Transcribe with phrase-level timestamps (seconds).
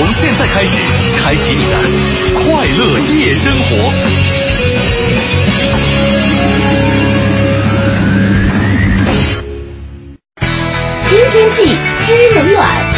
[0.00, 0.80] 从现在开始，
[1.18, 1.76] 开启你的
[2.32, 3.92] 快乐夜生活。
[11.06, 12.89] 知天气，知冷暖。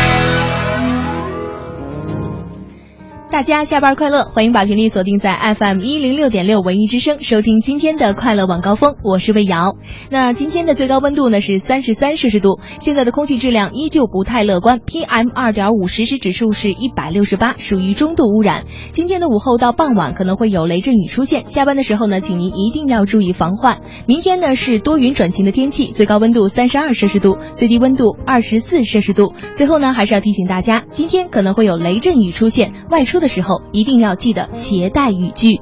[3.33, 4.25] 大家下班快乐！
[4.25, 8.95] 欢迎把频率锁定在 FM 一零六点六文艺之声，收听今天的快乐晚高峰。
[9.03, 9.75] 我是魏瑶。
[10.11, 18.65] 那今天的最高温度呢是三十三摄氏度，现在的空气质量依旧不太乐观，PM 二点五实时指数是一百六十八，属于中度污染。
[18.93, 23.80] 今天的午后到傍晚可能会有雷阵雨出现，下班的时候呢，请您一定要注意防患。
[24.05, 29.33] 明天呢是多云转晴的天气，最高温度三十二摄氏度，最低温度二十四摄氏度。
[29.57, 35.60] 最后呢，还是要提醒大家，今天可能会有雷阵雨出现，外出的时候一定要记得携带雨具。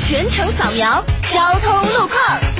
[0.00, 2.57] 全程扫描交通路况。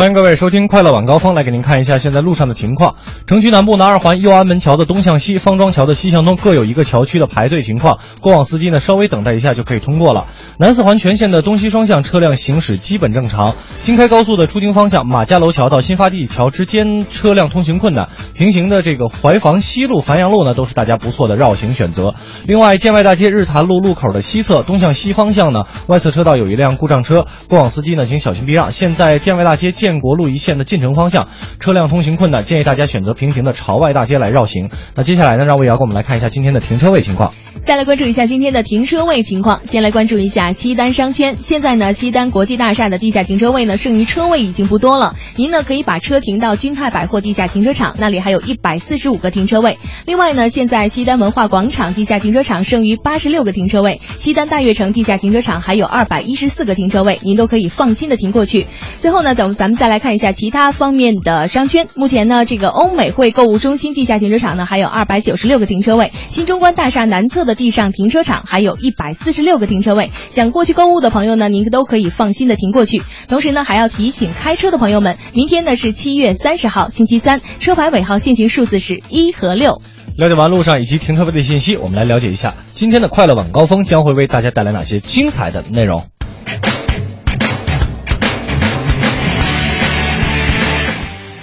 [0.00, 2.94] 欢迎各位收听《快乐晚高峰》，来给您看一下现在路上的情况。
[3.26, 10.26] 城区南部南二环右安门桥的东向西、方庄桥的西向东各有一个桥区的排队情况，过往司机呢稍微等待一下就可以通过了。
[10.56, 13.54] 南四环全线的东西双向车辆行驶基本正常。
[13.82, 22.14] 京开高速的出京方向马家楼桥到新发地桥之间车辆通行困难，平行的这个怀房西路、繁阳路呢都是大家不错的绕行选择。
[22.46, 28.72] 另外，建外大街日坛路路口的西侧东向西方向呢，外侧车道有一辆故障车，过往司机呢请小心避让。
[28.72, 31.26] 现在建外大街建建国路一线的进城方向
[31.58, 34.70] 车辆通行困难，建议大家选择平行的朝外大街来绕行。
[34.94, 37.32] 那接下来呢，让魏瑶给我们来看一下今天的停车位情况。
[37.60, 39.62] 再来关注一下今天的停车位情况。
[39.64, 41.36] 先来关注一下西单商圈。
[41.40, 45.16] 现在呢，西单国际大厦的地下停车位呢，剩余车位已经不多了。
[45.34, 49.76] 您呢可以把车停到君泰百货地下停车场，那里还有一百四十五个停车位。
[50.06, 58.66] 另外呢，现在西单文化广场地下停车场剩余八十六个停车位，西单大悦城地下停车场还有二百一十四个停车位，您都可以放心的停过去。
[58.98, 61.86] 最后呢，咱们咱我们再来看一下其他方面的商圈。
[61.94, 70.10] 目前呢，这个欧美汇购物中心地下停车场呢还有二百九十六个停车位，新中关大厦南侧的地上停车场还有一百四十六个停车位。
[70.28, 73.04] 想过去购物的朋友呢，您都可以放心的停过去。
[73.28, 79.80] 同时呢，还要提醒开车的朋友们，明天呢是七月三十号星期三，车牌尾号限行数字是一和六。
[80.16, 86.02] 了解完路上以及停车位的信息，我们来了解一下今天的快乐晚高峰将会为大家带来哪些精彩的内容。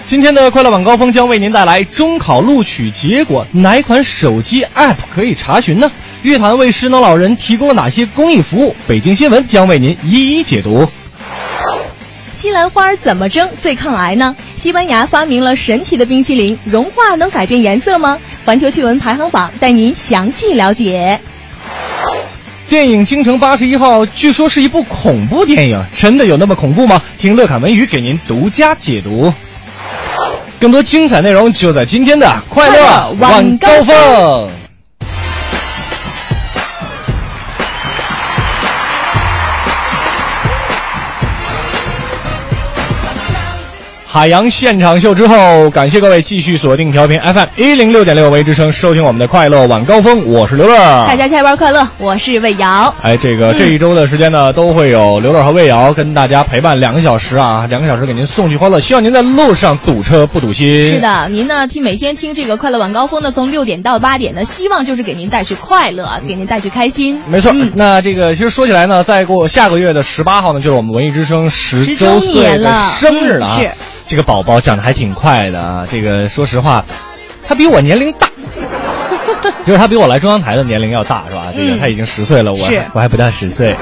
[0.08, 5.92] 今天的快乐晚高峰将为您带来中考录取结果，哪款手机 App 可以查询呢？
[6.22, 8.74] 乐坛为失能老人提供了哪些公益服务？
[8.88, 10.88] 北京新闻将为您一一解读。
[12.32, 14.34] 西兰花怎么蒸最抗癌呢？
[14.56, 18.18] 西班牙发明了神奇的冰淇淋，融化能改变颜色吗？
[18.46, 21.20] 环球趣闻排行榜带您详细了解。
[22.70, 27.02] 电影《京城八十一号》据说是一部恐怖电影，真的有那么恐怖吗？
[27.20, 29.34] 听乐侃文娱给您独家解读。
[30.60, 34.67] 更多精彩内容就在今天的快乐晚高峰。
[44.18, 50.26] 海洋现场秀之后，感谢各位继续锁定调频 FM 一零六点六微之声，收听我们的快乐晚高峰。
[50.26, 52.92] 我是刘乐，大家下班快乐，我是魏瑶。
[53.04, 58.80] 哎，这个这一周的时间呢，都会有刘乐和魏瑶跟大家陪伴两个小时啊，两个小时给您送去欢乐。
[58.80, 60.84] 希望您在路上堵车不堵心。
[60.84, 67.22] 是的，您呢听每天听这个快乐晚高峰呢，从六点到八点呢，希望就是给您带去快乐，给您带去开心。
[67.28, 73.60] 没错，那这个其实说起来呢，再过下个月的十八号呢，就是我们文艺之声十周岁的生日了啊。
[73.60, 73.70] 是。
[74.08, 75.86] 这个宝宝长得还挺快的啊！
[75.90, 76.84] 这个说实话，
[77.46, 78.28] 他比我年龄大，
[79.66, 81.52] 就是他比我来中央台的年龄要大，是吧？
[81.56, 82.58] 这个他已经十岁了，我
[82.94, 83.76] 我还不到十岁。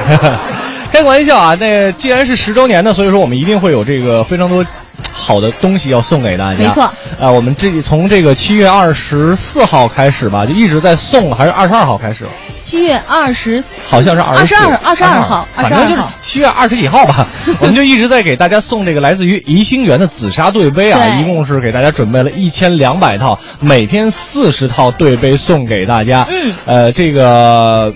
[0.92, 1.56] 开个玩笑啊！
[1.60, 4.66] 那既然是十周年呢，所以说我们一定会有这个非常多
[5.12, 6.60] 好的东西要送给大家。
[6.60, 6.84] 没错。
[7.20, 12.26] 啊，我们这从这个七月二十四号开始吧，就一直在送，还是二十二号开始？
[12.64, 17.28] 七月二十，好像是二十二，二十二号，反正就是七月二十几号吧。
[17.60, 26.26] 我们就一直在给大家送这个来自于宜兴园的紫砂对杯啊，一共是给大家准备了一千两百套，每天四十套对杯送给大家。
[26.30, 27.94] 嗯，呃，这个。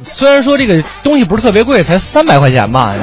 [0.04, 2.94] 虽然说这个东西不是特别贵，才三百块钱吧，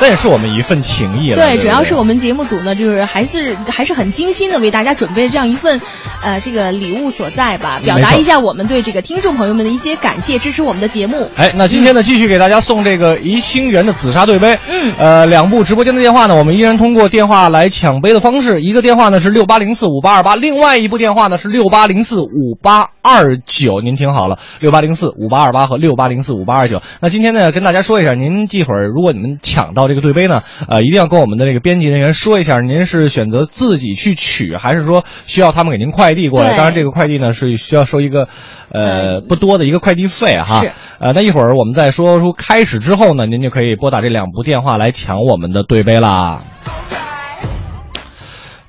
[0.00, 1.36] 但也是我们一份情谊了。
[1.36, 5.80] 对，对，主要是我们节目组呢，就是还是还是很精心的为大家准备这样一份，
[6.20, 11.30] 呃，这个礼物所在吧，表达一下我们对这个听众朋友们的一些感谢，支持我们的节目。
[11.36, 14.58] 哎，那今天呢，继续给大家送这个怡清园的紫砂对杯。
[14.68, 23.80] 嗯，呃，两部直播间的电话呢，我们依然通过电话来抢杯的方式，一个电话呢是六八零四五八二八，另外一部电话呢是六八零四五八二九。
[23.80, 26.82] 您听好了，六八零四五八二八和六八零四五八二九。
[27.00, 36.50] 那今天呢，跟大家说一下，您一会儿如果你们抢到这个对杯呢，呃，一定要跟我们的这个编辑人员说一下，您是选择自己去取，还是说需要他们给您快递过来？
[36.50, 38.28] 对当然，这个快递呢是需要收一个
[38.70, 40.60] 呃不多的一个快递费哈。
[40.62, 46.42] 是呃，那一会儿我们在说出开始之后呢，您就可以拨打这两部电话来抢我们的对杯啦。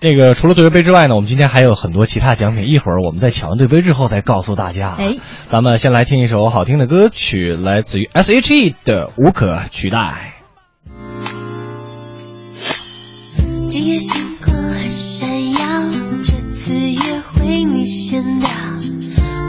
[0.04, 2.70] 这个除了对杯之外呢，我们今天还有很多其他奖品。
[2.70, 4.98] 一会儿我们在抢完对杯之后再告诉大家。
[5.00, 5.16] 哎，
[5.48, 10.34] 咱们先来听一首好听的歌曲，来自于 S.H.E 的《无可取代》。
[13.70, 15.60] 今夜星光很闪耀，
[16.22, 18.50] 这次约会你先到，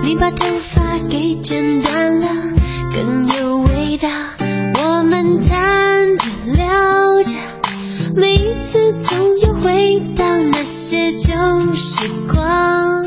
[0.04, 0.80] 你把头发
[1.10, 2.28] 给剪短了，
[2.94, 4.08] 更有味道。
[4.78, 7.36] 我们谈着聊着，
[8.16, 11.34] 每一次总又回到那些旧
[11.74, 13.04] 时光。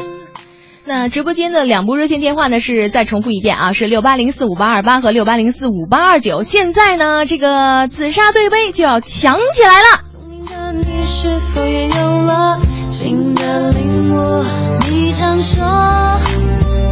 [0.86, 6.44] 那直播间的两部热线电话呢是再重复一遍啊，是六八零四五八二八和六八零四五八二九。
[6.44, 10.04] 现在呢，这个紫砂对杯就要抢起来了。
[10.12, 14.44] 聪明的你是否也有了新的领悟？
[14.90, 15.66] 你常说，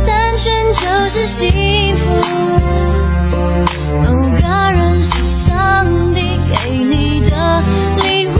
[0.05, 2.09] 单纯就是幸福。
[4.03, 7.61] 某个人是上帝给你的
[8.15, 8.39] 礼物，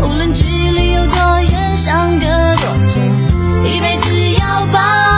[0.00, 3.02] 无论距离有多远，相隔多久，
[3.64, 5.17] 一辈子要抱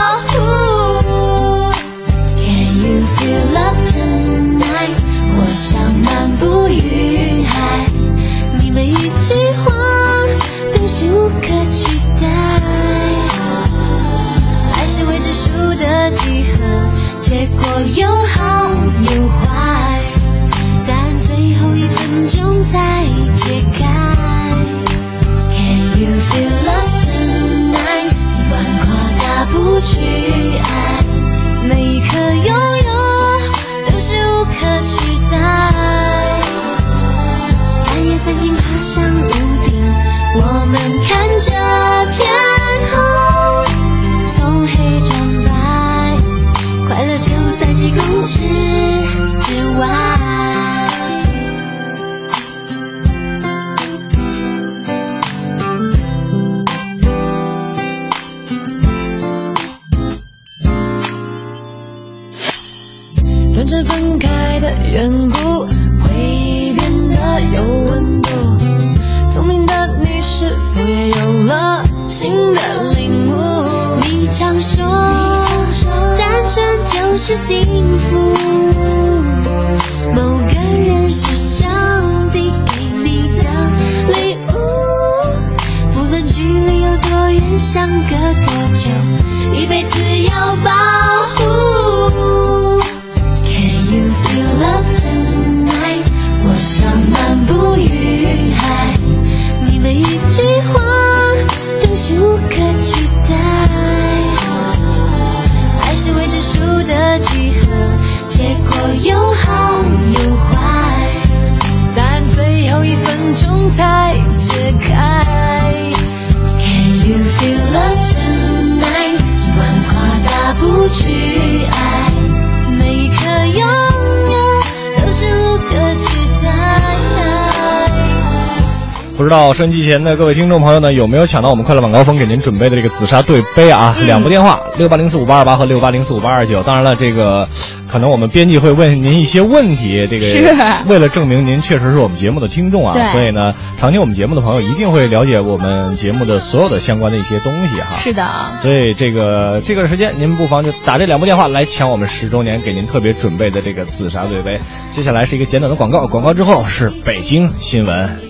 [129.61, 133.95] 收音机前的各位听众朋友呢，有没有抢到我们快乐晚高峰给您准备的这个紫砂对杯啊？
[133.99, 136.63] 嗯两部电话，六八零四五八二八和六八零四五八二九。
[136.63, 137.47] 当然了，这个
[137.87, 147.97] 可能我们编辑会问您一些问题，这个为了证明您确实是我们节目的听众啊，所以呢，常听我们节目的朋友一定会了解我们节目的所有的相关的一些东西哈。
[147.97, 154.59] 是的，所以这个这个时间，您不妨就打这两部电话来抢我们十周年给您特别准备的这个紫砂对杯。
[154.91, 158.30] 接下来是一个简短的广告，广告之后是北京新闻。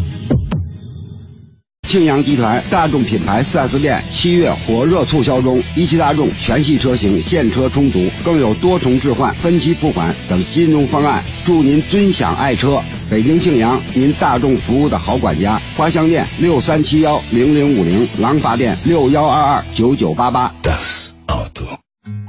[1.91, 12.81] 庆阳集团大众品牌 4S 店七月火热促销中，一汽大众全系车型现车充足，更有多重置换、分期付款等金融方案，祝您尊享爱车。
[13.09, 15.61] 北京庆阳，您大众服务的好管家。
[15.75, 20.55] 花乡店六三七幺零零五零，廊坊店六幺二二九九八八。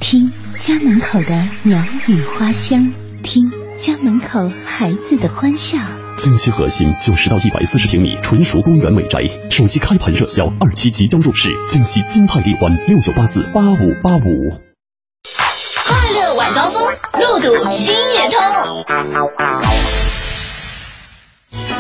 [0.01, 0.29] 听
[0.59, 2.93] 家门口的鸟语花香，
[3.23, 5.79] 听家门口孩子的欢笑。
[6.17, 9.19] 京西核心九十到一百四十平米纯熟公园美宅，
[9.51, 11.51] 首期开盘热销，二期即将入市。
[11.67, 14.61] 京西金泰丽湾六九八四八五八五。
[15.85, 16.83] 快乐晚高峰，
[17.21, 18.39] 路堵心也通。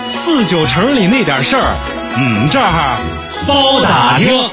[0.09, 1.77] 四九城里那点事儿，
[2.17, 2.97] 嗯，这儿
[3.47, 4.51] 包打听。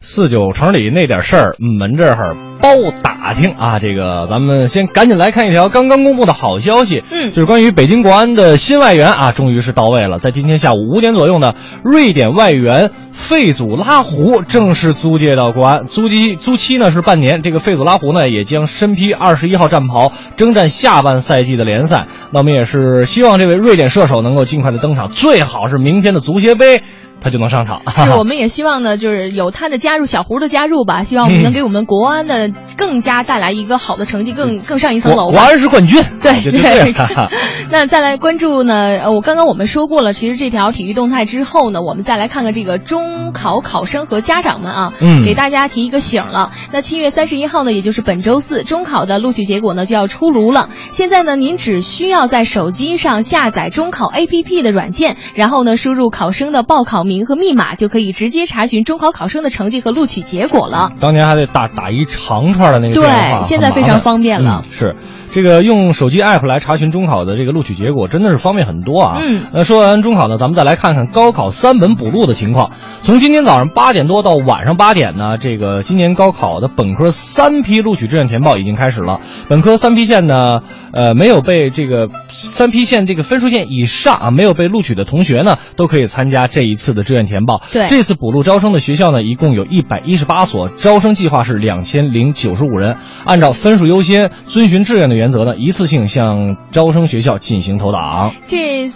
[0.00, 3.78] 四九城里那点事儿，嗯，们这儿包打听啊。
[3.78, 10.18] 这个咱们先赶紧来看一条刚刚公布的好消息，嗯就是关于北京国安的新外援啊，终于是到位了。
[10.18, 17.42] 在今天下午五点左右呢，瑞典外援费祖拉胡正式租借到国安，租期租期呢是半年。
[17.42, 22.06] 这个费祖拉胡呢也将身披二十一号战袍，征战下半赛季的联赛。
[22.30, 26.82] 那我们也是希望这位瑞典射手能够尽快的登场，最好是明天的足协杯
[27.26, 27.82] 他就能上场。
[27.90, 35.30] 是，我们也希望呢，就是有他的加入，小胡的加入吧， 希望我们能给我们国安的更加带来一个好的成绩，更更上一层楼。
[35.30, 36.86] 国安是冠军， 对就就这样。
[37.72, 38.74] 那再来关注呢？
[39.02, 46.52] 呃，我刚刚我们说过了，其实这条体育动态之后呢，我们再来看看这个中考考生和家长们啊，嗯给大家提一个醒了。
[46.72, 50.68] 那七月三十一号呢，也就是本周四，中考的录取结果呢就要出炉了。
[50.90, 60.90] 现在呢，您只需要在手机上下载中考 APP 的软件，然后呢输入考生的报考名和密码，就可以直接查询中考考生的成绩和录取结果了。
[61.00, 64.96] 当年还得打打一长串的那个对电话，现在非常方便了嗯是。
[65.36, 69.18] 这个用手机 app 来查询中考的这个录取结果，真的是方便很多啊。
[69.20, 72.70] 嗯那说完中考呢，咱们再来看看高考三本补录的情况。
[73.02, 79.20] 从今天早上八点多到晚上八点呢，这个今年高考的本科三批录取志愿填报已经开始了。
[79.46, 80.62] 本科三批线呢，
[80.92, 87.60] 呃，没有被这个三批线这个分数线以上啊，没有被录取的同学呢，都可以参加这一次的志愿填报。
[87.74, 92.96] 对这次补录招生的学校呢，一共有一百一十八所，招生计划是两千零九十五人。
[93.26, 98.32] 按照分数优先、遵循志愿的原原则呢，一次性向招生学校进行投档。
[98.46, 98.88] 这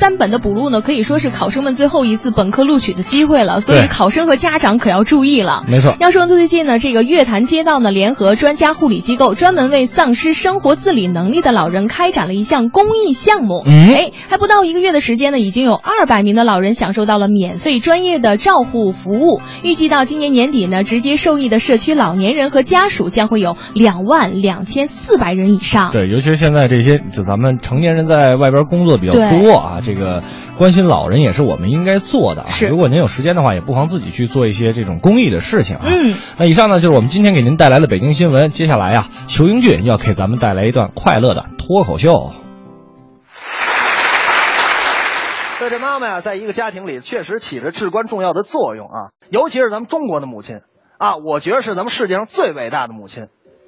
[0.00, 5.62] 三本的补录呢，可以说是考生们最后一次本科录取的机会了，所以考生和家长可要注意了。
[5.68, 13.62] 没错，要说最近呢，这个月坛街道呢，联合专家护理机构，专门为丧失生活自理能力的老人开展了一项公益项目。
[13.66, 19.42] 嗯哎，还不到一个月的时间呢，已经有二百名的老人享受到了免费专业的照护服务。
[19.62, 25.92] 预计到今年年底呢，直接受益的社区老年人和家属将会有两万两千四百人以上。
[25.92, 30.22] 对，尤其是现在这些，就咱们成年人在外边工作比较多啊，这个
[30.58, 32.46] 关心老人也是我们应该做的啊。
[32.50, 35.82] 是如果您有时间的话，也不妨自己去做一些这种公益的事情啊。
[35.86, 38.48] 嗯，那以上呢就是我们今天给您带来的北京新闻。
[38.50, 42.32] 接下来啊，裘英俊要给咱们带来一段快乐的脱口秀。
[45.58, 50.60] 对这妈妈呀，在一个家庭里确实起着至关重要的作用啊，尤其是咱们中国的母亲
[50.96, 53.26] 啊，我觉得是咱们世界上最伟大的母亲。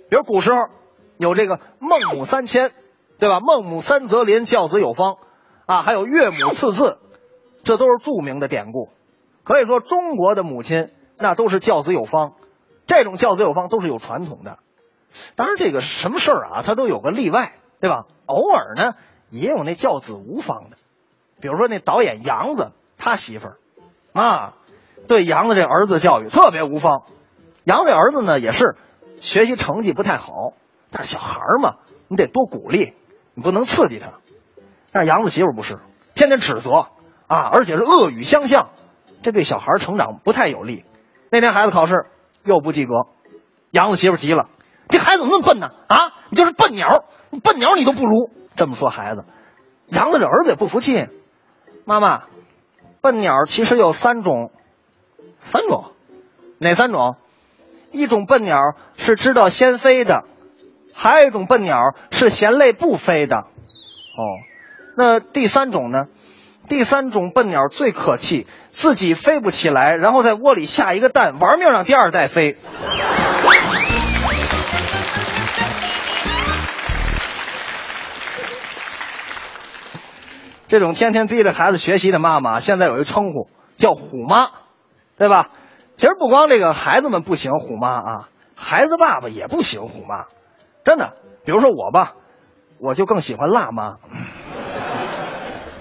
[0.08, 0.56] 比如古时候
[1.18, 2.70] 有这个孟母三迁，
[3.18, 3.40] 对吧？
[3.40, 5.16] 孟母三择邻，教子有方
[5.66, 6.98] 啊，还有岳母刺字，
[7.64, 8.90] 这都是著名的典故。
[9.44, 12.34] 可以说，中国的母亲那都是教子有方，
[12.86, 14.58] 这种教子有方都是有传统的。
[15.36, 18.06] 当然，这个什么事儿啊，它都有个例外，对吧？
[18.26, 18.94] 偶尔呢，
[19.30, 20.76] 也有那教子无方的。
[21.40, 23.56] 比如说那导演杨子，他媳妇儿
[24.12, 24.54] 啊，
[25.08, 27.02] 对杨子这儿子教育特别无方。
[27.64, 28.76] 杨子儿子呢也是
[29.20, 30.52] 学习成绩不太好，
[30.90, 31.76] 但是小孩嘛，
[32.08, 32.94] 你得多鼓励，
[33.34, 34.21] 你不能刺激他。
[34.92, 35.78] 但是杨子媳妇不是，
[36.14, 36.88] 天天指责
[37.26, 38.70] 啊，而且是恶语相向，
[39.22, 40.84] 这对小孩成长不太有利。
[41.30, 42.04] 那天孩子考试
[42.44, 42.92] 又不及格，
[43.70, 44.48] 杨子媳妇急了
[44.90, 45.70] ：“这孩子怎么那么笨呢？
[45.88, 47.04] 啊，你就是笨鸟，
[47.42, 49.24] 笨鸟你都不如。”这么说孩子，
[49.86, 51.08] 杨子这儿子也不服气。
[51.86, 52.24] 妈妈，
[53.00, 54.52] 笨鸟其实有三种，
[55.40, 55.92] 三种，
[56.58, 57.16] 哪三种？
[57.90, 58.58] 一种笨鸟
[58.96, 60.24] 是知道先飞的，
[60.92, 63.38] 还有一种笨鸟是嫌累不飞的。
[63.38, 64.20] 哦，
[64.96, 66.04] 那第三种呢？
[66.68, 72.56] 第三种笨鸟最可气，自己飞不起来，然后在窝里下一个蛋，玩命让第二代飞。
[80.68, 84.50] 这种天天逼着孩子学习的妈妈，现在有一个称呼叫“虎妈”，
[85.18, 85.48] 对吧？
[85.96, 90.26] 其实不光这个孩子们不喜欢虎妈啊，孩子爸爸也不喜欢虎妈，
[90.84, 91.14] 真的。
[91.44, 92.14] 比如说我吧，
[92.78, 93.96] 我就更喜欢辣妈。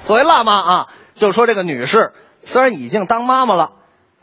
[0.04, 3.74] 所谓辣妈啊，就是说这个女士虽然已经当妈妈了，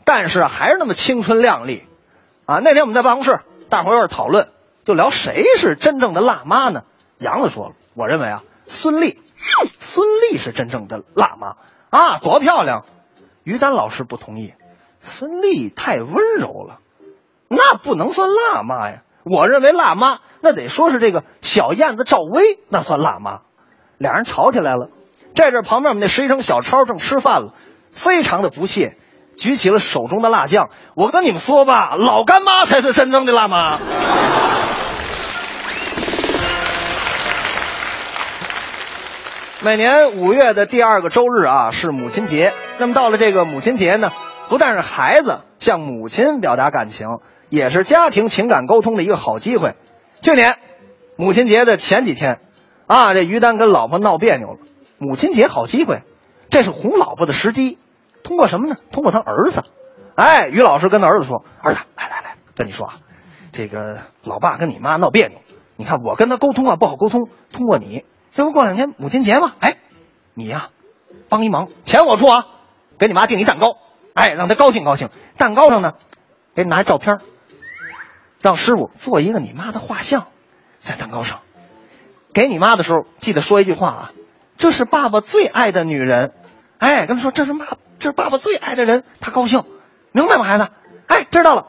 [0.03, 1.87] 但是还是那么青春靓丽
[2.45, 2.59] 啊。
[2.59, 4.49] 那天我们在办公室，大伙儿有点讨论，
[4.83, 6.83] 就聊谁是真正的辣妈呢？
[7.17, 9.17] 杨子说了，我认为啊，孙俪，
[9.71, 11.55] 孙俪是真正的辣妈
[11.89, 12.85] 啊，多漂亮！
[13.43, 14.53] 于丹老师不同意，
[15.01, 16.79] 孙俪太温柔了，
[17.47, 19.03] 那不能算辣妈呀。
[19.23, 23.41] 我认为辣妈那得说是这个小燕子赵薇，那算辣妈。
[23.97, 24.89] 俩人吵起来了。
[25.35, 27.53] 在这旁边我们那实习生小超正吃饭了，
[27.91, 28.97] 非常的不屑，
[29.37, 30.69] 举起了手中的辣酱。
[30.95, 33.79] 我跟你们说吧，老干妈才是真正的辣妈。
[39.61, 42.53] 每年五月的第二个周日啊，是母亲节。
[42.77, 44.11] 那么到了这个母亲节呢，
[44.47, 47.07] 不但是孩子向母亲表达感情，
[47.49, 49.75] 也是家庭情感沟通的一个好机会。
[50.21, 50.57] 去年
[51.17, 52.39] 母亲节的前几天，
[52.87, 54.59] 啊，这于丹跟老婆闹别扭了。
[54.99, 56.03] 母亲节好机会，
[56.49, 57.79] 这是哄老婆的时机。
[58.21, 58.75] 通过什么呢？
[58.91, 59.63] 通过他儿子。
[60.15, 62.99] 哎，于老师跟他儿子说：“儿子，来来来，跟你说啊，
[63.53, 65.39] 这个老爸跟你妈闹别扭，
[65.77, 68.03] 你看我跟他沟通啊不好沟通，通过你。”
[68.35, 69.53] 这不过两天母亲节吗？
[69.59, 69.77] 哎，
[70.33, 70.69] 你呀，
[71.29, 72.45] 帮一忙，钱我出啊，
[72.97, 73.77] 给你妈订一蛋糕，
[74.13, 75.09] 哎，让她高兴高兴。
[75.37, 75.93] 蛋糕上呢，
[76.53, 77.19] 给你拿照片，
[78.41, 80.27] 让师傅做一个你妈的画像，
[80.79, 81.39] 在蛋糕上。
[82.33, 84.11] 给你妈的时候，记得说一句话啊，
[84.59, 86.33] 这是爸爸最爱的女人。
[86.77, 87.65] 哎，跟他说这是妈，
[87.97, 89.63] 这是爸爸最爱的人，他高兴，
[90.11, 90.67] 明白吗，孩子？
[91.07, 91.65] 哎，知道了。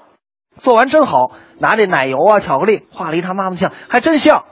[0.58, 4.44] 做完真好，拿这奶油啊、巧克力画了一他妈妈像，还真像。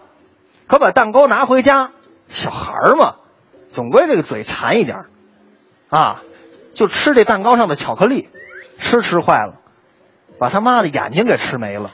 [0.66, 1.90] 可把蛋糕拿回家。
[2.28, 3.16] 小孩儿嘛，
[3.72, 4.98] 总归这个嘴馋一点
[5.88, 6.22] 啊，
[6.74, 8.28] 就吃这蛋糕上的巧克力，
[8.78, 9.54] 吃吃坏了，
[10.38, 11.90] 把他妈的眼睛给吃没了，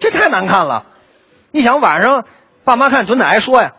[0.00, 0.86] 这太难看了。
[1.50, 2.24] 你想晚上
[2.64, 3.74] 爸妈看准得挨说呀，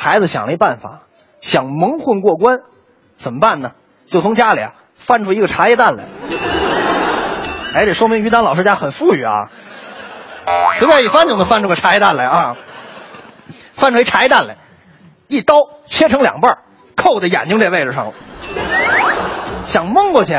[0.00, 1.00] 孩子想了一办法，
[1.40, 2.60] 想蒙混过关，
[3.16, 3.72] 怎么办呢？
[4.06, 6.04] 就从家里啊翻出一个茶叶蛋来。
[7.74, 9.50] 哎，这说明于丹老师家很富裕啊，
[10.74, 12.56] 随便一翻就能翻出个茶叶蛋来啊。
[13.72, 14.56] 翻出一茶叶蛋来，
[15.26, 16.58] 一刀切成两半，
[16.96, 18.12] 扣在眼睛这位置上了。
[19.66, 20.32] 想蒙过去，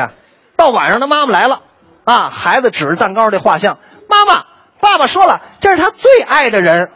[0.56, 1.60] 到晚上他妈妈来了，
[2.04, 4.46] 啊，孩子指着蛋糕这画像，妈妈，
[4.80, 6.90] 爸爸说了，这是他最爱的人。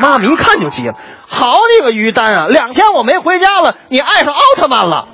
[0.00, 0.94] 妈妈一看就急了，
[1.26, 5.08] 好你个于丹啊，两天我没回家了，你爱上奥特曼了。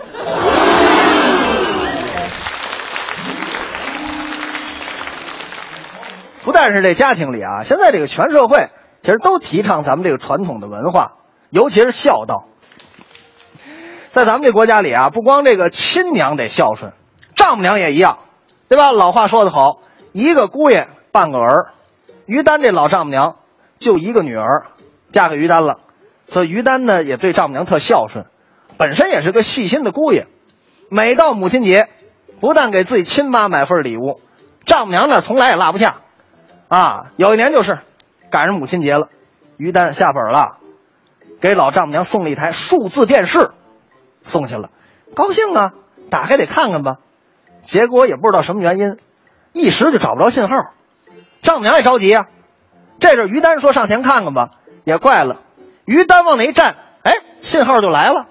[6.43, 8.71] 不但是这家庭里啊，现在这个全社会。
[9.05, 11.15] 其实都提倡咱们这个传统的文化，
[11.51, 12.45] 尤其是孝道。
[14.11, 16.93] 在咱们这国家里啊，不光这个亲娘得孝顺，
[17.35, 18.21] 丈母娘也一样，
[18.69, 18.93] 对吧？
[18.93, 19.81] 老话说得好，
[20.13, 21.73] 一个姑爷半个儿。
[22.27, 23.35] 于丹这老丈母娘
[23.83, 24.69] 就一个女儿，
[25.11, 25.81] 嫁给于丹了，
[26.27, 28.25] 所以于丹呢也对丈母娘特孝顺，
[28.79, 30.27] 本身也是个细心的姑爷。
[30.91, 31.89] 每到母亲节，
[32.41, 34.21] 不但给自己亲妈买份礼物，
[34.65, 35.97] 丈母娘那从来也落不下。
[36.69, 37.81] 啊，有一年就是。
[38.31, 39.11] 赶上母亲节了，
[39.59, 40.57] 于丹下本了，
[41.43, 43.51] 给老丈母娘送了一台数字电视，
[44.23, 44.71] 送去了，
[45.15, 45.73] 高兴啊，
[46.09, 46.97] 打开得看看吧。
[47.61, 48.97] 结果也不知道什么原因，
[49.53, 50.73] 一时就找不着信号，
[51.43, 52.29] 丈母娘也着急啊。
[53.03, 54.51] 这阵于丹说上前看看吧，
[54.85, 55.41] 也怪了，
[55.85, 58.27] 于丹往那一站，哎，信号就来了。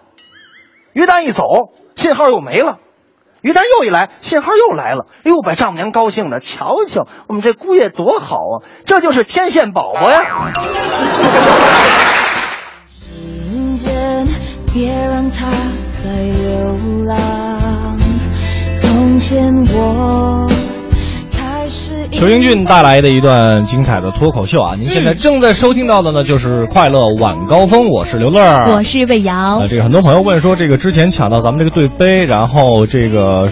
[0.93, 1.43] 于丹一走，
[1.97, 2.77] 信号又没了。
[3.41, 5.07] 于丹又一来，信号又来了。
[5.25, 10.53] 哎呦，把丈母娘高兴的，瞧瞧我们这姑爷多好啊，这就是天线宝宝呀。
[12.87, 14.25] 时间，
[14.73, 15.47] 别让它
[16.01, 17.99] 再流浪，
[18.77, 20.40] 从前我。
[22.21, 24.75] 裘英俊带来的一段精彩的脱口秀啊！
[24.77, 28.39] 您现在正在收听到的呢，就是《快乐晚高峰》，我是刘乐，
[28.71, 29.57] 我是魏瑶。
[29.57, 33.49] 呃，这个很多朋友问说，这个之前抢到咱们这个对杯，然后这个，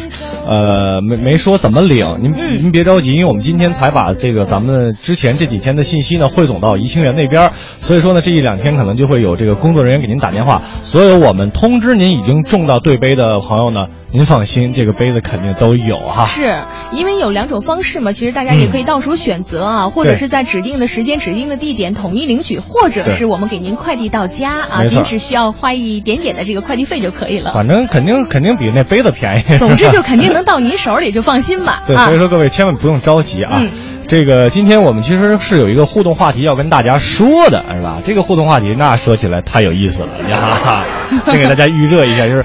[0.47, 2.05] 呃，没没说怎么领。
[2.21, 10.61] 您您别着急，因为我们今天才把这个咱们之前这几天的信息呢汇总到怡清园那边，所以说呢，这一两天可能就会有这个工作人员给您打电话。
[10.83, 13.87] 所有我们通知您已经中到对杯的朋友呢。
[14.11, 16.25] 您放心，这个杯子肯定都有哈。
[16.25, 27.53] 是因为有两种方式嘛，其实大家也可以到时候选择啊，或者是在指定的时间、指定的地点统一领取，或者是我们给您快递到家啊，您只需要花一点点的这个快递费就可以了。
[27.53, 29.57] 反正肯定肯定比那杯子便宜。
[29.59, 31.83] 总之就肯定能到您手里，就放心吧。
[31.85, 33.59] 对，啊所以说各位千万不用着急啊。
[33.61, 33.69] 嗯
[34.09, 38.01] 这个今天我们其实是有一个互动话题要跟大家说的，是吧？
[38.03, 40.83] 这个互动话题那说起来太有意思了呀！
[41.29, 42.43] 先给大家预热一下，就是，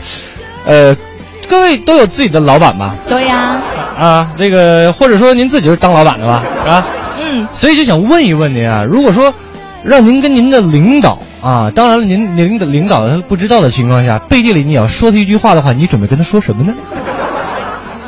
[0.67, 0.95] 呃，
[1.49, 2.95] 各位都有自己的老板吧？
[3.09, 3.57] 对呀，
[3.99, 6.43] 啊，这个或者说您自己就是当老板的吧？
[6.63, 6.87] 是吧？
[7.23, 9.33] 嗯，所以就想问一问您啊，如果说
[9.85, 16.75] 让您跟您的领导啊，当然了，您您的领导他不知道的情况下，背地里你要说他一句话的话，你准备跟他说什么呢？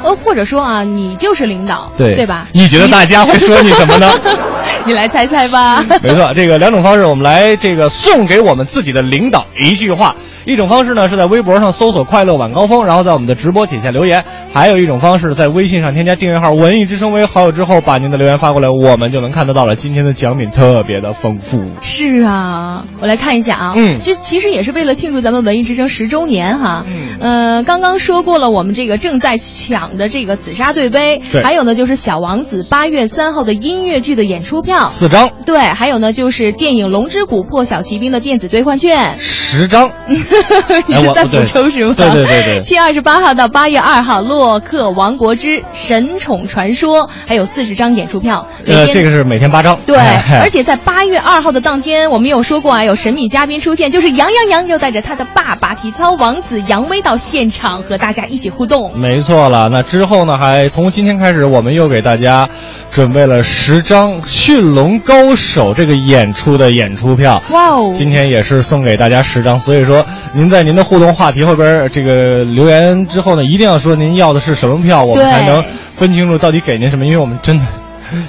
[0.02, 2.46] 呃，或者说啊，你就是领导，对对吧？
[2.52, 4.08] 你觉得大家会说你什么呢？
[4.84, 5.84] 你来猜猜吧。
[6.00, 10.14] 没错，这个两种方式，我们来这个送给我们自己的领导一句话。
[10.46, 14.22] 一种方式呢是在微博上搜索“快乐晚高峰”，然后在我们的直播底下留言；
[14.54, 19.74] 还有一种方式在微信上添加订阅号“文艺之声”为好友之后，把您的留言发过来，我们就能看得到了。
[19.74, 21.58] 今天的奖品特别的丰富。
[21.80, 23.98] 是啊，我来看一下啊，嗯。
[24.00, 39.90] 这其实也是为了庆祝咱们文艺之声十周年哈，嗯，呃，刚刚说过了，我们这个正在抢的这个紫砂对杯，对还有呢就是小王子八月三号的音乐剧的演出票四张，对，还有呢就是电影《龙之谷破晓骑兵》的电子兑换券，十张，
[40.86, 41.94] 你是在补充是吗？
[41.96, 49.78] 对对对对七月二十八号到八月二号，《洛克王国之神宠传说》还有四十张演出票，呃，这个是每天八张。
[49.86, 58.92] 对，哎而且在八月二号的当天，我们有说过啊，有神秘嘉宾出现，就是杨洋洋又带着他的爸爸体操王子杨威到现场和大家一起互动。
[58.98, 60.36] 没错了，那之后呢？
[60.36, 62.48] 还从今天开始，我们又给大家
[62.90, 67.42] 准备了十张《驯龙高手》这个演出的演出票。
[67.50, 67.90] 哇哦！
[67.92, 75.64] 今天也是送给大家十张，所以说您在您的互动话题后边这个留言之后呢，一定要说您要的是什么票，我们才能
[75.96, 77.64] 分清楚到底给您什么，因为我们真的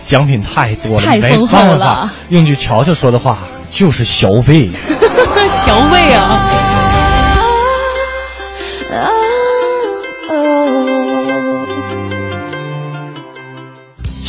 [0.03, 2.11] 奖品太多了，没太丰厚了。
[2.29, 3.37] 用句乔乔说的话，
[3.69, 4.69] 就是消费。
[5.65, 6.49] 消费啊，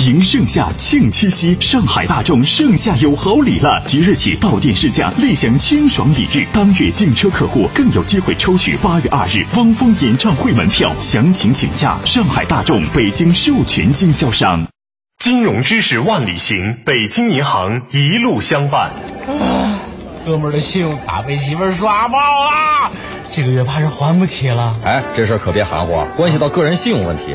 [0.08, 3.82] 迎盛夏，庆七夕，上海大众盛夏有好礼了！
[3.86, 6.46] 即日起到店试驾，立享清爽礼遇。
[6.50, 10.94] 当月订车客户更有机会抽取八月二日汪峰演唱会门票。
[10.98, 14.66] 详情请假上海大众北京授权经销商。
[15.18, 18.90] 金融知识万里行，北京银行一路相伴。
[19.28, 19.78] 啊
[20.24, 22.92] 哥们儿的信用卡被媳妇儿刷爆了，
[23.30, 24.74] 这个月怕是还不起了。
[24.82, 27.34] 哎，这事儿可别含糊，关系到个人信用问题。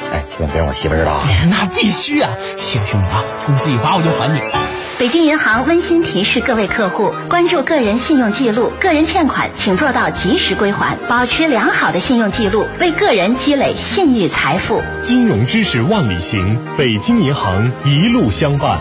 [0.11, 2.29] 哎，千万别让我媳妇知道那必须啊！
[2.57, 4.39] 谢谢兄弟啊，工资一发我就还你。
[4.99, 14.81] 北京银行温馨提示各位客户：关注个人信用记录，个人欠款请做到及时归还，保持良好的信用记录，为个人积累信誉财富。
[15.01, 18.79] 金融知识万里行，北京银行一路相伴。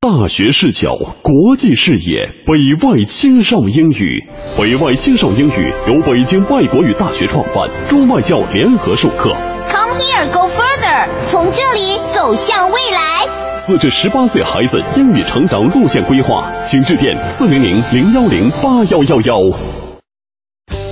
[0.00, 4.28] 大学视角，国际视野，北外青少英语。
[4.56, 9.36] 北外青少英语由北京外国语大学创办，中外教联合授课。
[9.68, 13.26] Come here, go further，从这里走向未来。
[13.56, 19.58] 四至十八岁孩子英语成长路线规划，请致电四零零零幺零八幺幺幺。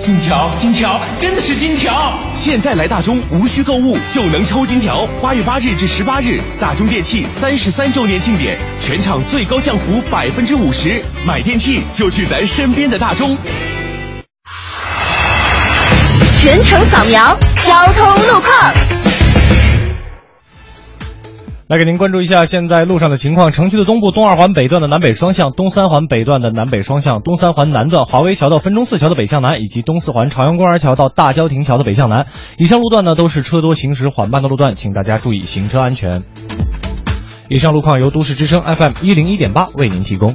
[0.02, 2.12] 金条，金条，真的是金条！
[2.34, 5.06] 现在来大中无需购物就能抽金条。
[5.22, 13.36] 八月八日至十八日，大中电器三十三周年庆典，全场最高降幅百分之五十，买电器就去咱身边的大中。
[16.40, 18.74] 全程扫描交通路况。
[21.66, 23.50] 来给您关注一下现在路上的情况。
[23.50, 32.26] 城区的东部东二环北段的南北双向，东三环北段的南北双向，东三环南段华威桥到分钟寺桥的北向南，以及东四环朝阳公园桥到大郊亭桥的北向南。
[32.58, 36.22] 以上路段呢都是车多行驶缓慢的路段，请大家注意行车安全。
[37.48, 40.34] 以上路况由都市之声 FM 一零一点八为您提供。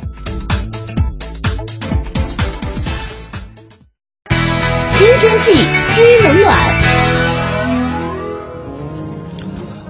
[5.00, 5.54] 听天气
[5.88, 6.54] 知冷暖。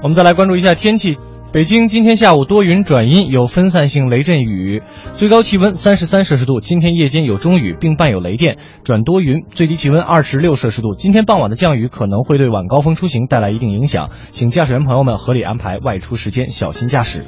[0.04, 1.17] 我们再来关注一下天气。
[1.52, 4.84] 北京今天下午多云转阴，有分散性雷阵雨，
[5.15, 6.60] 最高气温三十三摄氏度。
[6.60, 10.93] 今天夜间有中雨，并伴有雷电，转多云，最低气温二十六摄氏度。
[10.95, 17.26] 今天傍晚的降雨可能会对晚高峰出行带来一定影响，请驾驶员朋友们合理安排外出时间，小心驾驶。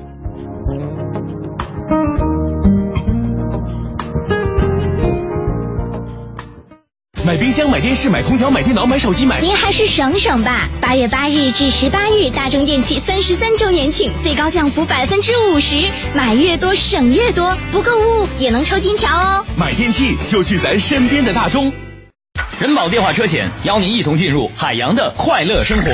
[7.31, 9.39] 买冰箱、买电视、买空调、买电脑、买手机、买……
[9.39, 10.67] 您还是省省吧！
[10.81, 15.77] 八月八日至十八日，大中电器三十三周年庆，最高降幅百分之五十，
[16.13, 19.45] 买越多省越多，不购物也能抽金条哦！
[19.55, 21.71] 买电器就去咱身边的大中。
[22.59, 25.89] 人保电话车险邀您一同进入海洋的快乐生活。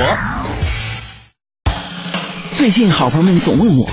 [2.56, 3.88] 最近好朋友们总问我，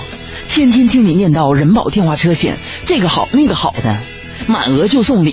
[0.50, 3.96] 天天听你念叨人保电话车险这个好那个好的，
[4.48, 5.32] 满额就送礼。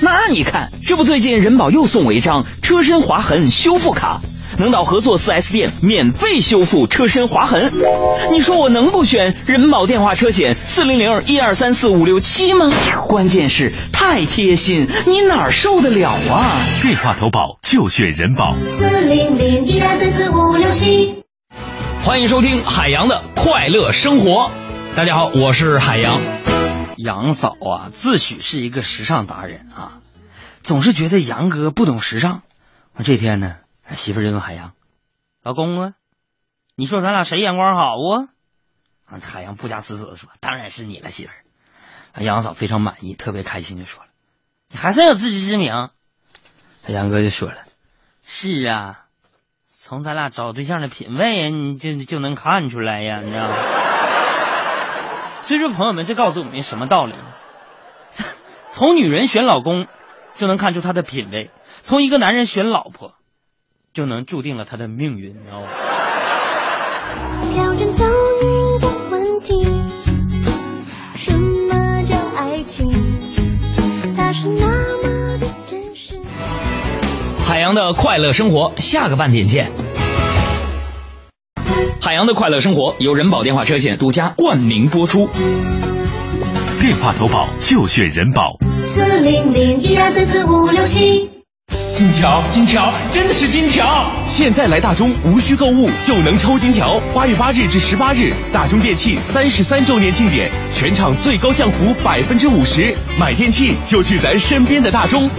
[0.00, 4.20] 那你看，这不最近人保又送我一张车身划痕修复卡，
[4.58, 7.72] 能到合作 4S 店免费修复车身划痕。
[8.32, 12.70] 你说我能不选人保电话车险四零零一二三四五六七吗？
[13.06, 16.44] 关键是太贴心，你哪受得了啊？
[16.82, 21.22] 电话投保就选人保四零零一二三四五六七。
[22.02, 24.50] 欢迎收听海洋的快乐生活。
[24.96, 26.20] 大家好，我是海洋。
[26.96, 30.00] 杨嫂啊，自诩是一个时尚达人啊，
[30.62, 32.42] 总是觉得杨哥不懂时尚。
[33.02, 33.58] 这天呢，
[33.90, 34.72] 媳妇就问海洋
[35.42, 35.92] ：“老公啊，
[36.76, 38.28] 你说咱俩谁眼光好啊？”，
[39.20, 41.32] 海洋不加思索的说：“当然是你了，媳妇。”
[42.22, 44.10] 杨嫂非常满意，特别开心就说了
[44.70, 45.72] ：“你还算有自知之明。”
[46.86, 47.56] 杨哥就说了
[48.24, 49.06] ：“是啊，
[49.68, 53.56] 从咱俩找对象的品味，你就就能看出来呀，你知道吗？”
[55.44, 57.18] 所以说，朋友们，这告诉我们什么道理呢？
[58.72, 59.86] 从女人选老公，
[60.36, 61.50] 就能看出她的品味；
[61.82, 63.12] 从一个男人选老婆，
[63.92, 65.68] 就能注定了他的命运，你知道吗？
[67.54, 69.62] 叫人遭遇的问题，
[71.14, 72.88] 什么叫爱情？
[74.16, 74.66] 它是那
[75.02, 76.18] 么的真实。
[77.46, 79.70] 海洋的快乐生活，下个半点见。
[82.04, 85.26] 海洋的快乐生活由人保电话车险独家冠名播出。
[86.78, 88.58] 电话投保就选人保。
[88.92, 91.30] 四零零一二三四五六七。
[91.94, 93.86] 金条，金条，真的是金条！
[94.26, 97.00] 现在来大中，无需购物就能抽金条。
[97.14, 105.30] 八月八日至十八日，大中电器三十三周年庆典，全场最高降幅百分之五十，买电器就去咱身边的大中。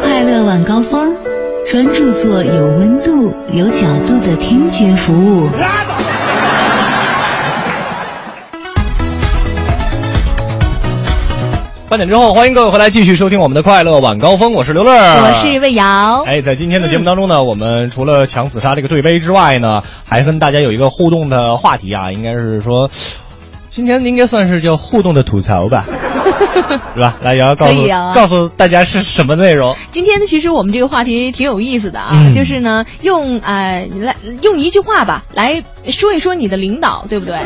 [0.00, 1.14] 快乐晚高峰，
[1.72, 5.48] 专注做有温度、有角度的听觉服务。
[11.88, 16.22] 八点之后，欢迎各位回来继续收听我们的快乐晚高峰，我是刘乐，我是魏瑶。
[16.26, 22.90] 哎，在今天的节目当中呢，我们除了抢紫砂这个对杯之外呢，还跟大家有一个互动的话题啊，应该是说，
[23.70, 25.86] 今天应该算是叫互动的吐槽吧，
[26.94, 27.18] 是吧？
[27.22, 29.74] 来，瑶瑶告诉、告诉大家是什么内容？
[29.90, 37.36] 今天呢，其实我们这个话题挺有意思的啊，嗯就是呢，用呃来用一句话吧来说一说你的领导，对不对？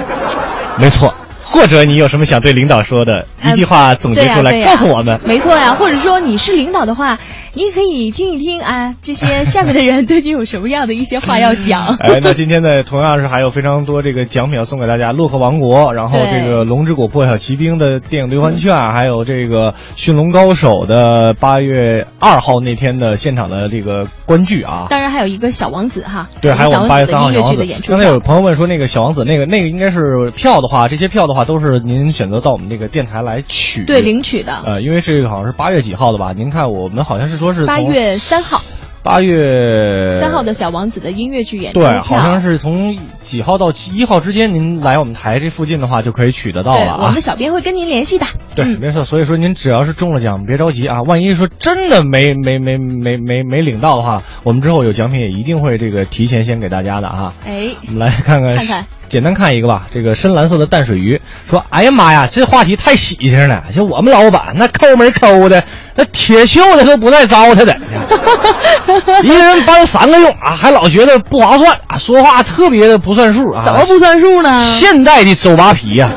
[0.78, 1.12] 没错，
[1.48, 5.18] 或者你有什么想对领导说的，一句话总结出来、告诉我们。
[5.24, 7.18] 没错呀，或者说你是领导的话，
[7.54, 11.96] 你也可以听一听啊，这些下面的人对你有什么样的一些话要讲。
[12.02, 24.88] 哎，那今天呢，同样是还有非常多这个奖品要送给大家，洛克王国，然后这个龙之谷破晓奇兵的电影兑换券，还有这个驯龙高手的八月二号那天的现场的这个观剧啊。
[24.90, 33.84] 当然还有一个小王子哈，对，还有我们八月三号小王子刚才有朋友问说，那个小王子那个那个应该是票的话，这些票的话都是您选择到我们这个电台来取。
[33.84, 36.32] 对领取的，呃，因为这个好像是八月几号的吧？
[36.36, 38.60] 您看我们好像是说是八月三号，
[39.06, 47.20] 八月三号的小王子的音乐剧演出对，好像是从几号到一号之间，您来我们台这附近的话就可以取得到了我们的。
[47.20, 48.26] 小编会跟您联系的。
[48.56, 49.04] 对，没错。
[49.04, 51.02] 所以说您只要是中了奖，别着急啊。
[51.02, 57.32] 万一说真的没没没没没没领到的话，我们之后有奖品也一定会这个提前先给大家的啊。
[57.46, 59.86] 哎，我们来看看，看看简单看一个吧。
[59.92, 63.64] 这个深蓝色的淡水鱼说：“哎呀妈呀，这话题太喜庆了！
[63.70, 65.62] 像我们老板那抠门抠的，
[65.96, 67.74] 那铁锈的都不带糟蹋的，
[69.24, 73.62] 一个人搬三个用啊，还老觉得不划算啊，说话特别的不算数啊。
[73.64, 74.62] 怎么不算数呢？
[74.62, 76.10] 现代的周扒皮呀、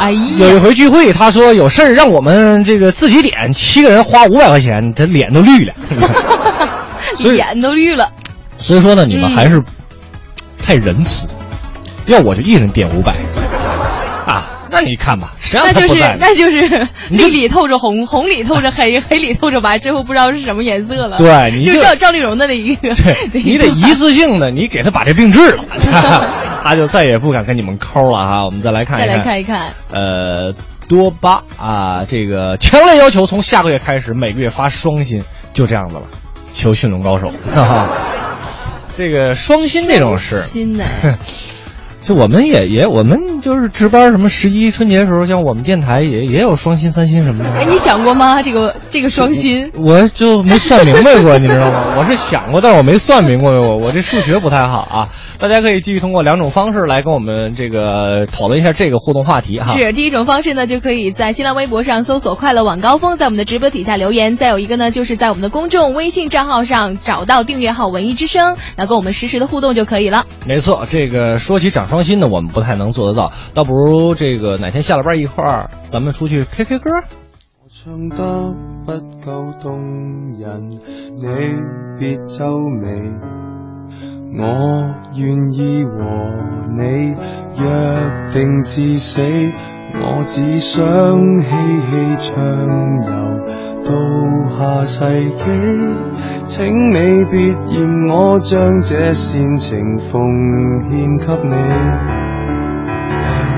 [0.00, 5.72] 哎呀，有一回聚会，他说有事儿让我们这个自己点，七个人花五百块钱，他脸都绿了。
[7.30, 8.08] 脸都绿了。
[8.56, 9.62] 所以说呢，你们嗯还是
[10.60, 11.28] 太仁慈，
[12.06, 13.43] 要我就一人点五百啊。
[14.74, 16.16] 那你看吧，谁让那就是他不在呢？
[16.20, 21.16] 那就是绿里透着红， 红里透着黑，黑里透着白，最后不知道是什么颜色了。
[21.18, 25.64] 对你就就赵赵丽蓉的那一个， 对 你得一次性的，你给他把这病治了，
[26.62, 28.44] 他就再也不敢跟你们抠了哈。
[28.44, 30.54] 我们再来看一再，来看一看，呃，
[30.88, 36.02] 多巴啊，这个强烈要求从下个月开始每个月发双薪，就这样子了，
[36.52, 37.88] 求驯龙高手，哈哈。
[38.96, 40.84] 这个双薪这种事，新的
[42.04, 47.50] 就我们也也我们就是值班什么十一春节的时候，像我们电台也也有双薪三薪什么的。
[47.52, 48.42] 哎，你想过吗？
[48.42, 51.94] 这个这个双薪，我就没算明白过，你知道吗？
[51.96, 55.08] 我是想过，但是我没算明白过，我这数学不太好啊。
[55.38, 59.74] 大家可以继续通过两种方式来跟我们这个讨论一下这个互动话题哈。
[59.74, 70.26] 是第一种方式呢，就可以在新浪微博上搜索“快乐晚高峰”，在我们的直播底下留言；再有一个呢，就是在我们的公众微信账号上找到订阅号“文艺之声”，那跟我们实时的互动就可以了。
[70.46, 76.90] 没错，这个说起涨双薪呢，我们不太能做得到，倒不如这个哪天下了班一块儿，咱们出去 K K 歌。
[77.68, 78.52] 唱得
[78.84, 78.92] 不
[79.24, 79.78] 够动
[80.36, 81.24] 人，你
[81.96, 83.12] 别皱眉。
[84.36, 84.42] 我
[85.14, 85.94] 愿意和
[86.82, 87.14] 你
[87.62, 90.82] 约定至死，我只想
[91.36, 92.34] 嬉戲暢
[93.06, 93.14] 遊
[93.84, 93.90] 到
[94.56, 96.14] 下世紀。
[96.44, 100.20] 請你別嫌我將這煽情奉
[100.90, 101.54] 獻給你。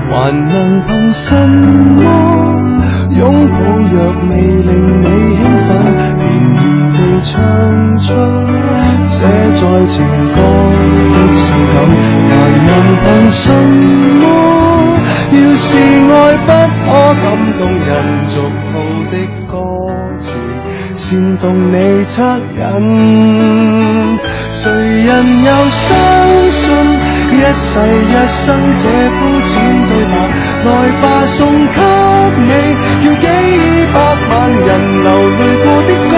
[0.09, 2.03] 還能憑什麼
[3.11, 3.57] 擁抱？
[3.91, 5.69] 若未令你興奮，
[6.15, 6.63] 便宜
[6.93, 7.35] 地唱
[7.97, 9.17] 出這
[9.53, 9.95] 在情
[10.29, 10.35] 歌
[11.11, 11.75] 的性感。
[12.29, 12.31] 還
[12.65, 12.69] 能
[13.03, 13.43] 憑什
[14.21, 14.23] 麼？
[15.29, 16.49] 要是愛不
[16.85, 16.87] 可
[17.21, 18.41] 感動人俗，
[21.09, 24.19] 煽动你恻隐，
[24.51, 24.69] 谁
[25.05, 25.09] 人
[25.41, 25.87] 又相
[26.51, 26.59] 信？
[27.31, 28.43] 一世一生
[28.75, 28.83] 这
[29.15, 29.49] 肤浅
[29.87, 30.13] 对白，
[30.65, 30.67] 来
[31.01, 31.79] 吧送给
[32.43, 32.51] 你，
[33.05, 33.25] 要几
[33.93, 33.95] 百
[34.29, 34.67] 万人
[35.01, 36.13] 流泪过的歌，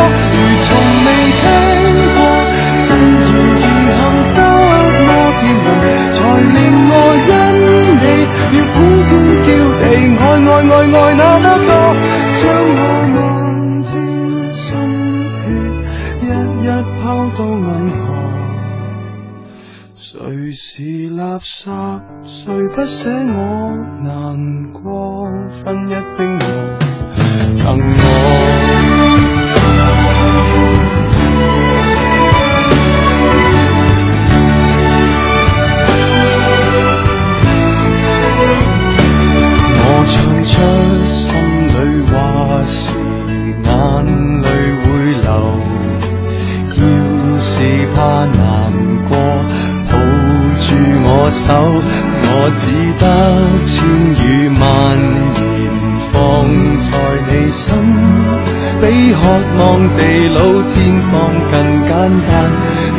[60.50, 61.54] 到天荒更
[61.86, 61.90] 简
[62.28, 62.34] 单。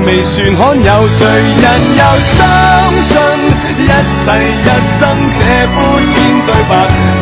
[0.07, 1.65] 未算罕有，谁人
[1.99, 2.39] 又相
[3.03, 3.11] 信
[3.81, 4.23] 一世
[4.55, 5.01] 一生
[5.37, 5.75] 这肤
[6.07, 6.11] 浅
[6.47, 6.73] 对白？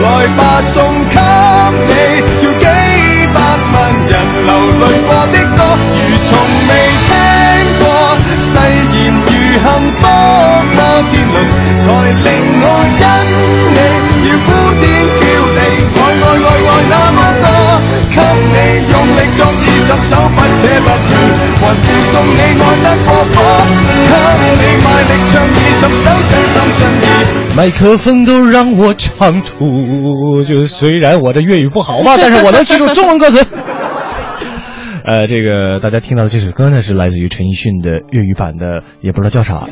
[0.02, 0.04] 来
[0.36, 0.76] 吧，送
[1.08, 1.16] 给
[1.88, 1.90] 你，
[19.88, 21.16] 作二十首不捨不棄，
[21.60, 23.36] 還附送你愛得過火，
[24.04, 24.12] 給
[24.52, 27.56] 你賣力唱二十首真心真意。
[27.56, 33.42] 麦克風都讓我唱出，就雖然我的粵語不好吧， 但是我能記住中文歌詞。
[35.04, 39.64] 呃，这个大家听到的这首歌呢，是来自于陈奕迅的粤语版的，也不知道叫啥。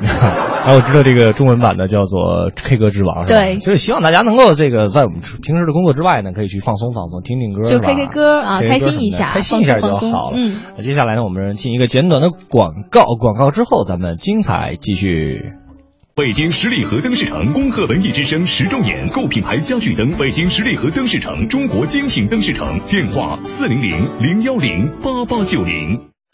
[0.67, 3.39] 然後我知道这个中文版的叫做《K 歌之王》，是吧？
[3.41, 10.37] 對就是希望大家能够这个在我们平时的工作之外呢，可以去放松放松，听听歌，就 K K 歌啊歌心一下，开心一下就好了。
[10.37, 15.53] 嗯，那接下来呢，我们进一个简短的广告，广告之后咱们精彩继续。
[16.17, 26.09] 北京十里河灯饰城恭贺文艺之声十周年，购品牌家具灯，北京十里河灯饰城中国精品灯饰城，电话四零零零幺零八八九零。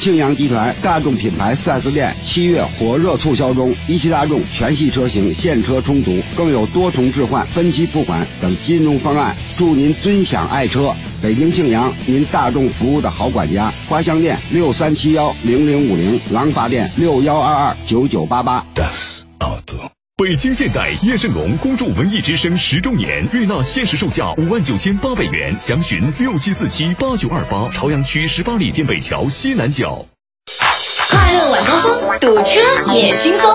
[0.00, 10.94] 庆阳集团大众品牌 4S 店七月火热促销中，一汽大众全系车型现车充足，更有多重置换、分期付款等金融方案，祝您尊享爱车。
[11.20, 13.70] 北京庆阳，您大众服务的好管家。
[13.90, 18.66] 花乡店六三七幺零零五零，廊坊店六幺二二九九八八。
[20.22, 30.04] 北京现代叶盛龙恭祝文艺之声十周年，瑞纳限时售价五万九千八百元，详询六七四七八九二八，朝阳区十八里店北桥西南角。
[31.08, 32.60] 快乐晚高峰，堵车
[32.92, 33.50] 也轻松。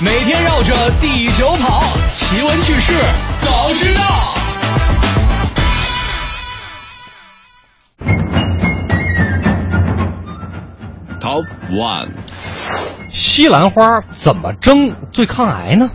[0.00, 1.80] 每天绕着地球跑，
[2.14, 2.94] 奇闻趣事
[3.42, 4.00] 早知道。
[11.20, 12.08] Top One，
[13.20, 15.90] 西兰花怎么蒸最抗癌呢？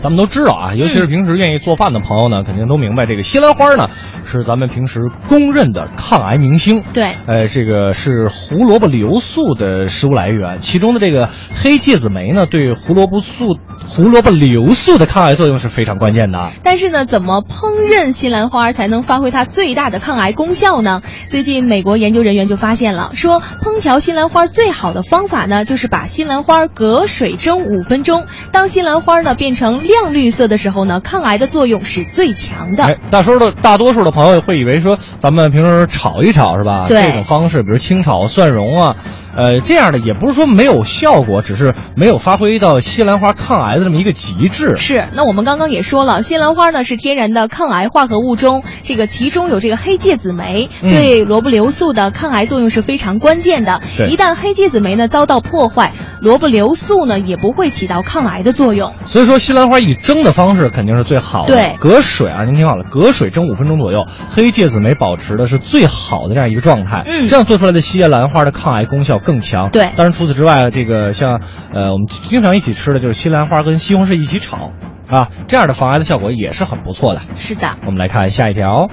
[0.00, 3.88] 咱们都知道啊，尤其是平时愿意做饭的朋友呢，肯定都明白这个西兰花呢
[4.24, 6.82] 是咱们平时公认的抗癌明星。
[6.94, 11.28] 对，呃，这个是胡萝卜硫素的食物来源，其中的这个
[11.62, 16.50] 黑芥子酶呢，对胡萝卜素、胡萝卜硫素的抗癌作用是非常关键的。
[16.62, 21.02] 但是呢，怎么烹饪西兰花才能发挥它最大的抗癌功效呢？
[21.28, 28.24] 最近美国研究人员就发现了，说烹调西兰花最好的方法呢，就是把西兰花隔水蒸五分钟。
[28.50, 32.84] 当西兰花呢变成亮绿色的时候呢，抗癌的作用是最强的。
[32.84, 36.86] 哎，大多的大多数的朋友会以为说，咱们平时炒一炒是吧？
[36.88, 38.96] 对这种方式，比如清炒蒜蓉啊，
[39.36, 44.76] 呃，这样的也不是说没有效果，只是没有发挥到西兰花抗癌的这么一个极致。
[44.76, 53.80] 是，那我们刚刚也说了，西兰花呢是天然的抗癌化合物中，这个其中有这个黑芥子酶，嗯对萝卜硫素的抗癌作用是非常关键的。
[53.96, 58.92] 对一旦黑芥子酶呢遭到破坏，萝卜硫素呢也不会起到抗癌的作用。
[59.04, 61.54] 所以说，西兰花以蒸的方式肯定是最好的。
[61.54, 67.02] 对隔水啊，您听好了，隔水蒸五分钟左右，黑芥子酶保持的是最好的这样一个状态。
[67.06, 69.70] 嗯这样做出来的西兰花的抗癌功效更强。
[69.70, 71.40] 对当然除此之外，这个像
[71.74, 74.72] 呃我们经常一起吃的就是西兰花跟西红柿一起炒
[75.08, 77.20] 啊，这样的防癌的效果也是很不错的。
[77.36, 78.88] 是的，我们来看下一条。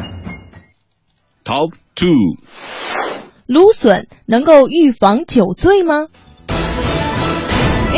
[1.46, 2.10] Top Two，
[3.46, 6.08] 芦笋能够预防酒醉吗？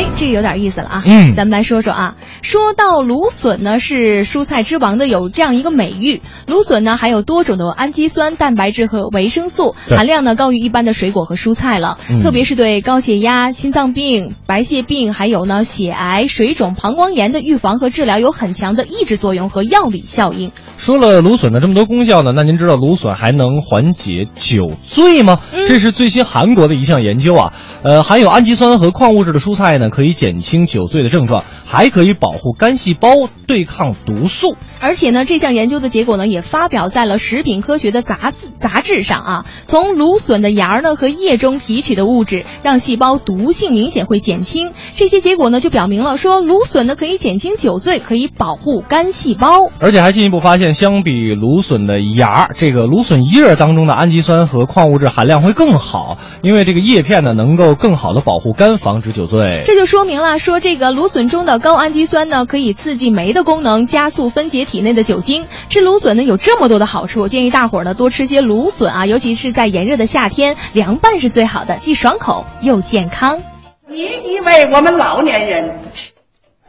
[0.00, 1.02] 哎，这个有点意思了啊！
[1.04, 2.14] 嗯咱们来说说啊。
[2.40, 6.22] 说到芦笋呢，是蔬菜之王的有这样一个美誉。
[6.46, 11.98] 芦笋呢含有多种的氨基酸、蛋白质和维生素，含量呢高于一般的水果和蔬菜了。
[12.08, 20.50] 嗯特别是对高血压、心脏病、白血病，还有呢血癌、水肿、膀胱炎的预防和治疗有很强的抑制作用和药理效应。
[20.78, 25.40] 说了芦笋的这么多功效呢，那您知道芦笋还能缓解酒醉吗？
[25.52, 27.52] 嗯这是最新韩国的一项研究啊。
[27.82, 34.56] 呃，含有氨基酸和矿物质的蔬菜呢，可以减轻酒醉的症状，还可以保护肝细胞对抗毒素。
[34.80, 39.44] 而且呢，这项研究的结果呢，也发表在了《食品科学》的杂志杂志上啊。
[39.64, 44.72] 从芦笋的芽儿呢和叶中提取的物质，让细胞毒性明显会减轻。
[44.94, 49.70] 这些结果呢，就表明了说，芦笋呢可以减轻酒醉，可以保护肝细胞。
[49.78, 59.62] 而且还进一步发现，相比芦笋的芽，这个芦笋叶当中的氨基酸和矿物质含量会更好，因为这个叶片呢能够更好的保护肝，防止酒醉。
[59.64, 65.46] 这就说明了，说这个芦笋中的高氨基酸呢，可以刺激酶的功能，加速分解体内的酒精。
[65.68, 73.40] 吃芦笋呢有这么多的好处，建议大伙儿呢多吃些芦笋啊，尤其是在炎热的夏天，凉拌是最好的，既爽口又健康。
[73.88, 75.78] 你以为我们老年人？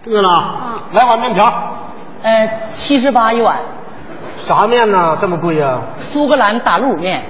[0.07, 1.45] 饿了，来碗面条。
[2.23, 3.59] 呃，七十八一碗。
[4.37, 5.17] 啥面呢？
[5.21, 7.21] 这么贵呀、苏格兰打卤面，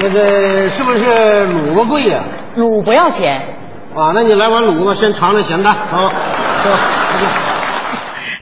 [0.00, 1.06] 那个是不是
[1.46, 2.24] 卤子贵呀、
[2.56, 3.40] 卤不要钱。
[3.94, 6.12] 啊，那你来碗卤子，先尝尝咸淡啊。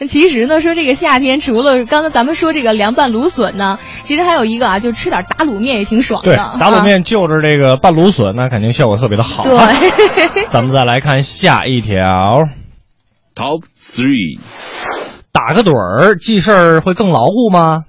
[0.07, 6.31] 其实呢，说这个夏天，除了刚才咱们说这个凉拌芦笋呢，其实还有一个啊，就吃点打卤面也挺爽的。
[6.31, 9.45] 对，打卤面就着这个拌芦笋，那肯定效果特别的好。
[9.45, 9.69] 啊。
[10.35, 11.99] 对， 咱们再来看下一条。
[13.35, 14.41] Top Three，
[15.33, 17.85] 打个盹儿记事儿会更牢固吗？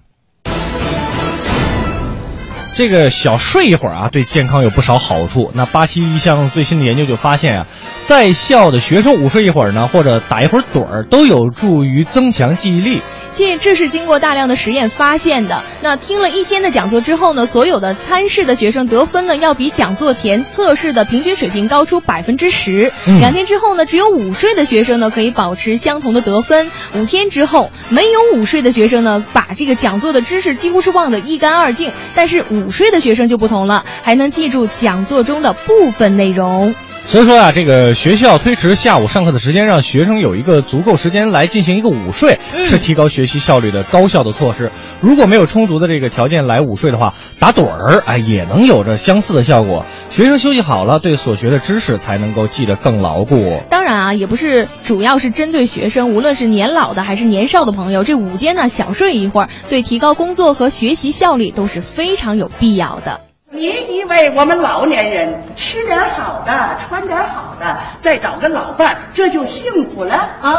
[2.74, 5.52] 这个小睡一会儿啊，对健康有不少好处。
[5.54, 7.68] 那巴西一项最新的研究就发现啊，
[8.02, 13.02] 在校的学生午睡一会儿呢，或者打一会儿盹儿，都有助于增强记忆力。
[13.34, 15.64] 这这是经过大量的实验发现的。
[15.82, 22.92] 那听了一天的讲座之后呢，所有的参试的学生得分呢，要比讲座前测试的平均水平高出百分之十。
[23.08, 26.70] 嗯两天之后呢，只有午睡的学生呢可以保持相同的得分。
[26.96, 31.92] 五天之后，没有午睡的学生呢，把这个讲座的知识几乎是忘得一干二净。
[32.14, 36.76] 但是午睡的学生就不同了，还能记住讲座中的部分内容。
[37.06, 44.72] 所以说啊、这个学校推迟下午上课的时间，让学生有一个足够时间来进行一个午睡，嗯是提高学习效率的高效的措施。
[45.00, 49.86] 如果没有充足的这个条件来午睡的话，打盹儿哎也能有着相似的效果。
[50.10, 53.62] 学生休息好了，对所学的知识才能够记得更牢固。
[53.70, 63.20] 当然啊，也不是主要是针对学生，无论是年老的还是年少的朋友，这午间呢小睡一会儿，对提高工作和学习效率都是非常有必要的。
[63.56, 70.56] 你以为我们老年人吃点好的，穿点好的，再找个老伴儿，这就幸福了啊？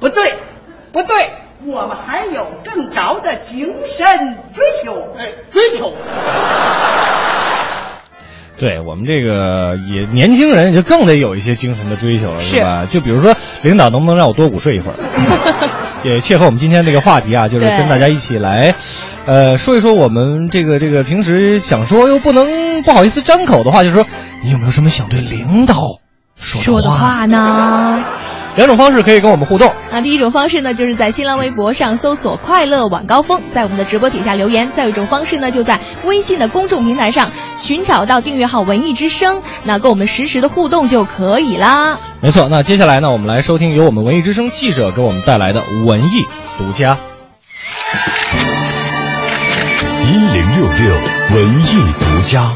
[0.00, 0.34] 不对，
[0.90, 1.30] 不对，
[1.64, 4.04] 我们还有更高的精神
[4.52, 5.14] 追求。
[5.16, 5.94] 哎，追求。
[8.58, 12.86] 对我们这个也年轻人就更得有一些精神的追求了，是吧？
[12.88, 14.96] 就比如说，领导能不能让我多午睡一会儿？
[16.04, 18.74] 也切合我们今天这个话题啊，就是跟大家一起来，
[19.24, 24.06] 呃，说一说我们这个这个平时想说又不能不好意思张口的话，就是说
[24.42, 26.00] 你有没有什么想对领导
[26.36, 28.02] 说的说的话呢？
[28.56, 29.72] 两种方式可以跟我们互动。
[29.90, 41.98] 那第一种方式呢，就是在新浪微博上搜索“快乐晚高峰”，在我们的直播底下留言；再有一种方式呢，就在微信的公众平台上寻找到订阅号“文艺之声”，那跟我们实时的互动就可以啦。
[42.20, 46.26] 没错，那接下来呢，我们来收听由我们文艺之声记者给我们带来的文艺
[46.58, 46.98] 独家。
[50.04, 50.94] 一零六六
[51.34, 52.52] 文艺独家。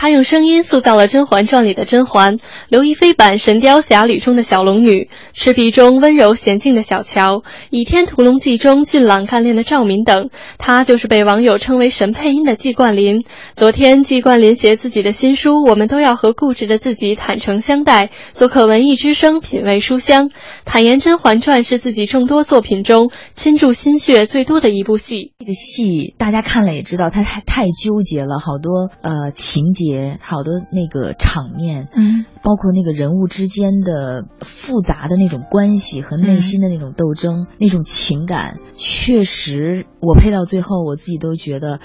[0.00, 2.38] 他用声音塑造了《甄嬛传》里的甄嬛，
[2.68, 7.38] 刘亦菲版《神雕侠侣》中的小龙女，赤壁中温柔娴静的小乔，
[7.70, 10.30] 《倚天屠龙记》中俊朗干练的赵敏等。
[10.56, 13.24] 她就是被网友称为神配音的季冠霖。
[13.56, 20.30] 昨天，季冠霖携自己的新书《我们都要和固执的自己坦诚相待》，做客文艺之声品味书香，
[20.64, 25.32] 坦言《甄嬛传》是自己众多作品中倾注心血最多的一部戏。
[25.40, 29.87] 这个戏大家看了也知道，他太太纠结了，好多呃情节，
[30.20, 41.80] 好多那个场面，嗯，包括那个人物之间的复杂的那种关系和内心的那种斗争、那种情感，确实我配到最后，我自己都觉得，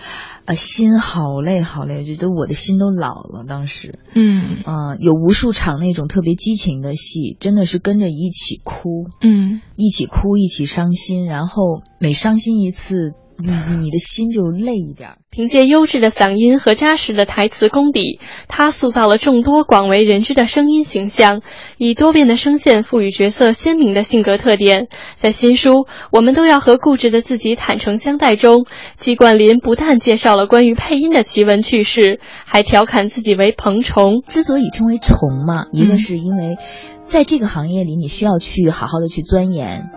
[0.45, 3.45] 呃，心好累好累，觉得我的心都老了。
[3.47, 4.57] 当时，嗯。
[4.65, 13.51] 嗯、有无数场那种特别激情的戏，真的是跟着一起哭，嗯，一起哭，一起伤心，然后每伤心一次，你
[13.83, 15.17] 你的心就累一点。
[15.29, 21.41] 凭借优质的嗓音和扎实的台词功底，他塑造了众多广为人知的声音形象，
[21.77, 24.89] 以多变的声线赋予角色鲜明的性格特点。
[25.15, 25.71] 在新书
[26.11, 34.21] 《我们都要和固执的自己坦诚相待》中，季冠霖不但介绍了关于配音的奇闻趣事，还调侃自己为“鹏虫”。
[34.29, 36.57] 之所以称为虫嘛，一个嗯是因为
[37.03, 39.89] 在这个行业里，你需要去好好的去钻研，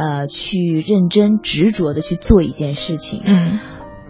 [0.00, 3.22] 呃，去认真执着的去做一件事情。
[3.24, 3.58] 嗯。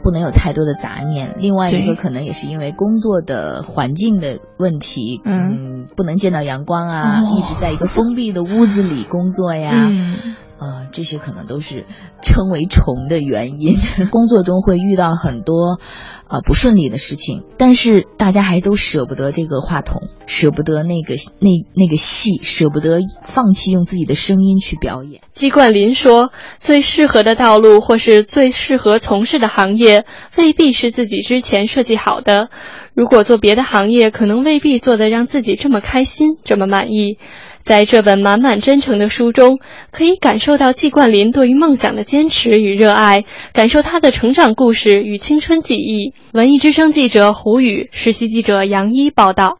[0.03, 1.36] 不能有太多的杂念。
[1.41, 10.16] 另外一个可能也是因为工作的环境的问题，嗯不能见到阳光啊，哦一直在一个封闭的屋子里工作呀，嗯
[10.61, 11.87] 呃，这些可能都是
[12.21, 13.75] 称为虫的原因。
[14.13, 15.81] 工作中会遇到很多
[16.29, 25.23] 呃不顺利的事情，但是大家还都舍不得这个话筒，舍不得那个那那个戏，舍不得放弃用自己的声音去表演。
[25.33, 26.31] 季冠霖说
[26.61, 30.05] ：“最适合的道路或是最适合从事的行业，
[30.37, 32.51] 未必是自己之前设计好的。
[32.93, 37.17] 如果做别的行业，可能未必做得让自己这么开心、这么满意。”
[37.63, 39.59] 在这本满满真诚的书中，
[39.93, 46.15] 可以感受到季冠霖对于梦想的坚持与热爱，感受他的成长故事与青春记忆。
[46.33, 49.59] 文艺之声记者胡宇，实习记者杨一报道。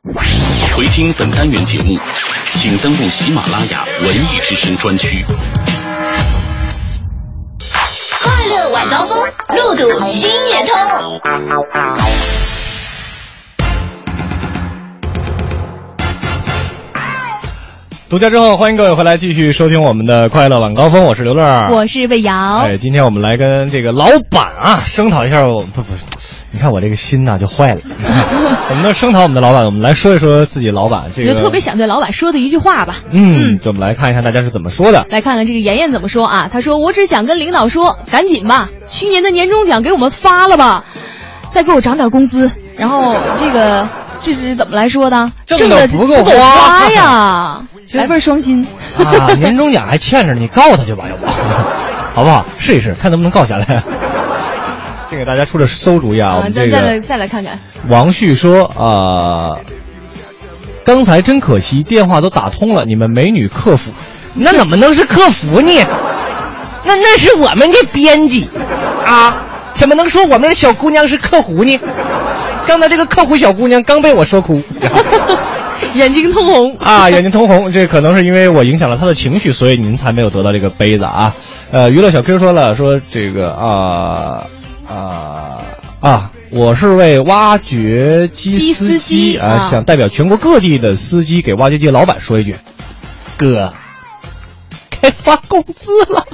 [0.77, 1.99] 回听本单元节目，
[2.55, 5.25] 请登录喜马拉雅文艺之声专区。
[8.23, 9.19] 快乐晚高峰，
[9.57, 12.40] 路堵心也通。
[18.11, 22.57] 独家之后，欢迎各位回来继续收听我们的快乐晚高峰，我是刘乐，我是魏瑶。
[22.57, 25.93] 哎，今天我们来跟这个老板啊声讨一下我，不不，
[26.51, 27.81] 你看我这个心呐、就坏了。
[28.69, 32.97] 我们的声讨我们的老板，我们来说一说自己老板这个，就特别想对老板说的一句话吧。
[33.13, 35.07] 嗯，就我们来看一看大家是怎么说的。
[35.11, 36.51] 来看看这个妍妍怎么说啊？
[36.53, 40.85] 她说：“我只想跟领导说，赶紧吧，去年的年终奖给我们发了吧，
[41.53, 42.51] 再给我涨点工资。
[42.77, 43.87] 然后这个
[44.23, 45.33] 这是怎么来说的？
[45.47, 47.63] 挣的不够花花呀，
[47.95, 48.67] 来份双薪。
[48.99, 51.27] 啊，年终奖还欠着呢，你告他去吧，要不。
[52.15, 52.45] 好不好？
[52.59, 53.83] 试一试，看能不能告下来。
[55.09, 56.37] 先给大家出了馊主意啊！
[56.37, 57.59] 我们这个再再来再来看看，
[57.89, 59.59] 王旭说啊、
[60.85, 63.91] 刚才真可惜，电话都打通了，你们美女客服，
[64.35, 65.73] 那怎么能是客服呢？
[66.85, 68.49] 那那是我们的编辑
[69.05, 69.35] 啊，
[69.75, 71.79] 怎么能说我们的小姑娘是客服呢？
[72.67, 74.63] 刚才这个客服小姑娘刚被我说哭，
[75.95, 81.35] 眼睛通红啊，眼睛通红，这可能是因为我影响了她的情绪，所以您才没有得到这个杯子啊。
[81.73, 84.47] 呃，娱乐小 Q 说了，说这个啊
[84.89, 85.59] 啊
[86.01, 92.57] 啊，我是为挖掘机机司司机机啊，啊想代表全国各地的司机给挖掘机老板说一句，
[93.37, 93.73] 哥，
[95.01, 96.25] 该发工资了。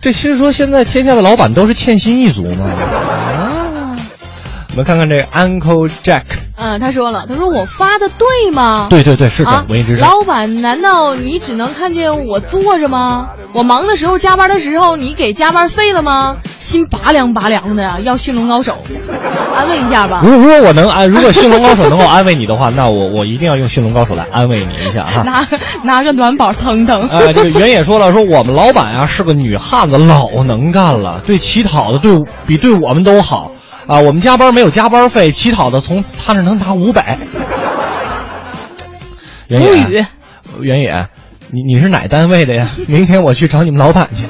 [0.00, 2.64] 这其实说现在天下的老板都是欠薪一族嘛？
[2.66, 3.47] 啊，我
[4.78, 6.22] 们看看这个 Uncle Jack。
[6.56, 8.86] 嗯，他说了，他说我发的对吗？
[8.90, 10.06] 对对对，是的，啊文艺之声。
[10.06, 13.28] 老板，难道你只能看见我坐着吗？
[13.52, 16.36] 我忙的时候、加班的时候，你给加班费了吗？
[16.58, 18.76] 心拔凉拔凉的，要驯龙高手，
[19.56, 20.20] 安慰一下吧。
[20.24, 25.22] 如如果我能安，如果驯龙高手能够安慰你的话，那我 我一定要用驯龙高手来安慰你一下哈。
[25.26, 25.46] 拿
[25.82, 27.08] 拿个暖宝腾腾。
[27.08, 33.52] 哎， 这个袁野说了，说我们老板啊是个女汉子，老能干了，对乞讨的对比对我们都好
[33.88, 33.98] 啊。
[33.98, 37.18] 我们加班没有加班费，乞讨的从他那能拿五百。
[39.48, 40.04] 袁野，无语。
[40.60, 41.08] 袁野，
[41.50, 42.70] 你你是哪单位的呀？
[42.86, 44.24] 明天我去找你们老板去。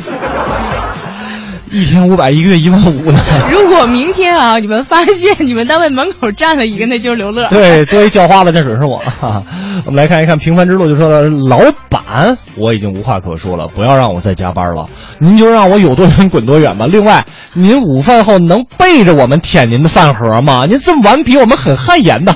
[1.71, 3.19] 一天五百，一个月一万五呢。
[3.51, 7.47] 如果明天啊，你们发现你们单位门口站了一个，那就是刘乐。
[7.49, 9.03] 对，作为叫花子，这准是我。
[9.85, 14.89] 我们来看一看《平凡之路》，就说了，老板，我已经无话可说了，不要让我再加班了，
[15.19, 16.87] 您就让我有多远滚多远吧。
[16.87, 20.67] 另外，您午饭后能背着我们舔您的饭盒吗？
[20.69, 22.35] 您这么顽皮，我们很汗颜的。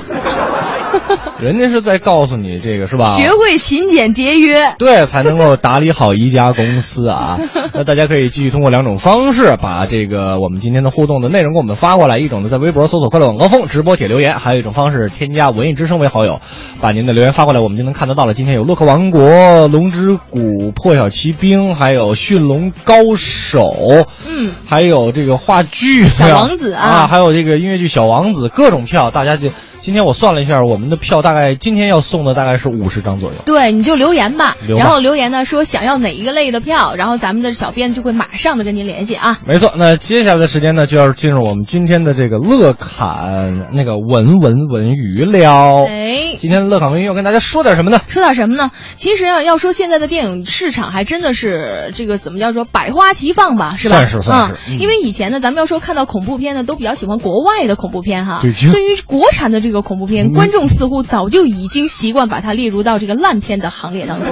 [1.39, 3.17] 人家是在告诉你这个是吧？
[3.17, 7.39] 学会勤俭节约，对，才能够打理好一家公司啊。
[7.73, 12.17] 那大家可以继续通过两种方式把这个我们今天的互动的内容给我们发过来。
[12.17, 16.39] 一种呢，在微博搜索“快乐晚高峰”直播帖留言；还有一种方式，添加“文艺之声”为好友，
[16.79, 18.33] 把您的留言发过来，我们就能看得到了。
[18.33, 29.49] 今天有洛克王国、龙之谷、破晓骑兵，还有驯龙高手，嗯，还有这个话剧小王子啊啊，还有这个音乐剧《小王子》，各种票，大家就
[29.83, 33.35] 今天我算了一下，我们的票大概今天要送的大概是五十张左右。
[33.45, 39.39] 对，你就留言吧，吧然后留言呢说想要哪一个类的票，然后咱们的小编就会马上的跟您联系啊。
[39.45, 45.83] 没错，那接下来的时间呢，就要进入我们今天的这个乐侃那个文文文娱了。
[45.85, 47.99] 哎，今天乐侃文娱要跟大家说点什么呢？
[48.07, 48.71] 说点什么呢？
[48.95, 53.97] 其实啊，要说现在的电影市场还真的是这个怎么叫做百花齐放吧，是吧？
[53.97, 58.39] 算是算是嗯因为以前呢，咱们要说看到恐怖片呢，都比较喜欢国外的恐怖片哈。
[58.41, 64.27] 对于国产的这个恐怖片，嗯观众似乎早就已经习惯把它列入到这个烂片的行列当中。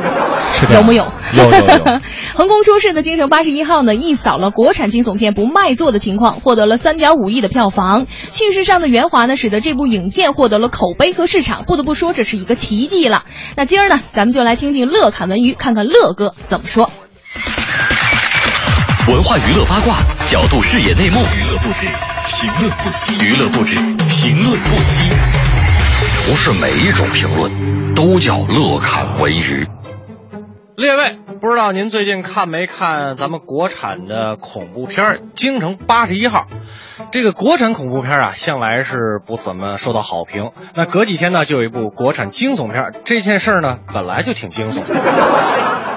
[0.74, 1.08] 有木有？
[1.36, 2.02] 有有有。
[2.36, 8.06] 横空出世的《京城八十一号》呢，一扫了国产惊悚片不卖座的情况，获得了三点五亿的票房。
[8.32, 11.64] 叙事上的圆滑呢，使得这部影片获得了口碑和市场。
[11.66, 13.24] 不得不说，这是一个奇迹了。
[13.56, 16.92] 那今儿呢，咱们就来听听乐侃文娱，看看乐哥怎么说。
[19.08, 19.98] 文化娱乐八卦，
[20.30, 21.88] 角度视野内幕，娱乐不止，
[22.34, 23.76] 评论不息，娱乐不止，
[24.08, 25.04] 评论不息。
[26.26, 29.68] 不是每一种评论都叫乐侃文娱。
[30.78, 35.06] 列位，不知道您最近看没看咱们国产的恐怖片
[35.36, 36.48] 《京城八十一号》？
[37.12, 40.52] 这个国产恐怖片啊，向来是不怎么受到好评。
[40.74, 44.96] 那隔几天呢，就有一部国产惊悚片，这件事呢，本来就挺惊悚的。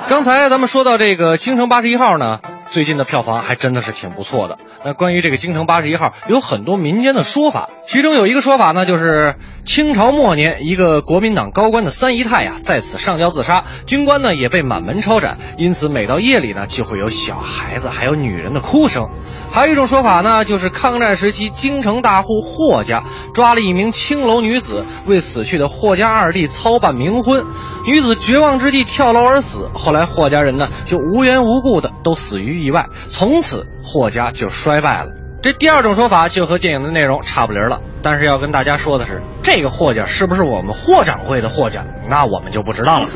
[0.06, 2.40] 刚才咱们说到这个《京城八十一号》呢，
[2.70, 4.58] 最近的票房还真的是挺不错的。
[4.84, 19.08] 那关于这个《京城八十一号》，有很多民间的说法，其中有一个说法呢，就是清朝末年一个国民党高官的三姨太呀，在此上吊自杀，军官呢也被满门抄斩，因此每到夜里呢，就会有小孩子还有女人的哭声。
[19.50, 27.46] 还有一种说法呢，就是抗战时期京城大户霍家抓了一名青楼女子，为死去的霍家二弟操办冥婚，
[27.86, 29.70] 女子绝望之际跳楼而死。
[29.72, 35.12] 后来来霍家人呢就无缘无故的都死于意外，从此霍家就衰败了。
[35.40, 43.08] 这第二种说法就和电影的内容差不离了，但是要跟大家说的是，这个霍家是不是我们霍掌柜的霍家，那我们就不知道了。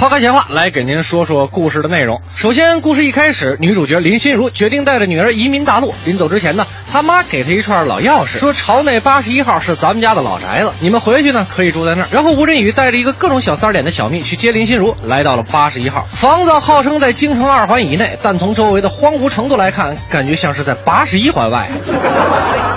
[0.00, 2.22] 抛开闲话，来给您说说故事的内容。
[2.34, 5.94] 首先，故事一开始，女主角林心如决定带着女儿移民大陆。
[6.06, 12.08] 临走之前呢，她妈给她一串老钥匙，说朝内八十一号是咱们家的老宅子，你们回去呢可以住在那儿。
[12.10, 21.68] 然后吴镇宇带着一个各种小三脸的小蜜去接林心如，来到了八十一号房子，号称在京城二环以内，但从周围的荒芜程度来看，感觉像是在八十一环外。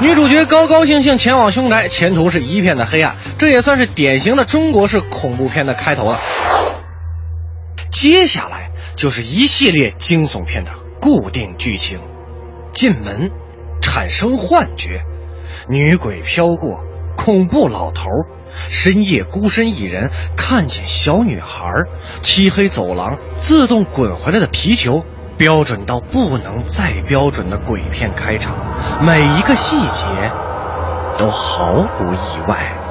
[0.02, 6.20] 女主角高高兴兴前往凶宅，前途是一片的黑暗，这也算是典型的中国式恐怖片的开头了。
[7.94, 12.00] 接下来就是一系列惊悚片的固定剧情：
[12.74, 13.30] 进门，
[13.84, 15.04] 产生幻觉，
[15.70, 16.84] 女鬼飘过，
[17.16, 18.10] 恐怖老头，
[18.70, 21.72] 深夜孤身一人看见小女孩，
[22.24, 24.40] 漆黑走廊，自动滚回来。
[24.40, 25.04] 的皮球。
[25.36, 28.56] 标准到不能再标准的鬼片开场，
[29.02, 30.06] 每一个细节
[31.18, 32.83] 都毫不意外。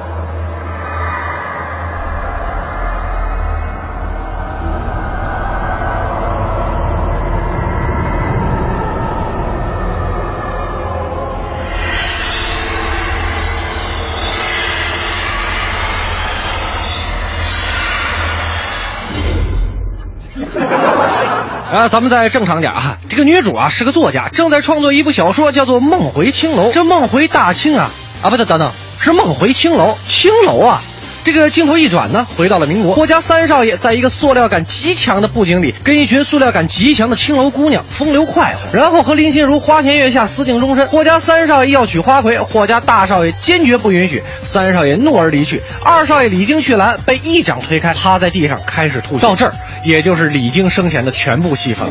[21.83, 22.97] 那，咱们再正常点啊！
[23.09, 26.69] 这个女主啊是个作家，正在创作一部小说，叫做《梦回青楼》。
[26.71, 28.71] 这梦回大清啊啊，不对，等等，
[29.01, 30.81] 是梦回青楼，青楼啊！
[31.25, 40.87] 这个镜头一转呢，回到了民国，霍家三少爷在一个塑料感极强的布景里，跟一群塑料感极强的青楼姑娘风流快活，然后和林心如花前月下，私定终身。
[40.87, 45.61] 霍家三少爷要娶花魁，霍家大少爷坚决不允许，三少爷怒而离去。
[45.83, 49.23] 二少爷李靖去拦，被一掌推开，趴在地上开始吐血。
[49.23, 49.53] 到这儿。
[49.83, 51.87] 也就是李靖生前的全部戏份。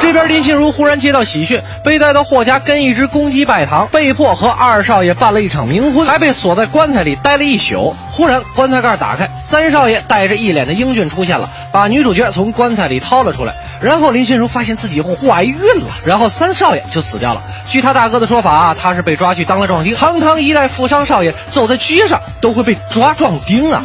[0.00, 7.94] 这边林心如忽然接到喜讯，被带到霍家跟一只公鸡拜堂，被迫和二少爷办了一场冥婚，还被锁在棺材里待了一宿。
[8.10, 13.54] 忽然棺材盖打开，三少爷带着一脸的英俊出现了，把女主角从棺材里掏了出来。
[13.80, 17.42] 然后林心如发现自己怀孕了，然后三少爷就死掉了。
[17.68, 19.94] 据他大哥的说法啊，他是被抓去当了壮丁。
[19.94, 23.82] 堂堂一代富商少爷，走在街上都会被抓壮丁啊。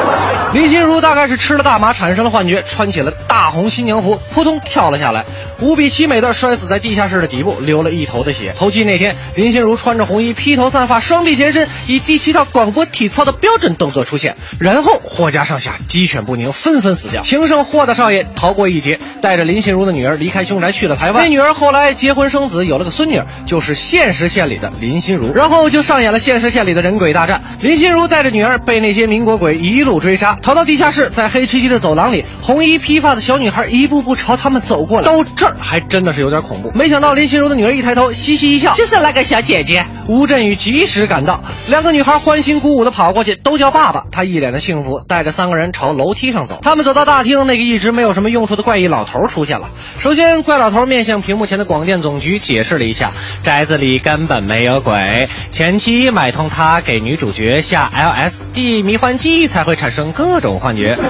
[0.52, 5.24] 林心如大概是吃了大麻产生了幻觉，穿起了大红新娘服，扑通跳了下来，
[5.60, 8.54] 无比凄美的摔死在地下室的底部，流了一头的血。
[8.56, 14.36] 头七那天，林心如穿着红衣，披头散发，双臂前伸，以第七套广播体操的标准动作出现。
[14.58, 17.22] 然后霍家上下鸡犬不宁，纷纷死掉。
[17.22, 21.22] 情圣霍大少爷逃过一劫，带着林心如的女儿离开凶宅去了台湾。
[21.22, 25.32] 那女儿后来结婚生子，有了个孙女，就是现实线里的林心如。
[25.34, 27.42] 然后就上演了现实线里的人鬼大战。
[27.60, 30.38] 林心如带着女儿被那些民国鬼一路追杀。
[30.42, 35.06] 逃到地下室，在黑漆漆的走廊里，红衣披发的小女孩一步步朝他们走过来。
[35.06, 36.72] 到这儿还真的是有点恐怖。
[36.74, 39.86] 没想到林心如的女儿一抬头，嘻嘻一笑，就是那个小姐姐。
[40.08, 44.02] 吴镇宇及时赶到，两个女孩欢欣鼓舞的跑过去，都叫爸爸。
[44.10, 46.58] 他一脸的幸福，带着三个人朝楼梯上走。
[46.60, 49.70] 他们走到大厅，那个一直没有什么用处的怪异老头出现了。
[50.00, 53.12] 首先，怪老头面向屏幕前的广电总局解释了一下，
[53.44, 60.98] 宅子里根本没有鬼，前妻买通他给女主角下 LSD 迷幻剂才会产生各种幻觉。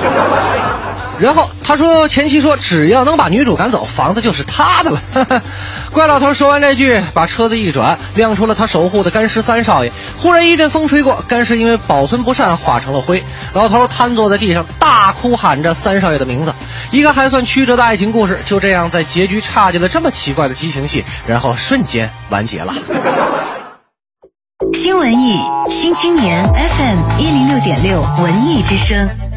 [1.31, 5.01] 然后他说，前妻说只要能把女主赶走，房子就是他的了。
[5.95, 9.93] 怪老头说完这句，把车子一转，亮出了他守护的干尸三少爷。
[10.19, 13.23] 忽然一阵风吹过，干尸因为保存不善化成了灰。
[13.53, 16.53] 老头瘫坐在地上，大哭喊着三少爷的名字。
[16.91, 22.75] 一个还算曲折的爱情故事，就这样在结局差进了这么奇怪的激情戏，然后瞬间完结了。
[24.73, 25.39] 新文艺
[25.71, 29.30] 新青年 FM 一零六点六文艺之声。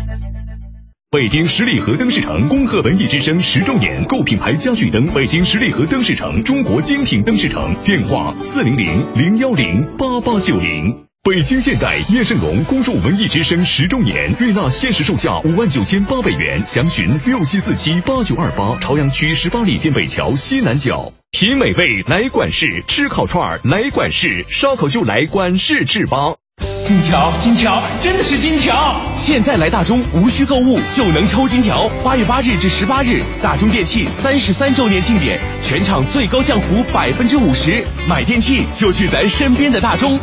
[1.13, 11.05] 北京十里河灯饰城恭贺文艺之声十周年，购品牌家具灯，北京十里河灯饰城，中国精品灯饰城，电话四零零零幺零八八九零。
[11.21, 21.13] 北京现代叶盛龙恭祝文艺之声十周年，瑞纳限时售价五万九千八百元，详询六七四七八九二八，朝阳区十八里店北桥西南角。
[21.29, 26.37] 品美味来管事，吃烤串来管事，烧烤就来管事制吧。
[26.83, 28.99] 金条，金条，真的是金条！
[29.15, 31.89] 现在来大中，无需购物就能抽金条。
[32.03, 40.19] 八月八日至十八日，大中电器三十三周年庆典，全场最高降幅百分之五十，买电器就去咱身边的大中。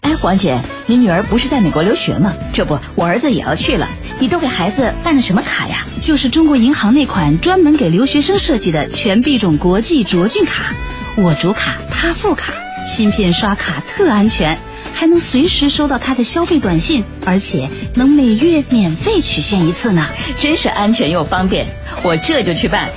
[0.00, 2.34] 哎，黄姐，你女儿不是在美国留学吗？
[2.52, 3.88] 这不，我儿子也要去了。
[4.18, 5.84] 你都给孩子办的什么卡呀？
[6.02, 10.72] 就是中国银行那款专门给留学生设计的全币种国际卓俊卡，
[11.16, 12.52] 我主卡，他副卡，
[12.88, 14.58] 芯片刷卡特安全。
[14.98, 20.06] 还能随时收到他的消费短信，而且能每月免费取现一次呢，
[20.40, 21.66] 真是安全又方便。
[22.02, 22.88] 我这就去办。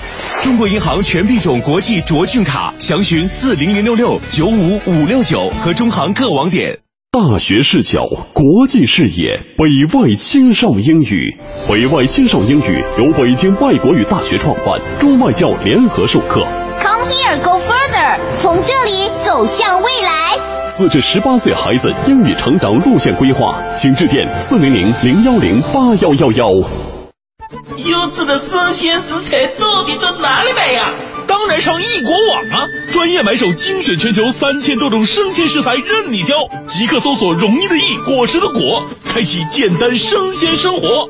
[0.41, 6.80] 中国银行全币种国际卓俊卡，详询四零零六六九五五六九和中行各网点。
[7.12, 11.38] 大学视角，国际视野，北外青少英语。
[11.68, 16.47] 北外青少英语由北京外国语大学创办，中外教联合授课。
[16.82, 20.19] Come here, go further，从这里走向未来。
[20.80, 26.50] 四至十八岁孩子英语成长路线规划，请致电四零零零幺零八幺幺幺。
[27.86, 30.94] 优质的生鲜食材到底到哪里买呀？
[31.28, 32.64] 当然上易果网啊！
[32.94, 41.10] 专业买手精选全球三千多种生鲜食材任你挑，即刻搜索“容易的易，果实的果”，开启简单生鲜生活。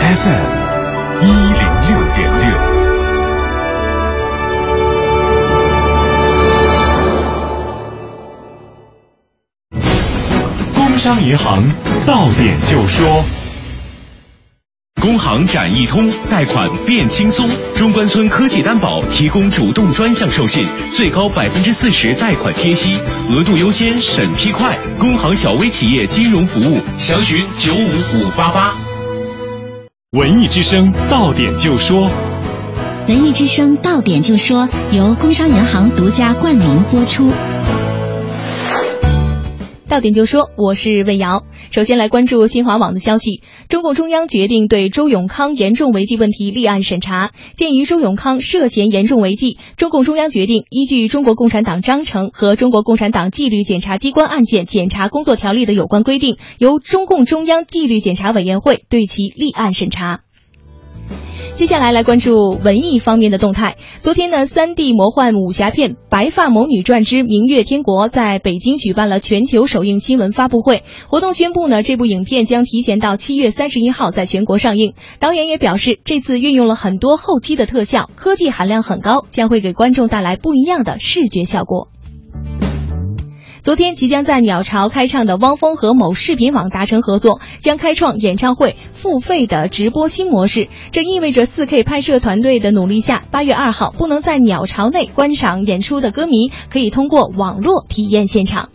[0.00, 0.46] FM
[1.22, 2.46] 一零六点六。
[10.74, 11.62] 工商银行
[12.06, 13.22] 到点就说，
[15.00, 22.98] 工行展易通贷款变轻松，中关村科技担保提供主动专项授信，最高百分之四十贷款贴息，
[23.30, 24.76] 额度优先，审批快。
[24.98, 28.74] 工行小微企业金融服务，详询九五五八八。
[30.18, 32.10] 文艺之声到点就说，
[33.06, 37.30] 文艺之声到点就说由工商银行独家冠名播出。
[39.90, 41.42] 到点就说，我是魏瑶。
[41.72, 47.32] 首先来关注新华网的消息，中共中央决定对周永康严重违纪问题立案审查。
[47.56, 60.20] 鉴于周永康涉嫌严重违纪，中共中央决定依据《中国共产党章程》和《中国共产党纪律检察机关案件检查工作条例》的有关规定，由中共中央纪律检查委员会对其立案审查。
[61.54, 63.76] 接下来来关注文艺方面的动态。
[63.98, 70.84] 昨天呢，三 D 魔幻武侠片《白发魔女传之明月天国》在北京举办了全球首映新闻发布会。
[71.08, 74.94] 活动宣布呢，这部影片将提前到七月三十一号在全国上映。
[75.18, 81.88] 导演也表示，这次运用了很多后期的特效，科技含量很高，将会给观众带来不一样的视觉效果。
[83.62, 90.68] 昨天即将在鸟巢开唱的汪峰和某视频网达成合作，将开创演唱会付费的直播新模式。
[90.92, 98.70] 这意味着四 K 拍摄团队的努力下，八月二号不能在鸟巢内观赏演出的歌迷，可以通过网络体验现场。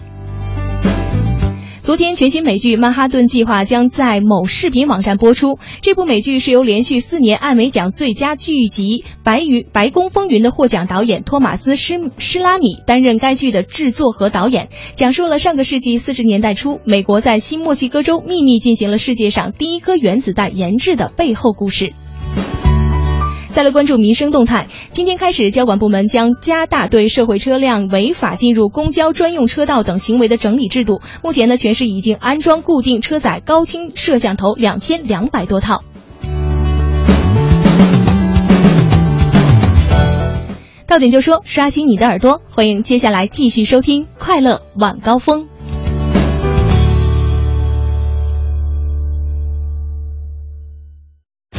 [1.86, 5.60] 昨天，全新美剧《曼哈顿计划》将在某视频网站播出。
[5.84, 21.94] 这部美剧是由连续四年艾美奖最佳剧集《白云白宫风云》的获奖导演托马斯施施拉米担任该剧的制作和导演，讲述了上个世纪四十年代初，美国在新墨西哥州秘密进行了世界上第一颗原子弹研制的背后故事。
[23.56, 24.68] 再来关注民生动态。
[24.92, 31.00] 今天开始，交管部门将加大对社会车辆违法进入公交专用车道等行为的整理制度。
[31.24, 35.86] 目前呢，全市已经安装固定车载高清摄像头两千两百多套。
[40.86, 45.44] 到点就说，刷新你的耳朵，欢迎接下来继续收听《快乐晚高峰》。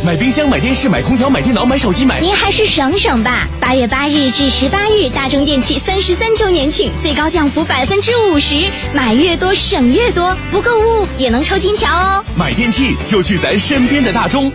[0.06, 2.20] 买冰箱、买电视、买空调、买电脑、买手机、买……
[2.20, 3.48] 您还是省省吧。
[3.60, 12.24] 八月八日至十八日，大中电器三十三周年庆，最高降幅百分之五十，买越多省越多，不购物也能抽金条哦。
[12.36, 14.52] 买电器就去咱身边的大中。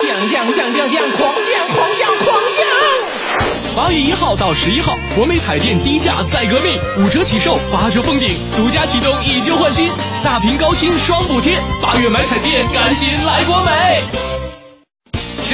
[0.00, 3.74] 降降降降降，狂降狂降狂降！
[3.74, 9.90] 八月一号到十一号，国美彩电低价再革命，五折起售，八折封顶，独家启动以旧换新，
[10.22, 11.58] 大屏高清双补贴。
[11.80, 14.43] 八月买彩电，赶紧来国美！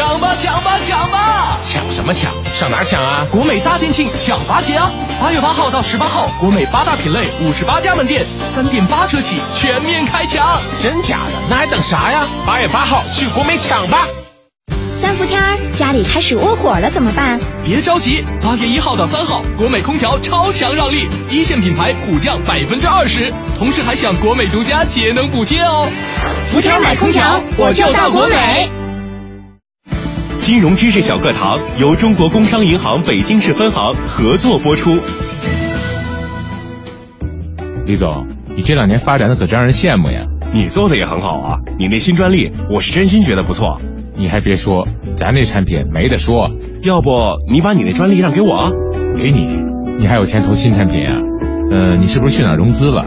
[0.01, 1.59] 抢吧抢吧抢吧！
[1.63, 2.33] 抢什么抢？
[2.55, 3.27] 上哪抢啊？
[3.31, 4.91] 国美大店庆抢八节啊！
[5.21, 10.63] 八月八号到十八号，国美八大品类五十八家门店，三点八折起，全面开抢！
[10.81, 11.33] 真假的？
[11.51, 12.27] 那还等啥呀？
[12.47, 14.09] 八月八号去国美抢吧！
[14.97, 17.39] 三伏天儿，家里开始窝火了怎么办？
[17.63, 25.87] 别着急，八月一号到三号，国美空调超强让利，一线品牌普降百分之二十，同时还享国美独家节能补贴哦。
[26.51, 28.71] 伏天买空调，我就到国美。
[30.51, 34.99] 金融知识小课堂由中国工商银行北京市分行合作播出。
[37.87, 38.27] 李总，
[38.57, 40.25] 你这两年发展的可真让人羡慕呀！
[40.53, 43.81] 你做的也很好啊，你那新专利，我是真心觉得不错。
[44.17, 46.51] 你还别说，咱那产品没得说。
[46.83, 47.09] 要不
[47.49, 48.73] 你把你那专利让给我？
[49.17, 49.57] 给你，
[50.01, 51.15] 你还有钱投新产品啊？
[51.71, 53.07] 呃，你是不是去哪儿融资了？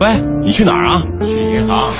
[0.00, 1.02] 喂，你去哪儿啊？
[1.24, 1.92] 去银行。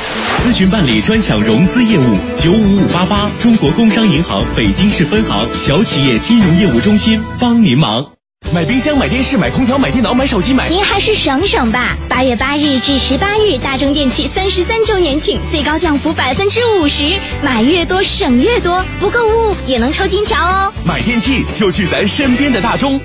[0.45, 8.07] 咨询办理专享融资业务，九五五八八，中国工商银行北京市分行小企业金融业务中心帮您忙。
[8.53, 10.68] 买冰箱、买电视、买空调、买电脑、买手机、买……
[10.68, 11.97] 您还是省省吧。
[12.09, 20.72] 八月八日至十八日，大中电器三十三周年庆，最高降幅百分之五十，买越多省越多，不购物也能抽金条哦。
[20.84, 23.01] 买电器就去咱身边的大中。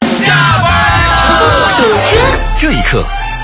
[0.00, 0.64] 下班
[1.60, 2.18] 了堵车，
[2.58, 3.04] 这一刻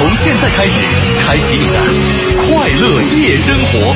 [0.00, 0.80] 从现在开始，
[1.18, 1.74] 开启你的
[2.38, 3.94] 快乐夜生活。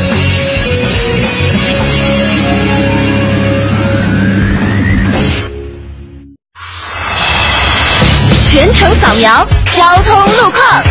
[8.50, 10.84] 全程扫描交通路况。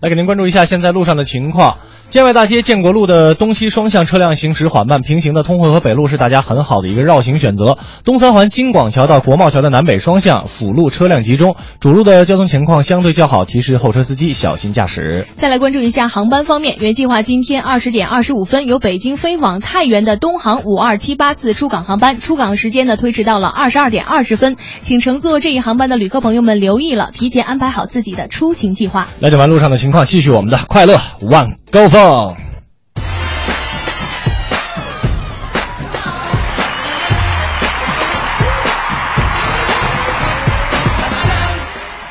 [0.00, 1.76] 来给您关注一下现在路上的情况。
[2.12, 7.78] 建外大街建国路的东西双向车辆行驶缓慢，平行的通惠河北路是大家很好的一个绕行选择。
[8.04, 15.26] 东三环京广桥到国贸桥的南北双向辅路车辆集中，主路的交通情况相对较好，提示后车司机小心驾驶。
[15.36, 29.08] 再来关注一下航班方面，原计划今天二十点二十五分由北京飞往太原的东航五二七八次出港航班，出港时间呢推迟到了二十二点二十分，请乘坐这一航班的旅客朋友们留意了，提前安排好自己的出行计划。
[29.20, 30.98] 了解完路上的情况，继续我们的快乐
[31.30, 32.36] 晚高峰。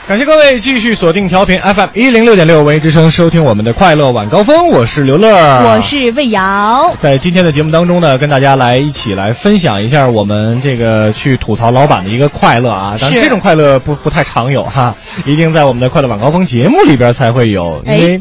[0.08, 4.70] 感谢各位继续锁定调频 FM 一零六点六文艺之声，收听我们的快乐晚高峰。
[4.70, 6.96] 我是刘乐，我是魏瑶。
[6.98, 12.98] 在今天的节目当中呢，跟大家来一起来分享一下我们这个去吐槽老板的一个快乐啊。
[13.00, 18.20] 当然，这种快乐不不太常有哈，一定在我们的快乐晚高峰节目里边才会有，因为。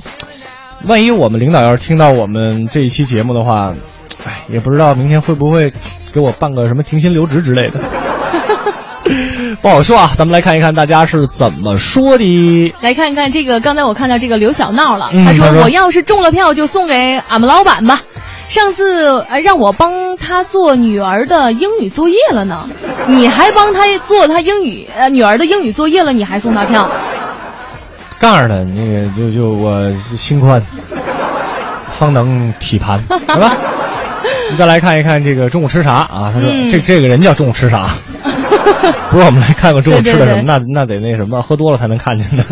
[0.86, 3.74] 万一我们领导要是听到我们这一期节目的话，
[4.26, 5.72] 哎，也不知道明天会不会
[6.12, 7.78] 给我办个什么停薪留职之类的，
[9.60, 10.10] 不好说啊。
[10.16, 12.74] 咱们来看一看大家是怎么说的。
[12.80, 18.00] 来看看这个，刚才我看到这个刘小闹了，嗯、他说他说我要是中了票就送给俺们老板吧。
[18.48, 22.68] 上次呃让我帮他做女儿的英语作业了呢，
[23.06, 26.90] 你还帮他做他英语呃女儿的英语作业了，你还送他票？
[28.20, 30.62] 告诉他，那个就就我心宽，
[31.90, 33.08] 方能体盘，是
[33.40, 33.56] 吧？
[34.50, 36.30] 你再来看一看这个中午吃啥啊？
[36.34, 37.86] 他说、嗯这这个人叫中午吃啥？
[39.10, 42.44] 不是我们来看看中午吃的什么，对对对那那得那什么，喝多了才能看见的。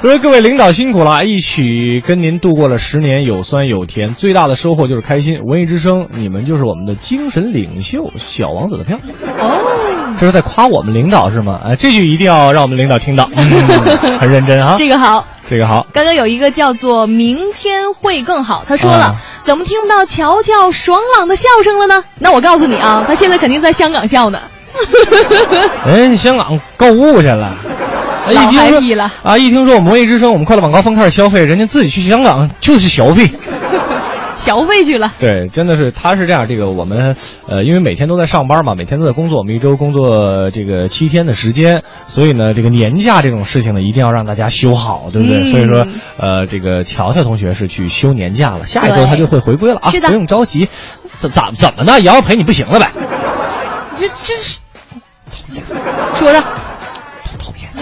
[0.00, 5.44] 说各位领导辛苦了，一起跟您度过了十年，有酸有甜，最大的收获就是开心。
[5.44, 8.98] 文艺之声，你们就是我们的精神领袖，小王子的票。
[9.38, 11.58] 哦，这是在夸我们领导是吗？
[11.64, 13.44] 哎，这句一定要让我们领导听到，嗯、
[14.20, 14.76] 很认真啊。
[14.78, 15.26] 这个好。
[15.50, 22.04] 这个好，刚刚有一个叫做“明天会更好”，他说了，啊怎么听不到乔乔爽朗的笑声了呢？
[22.20, 24.38] 那我告诉你啊，他现在肯定在香港笑呢。
[25.84, 27.50] 人家香港购物去了。
[28.28, 29.36] 哎老一听说 happy 了啊！
[29.36, 33.28] 一听说我们文艺之声，我们快乐晚高峰开始消费，人家自己去香港就是消费。
[34.42, 35.12] 消费去了。
[35.20, 36.48] 对，真的是他是这样。
[36.48, 37.16] 这个我们
[37.48, 45.38] 呃，因为每天都在上班嘛，每天都在工作，我们一周工作这个七天的时间，所以呢，这个年假这种事情呢，一定要让大家休好，对不对？
[45.38, 45.86] 嗯所以说，
[46.18, 50.68] 呃，这个乔乔同学是去休年假了，下一周他就会回归了啊，是的不用着急。
[51.18, 52.00] 怎怎怎么呢？
[52.00, 52.90] 瑶瑶陪你不行了呗？
[53.96, 54.60] 这这是
[56.16, 56.42] 说的。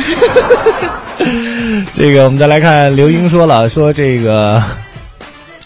[1.94, 4.62] 这个我们再来看刘英说了，说这个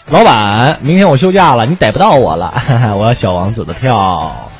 [0.07, 4.51] 老板，明天我休假了，你逮不到我了，哈 哈我要小王子的票。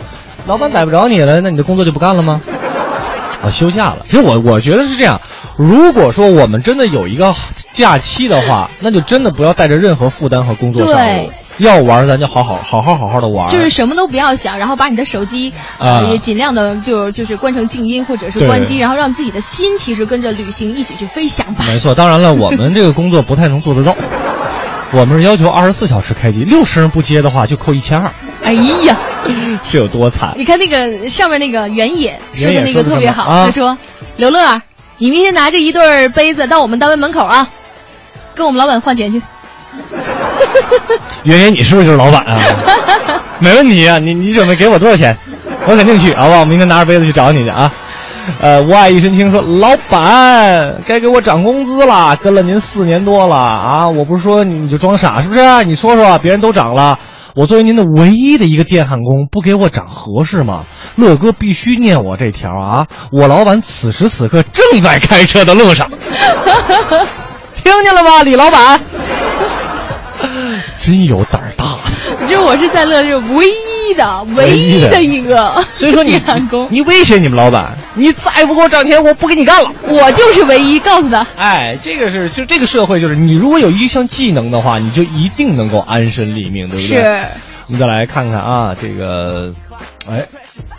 [0.47, 2.41] 老板逮不着你了，那你的工作就不干了吗？
[3.43, 3.99] 我休假了。
[4.09, 5.21] 其实我我觉得是这样，
[5.55, 7.33] 如果说我们真的有一个
[7.73, 11.31] 假期的话，那就真的不要带着任何负担和工作上路。
[11.57, 13.49] 要玩咱就好好好好好好的玩。
[13.49, 21.63] 就是什么都不要想，然后把你的手机啊呃也尽量的就就是关成静音或者是关机，然后让自己的心其实跟着旅行一起去飞翔吧。
[21.67, 23.95] 没错，当然了，我们这个工作不太能做得到。
[24.91, 28.09] 我们是要求二十四小时开机，六十人不接的话就扣一千二，
[28.43, 28.97] 哎呀，
[29.63, 30.33] 是有多惨？
[30.37, 33.77] 你看那个上面那个原野说的那个特别好，他说
[34.15, 34.61] ：“刘乐，
[34.97, 37.47] 你明天拿着一对儿杯子到我们单位门口啊，
[38.35, 39.21] 跟我们老板换钱去。
[41.23, 42.39] 圆圆，你是不是就是老板啊？
[43.39, 45.17] 没问题啊，你你准备给我多少钱？
[45.65, 46.39] 我肯定去，好不好？
[46.41, 47.69] 我明天拿着杯子去找你去啊。
[48.39, 55.63] 呃，无爱一身轻说，老板该给我涨工资了，跟了您四年多了啊，我不是说你你就装傻是不是？
[55.65, 56.99] 你说说，别人都涨了，
[57.35, 60.63] 我作为您的唯一的一个电焊工，不给我涨合适吗？
[60.95, 62.87] 乐哥必须念我这条啊！
[63.11, 65.89] 我老板此时此刻正在开车的路上，
[67.63, 68.79] 听见了吗，李老板？
[70.77, 71.77] 真有胆儿大。
[72.21, 76.19] 你知道我是在乐这唯一的、唯一的一个，所以说你
[76.69, 79.71] 你威胁你们老板，你再不给我涨钱，我不给你干了。
[79.87, 81.25] 我就是唯一，告诉他。
[81.35, 87.03] 哎，这个是就这个社会，就是你如果有一项技能的话，你就一定能够安身立命，对不对？
[87.03, 87.25] 是。
[87.67, 89.53] 我们再来看看啊，这个，
[90.07, 90.27] 哎，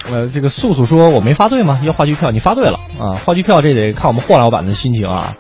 [0.09, 1.81] 呃，这个素素说我没发对吗？
[1.85, 3.19] 要话剧票，你发对了啊！
[3.25, 5.35] 话剧票这得看我们霍老板的心情啊。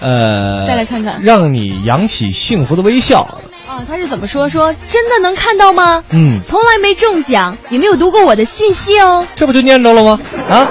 [0.00, 3.22] 呃，再来看看，让你扬起幸福的微笑。
[3.68, 4.48] 啊，他是怎么说？
[4.48, 6.02] 说真的能看到吗？
[6.10, 9.26] 嗯，从来没中奖，也没有读过我的信息哦。
[9.36, 10.18] 这不就念着了吗？
[10.48, 10.68] 啊，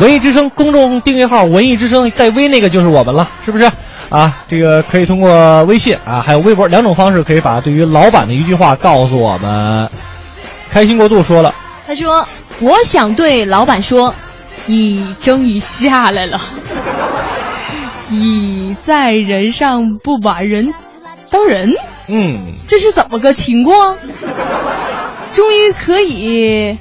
[0.00, 3.70] 文艺之声公众订阅号“文艺之声”带“微”那个就是我们了，是不是？
[4.10, 9.88] 啊，这个可以通过微信啊，还有微博两种方式，可以把对于老板的一句话告诉我们。
[10.70, 11.54] 开心过度说了，
[11.86, 12.26] 他说
[12.60, 14.14] ：“我想对老板说，
[14.66, 16.38] 你终于下来了，
[18.12, 20.74] 你在人上不把人
[21.30, 21.74] 当人。”
[22.08, 23.96] 嗯，这是怎么个情况？
[25.32, 26.78] 终于可以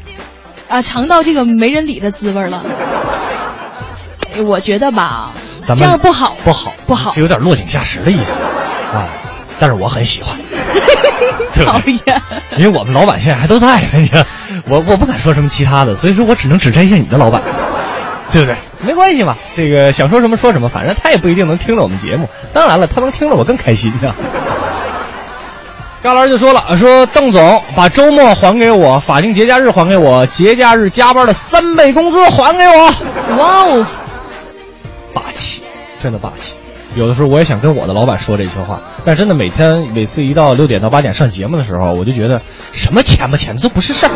[0.67, 2.61] 啊尝到这个没人理的滋味了。
[4.45, 5.32] 我觉得吧，
[5.67, 8.39] 这样不好，不好，不好，这有点落井下石的意思
[8.93, 9.07] 啊。
[9.59, 10.36] 但是我很喜欢，
[11.65, 12.21] 讨厌，
[12.57, 14.25] 因为我们老板现在还都在呢。
[14.67, 17.41] 我我不敢说什么其他的，所以说我只能指摘一下你的老板，
[18.32, 18.55] 对不对？
[18.84, 22.29] 没关系嘛，这个想说什么说什么，反正他也不一定能听着我们节目。
[22.53, 24.15] 当然了，他能听着我更开心啊。
[26.03, 32.86] 嘎兰就说了，说邓总把周末还给我，法定节假日还给我，节假日加班的三倍工资还给我。
[33.38, 33.86] 哇哦，
[35.13, 35.61] 霸气，
[35.99, 36.55] 真的霸气。
[36.95, 44.11] 有的时候我也想跟我的老板说这些话，但真的每天每次一到六点到八点上节目的时候，我就觉得什么钱不钱的都不是事儿，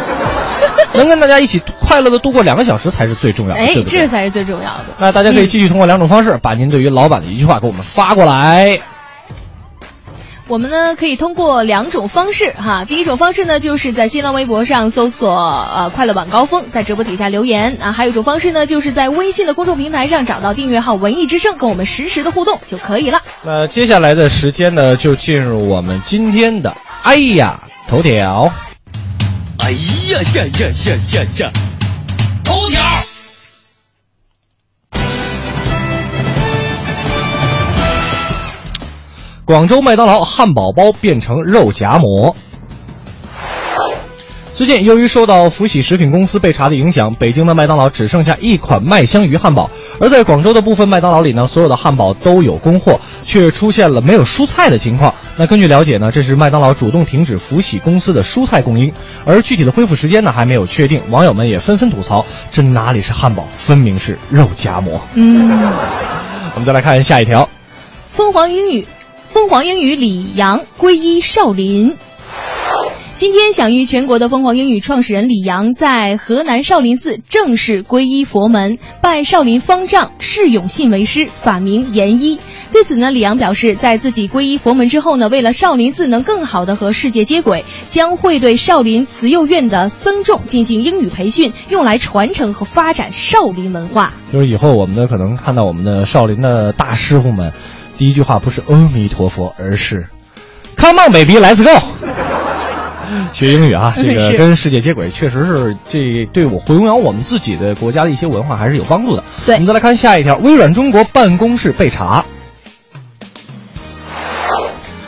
[0.94, 4.00] 能跟大家一起快乐的度过两个小时才是最重要的，哎，对不对？
[4.02, 4.86] 这才是最重要的。
[4.98, 8.80] 那大家可以继续通过两种方式，把您对于老板的一句话给我们发过来。
[10.48, 23.22] 我们呢可以通过两种方式哈，第一种方式呢就是在新浪微博上搜索呃快乐晚高峰，在直播底下留言啊，还有一种方式呢就是在微信的公众平台上找到订阅号文艺之声，跟我们实时的互动就可以了。
[23.44, 28.54] 那接下来的时间呢，就进入我们今天的哎呀头条。
[29.58, 29.78] 哎呀
[30.36, 31.52] 呀呀呀呀呀！
[32.44, 33.15] 头条。
[39.46, 42.36] 广州麦当劳汉堡包变成肉夹馍。
[44.56, 49.70] 最近，由于受到福喜食品公司被查的影响，北京的麦当劳只剩下一款麦香鱼汉堡。
[50.00, 55.14] 而在广州的部分麦当劳里呢，所有的汉堡都有供货，却出现了没有蔬菜的情况。
[55.38, 58.92] 那根据了解呢，这是麦当劳主动停止福喜公司的蔬菜供应，
[59.28, 61.04] 而具体的恢复时间呢还没有确定。
[61.12, 65.00] 网友们也纷纷吐槽：这哪里是汉堡，分明是肉夹馍。
[65.14, 65.52] 嗯，
[66.56, 67.48] 我们再来看下一条，
[68.10, 68.88] 凤凰英语。
[69.36, 71.98] 凤凰英语李阳皈依少林。
[73.16, 82.40] 今天享誉全国的凤凰英语创始人李阳在河南少林寺正式皈依佛门，拜少林方丈释永信为师，法名严一。
[82.72, 94.14] 对此呢，李阳表示，在自己皈依佛门之后呢，为了少林寺能更好的和世界接轨，将会对少林慈幼院的僧众进行英语培训，用来传承和发展少林文化。
[94.32, 97.52] 就是以后我们呢可能看到我们的少林的大师傅们。
[97.98, 100.08] 第一句话不是阿弥陀佛，而是
[100.78, 101.72] Come on, baby, let's go。
[103.32, 106.00] 学英语啊，这个跟世界接轨，确实是这
[106.34, 109.24] 对我弘扬我们自己的国家的一些文化还是有帮助的。
[109.46, 112.26] 对，我们再来看下一条：微软中国办公室被查。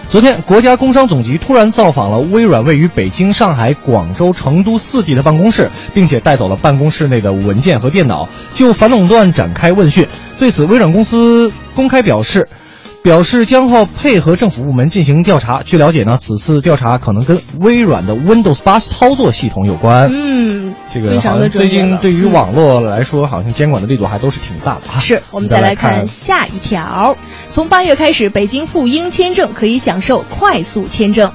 [0.09, 10.07] 昨天，国家工商总局突然造访了微软位于北京、上海、广州、成都四地的办公室，并且带走了办公室内的文件和电脑，就反垄断展开问讯。
[10.39, 12.47] 对此，微软公司公开表示。
[13.07, 15.61] 表示将会配合政府部门进行调查。
[15.63, 20.09] 据了解呢，此次调查可能跟微软的 Windows 八操作系统有关。
[20.11, 24.99] 嗯，这个好像最近对于网络来说，好像监管的力度还都是挺大的啊。
[24.99, 27.15] 是我们再来看下一条，
[27.49, 31.31] 从八月开始，北京赴英签证可以享受快速签证。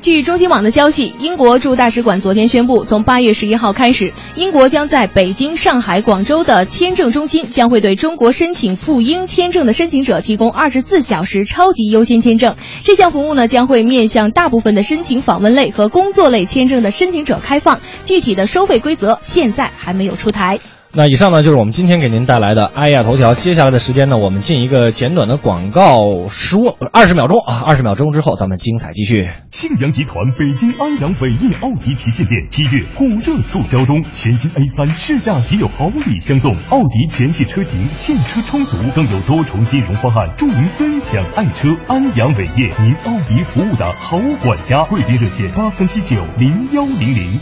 [0.00, 12.56] 据中新网的消息，英国驻大使馆昨天宣布，从八月十一号开始，英国将在北京、上海、广州的签证中心将会对中国申请赴英签证的申请者提供二十四小时超级优先签证。
[12.82, 17.78] 这项服务呢，将会面向大部分的申请访问类和工作类签证的申请者开放。
[18.02, 20.58] 具体的收费规则现在还没有出台。
[20.92, 23.34] 那以上呢就是我们今天给您带来的哎呀头条。
[23.34, 29.28] 接下来的时间呢，我们进一个简短的广告，十五二十秒钟啊，二十秒钟之后咱们精彩继续。
[29.52, 41.68] 庆阳集团北京安阳伟业奥迪旗舰店七月火热促销中，全新 A 三试驾即有好礼相送，奥迪全系车型现车充足，更有多重金融方案助您分享爱车。
[41.86, 47.40] 安阳伟业，您奥迪服务的好管家，贵宾热线八三七九零幺零零。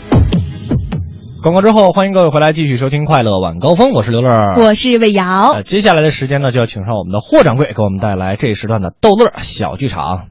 [1.41, 5.53] 广告之后，欢迎各位回来继续收听《快乐晚高峰》，我是刘乐，我是魏瑶。
[5.53, 10.25] 呃，接下来的时间呢，就要请上我们的霍掌柜，给我们带来这一时段的逗乐小剧场。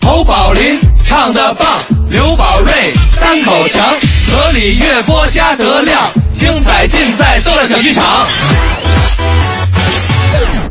[0.00, 1.68] 侯宝林唱的棒，
[2.08, 2.72] 刘宝瑞
[3.20, 3.84] 单口强，
[4.32, 8.26] 河里月波加德亮，精彩尽在逗乐小剧场。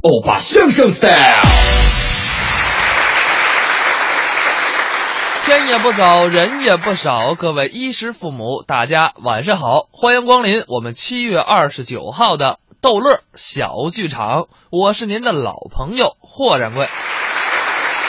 [0.01, 1.45] 欧巴相声 style。
[5.45, 16.87] 天也不早，人也不少，各位衣食父母，大家晚上好，欢迎光临我们七月二十九号的逗乐小剧场，我是您的老朋友霍掌柜。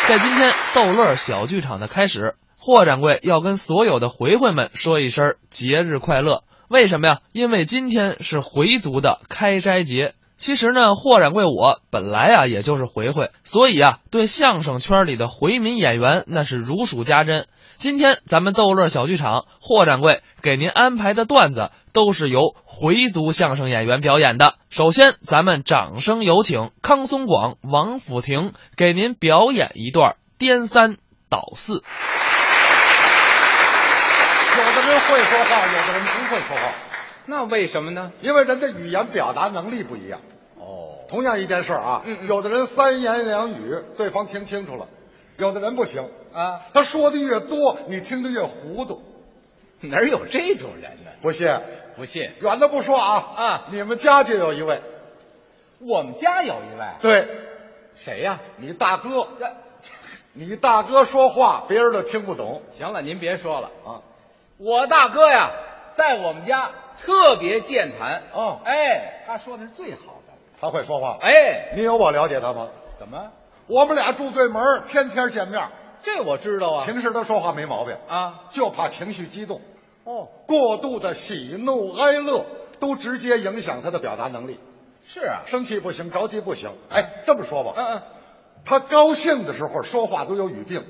[0.09, 6.43] 在今天逗乐小剧场的开始，霍掌柜要跟所有的回回们说一声节日快乐。
[6.71, 7.19] 为什么呀？
[7.33, 10.15] 因为今天是回族的开斋节。
[10.39, 17.47] 其实呢，霍掌柜我本来啊也就是回回，所以啊对相声圈里的回民演员那是如数家珍。
[17.77, 24.55] 今天咱们逗乐小剧场，霍掌柜给您安排的段子都是由回族相声演员表演的。
[24.71, 30.97] 首先，咱们掌声有请康松广、王府亭给您表演一段颠三
[31.29, 31.83] 倒四。
[34.59, 36.86] 有的人会说话，有的人不会说话。
[37.27, 38.13] 那为什么呢？
[38.21, 40.21] 因为人的语言表达能力不一样。
[40.59, 44.89] 哦，同样一件事啊，嗯嗯有的人三言两语对方听清楚了，
[45.37, 46.63] 有的人不行啊。
[46.73, 49.03] 他说的越多，你听得越糊涂。
[49.81, 51.11] 哪有这种人呢？
[51.21, 51.49] 不信？
[51.97, 52.31] 不信？
[52.41, 54.81] 远的不说啊啊，你们家就有一位，
[55.81, 57.29] 我们家有一位，对，
[57.95, 58.41] 谁呀？
[58.57, 59.29] 你大哥。
[60.39, 62.61] 你大哥说话，别人都听不懂。
[62.73, 64.03] 行了，您别说了啊。
[64.59, 65.51] 我大哥呀，
[65.93, 68.23] 在我们家特别健谈。
[68.33, 70.33] 哦，哎，他说的是最好的。
[70.61, 71.19] 他会说话。
[71.21, 72.69] 哎，你有我了解他吗？
[72.99, 73.31] 怎么？
[73.67, 75.69] 我们俩住对门，天天见面。
[76.03, 76.85] 这我知道啊。
[76.87, 79.61] 平时他说话没毛病啊，就怕情绪激动。
[80.05, 82.47] 哦，过度的喜怒哀乐
[82.79, 84.61] 都直接影响他的表达能力。
[85.07, 86.71] 是啊，生气不行，着急不行。
[86.91, 88.03] 哎，这么说吧，嗯嗯，
[88.65, 90.85] 他高兴的时候说话都有语病。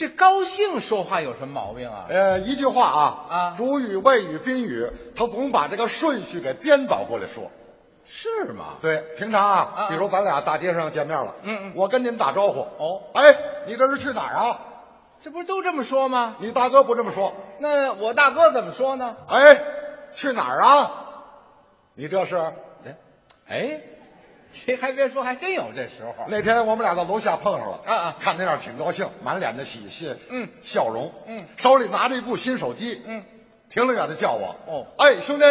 [0.00, 2.06] 这高兴说话有什么毛病啊？
[2.08, 7.50] 呃，一句话啊啊，主语、谓语、宾语，他总把这个顺序给颠倒过来说。
[8.06, 8.78] 是吗？
[8.80, 13.36] 对，平常啊，啊比如咱俩大街上见面了，嗯嗯，我跟您打招呼，哦，哎，
[13.66, 14.60] 你这是去哪儿啊？
[15.20, 16.36] 这不是都这么说吗？
[16.38, 19.16] 你大哥不这么说，那我大哥怎么说呢？
[19.28, 19.62] 哎，
[20.14, 20.90] 去哪儿啊？
[21.92, 22.38] 你这是？
[23.46, 23.82] 哎，
[24.66, 26.26] 这还别说，还真有这时候。
[26.28, 33.24] 那天我们俩到楼下碰上了，啊啊，看那样挺高兴，满脸的喜气，嗯，笑容，嗯，手里拿着一部新手机，嗯，
[33.68, 35.44] 停了远的叫我，哦，哎，兄弟，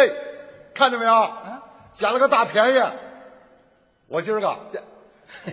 [0.74, 1.12] 看见没有？
[1.12, 1.62] 啊，
[1.94, 2.82] 捡了个大便宜。
[4.08, 4.56] 我今儿个，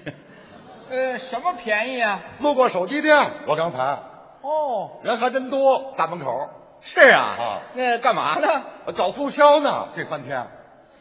[0.89, 2.19] 呃，什么便宜啊？
[2.39, 3.99] 路过手机店，我刚才，
[4.41, 6.49] 哦，人还真多，大门口。
[6.81, 8.63] 是啊，啊，那干嘛呢？
[8.95, 10.47] 找促销呢，这三天。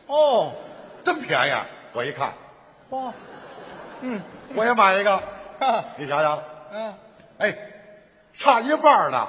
[0.06, 0.52] 哦，
[1.04, 1.52] 真便宜！
[1.96, 2.30] 我一看，
[2.90, 3.10] 哇，
[4.02, 4.20] 嗯，
[4.54, 5.18] 我也买一个，
[5.96, 6.94] 你想想，嗯，
[7.38, 7.56] 哎，
[8.34, 9.26] 差一半呢，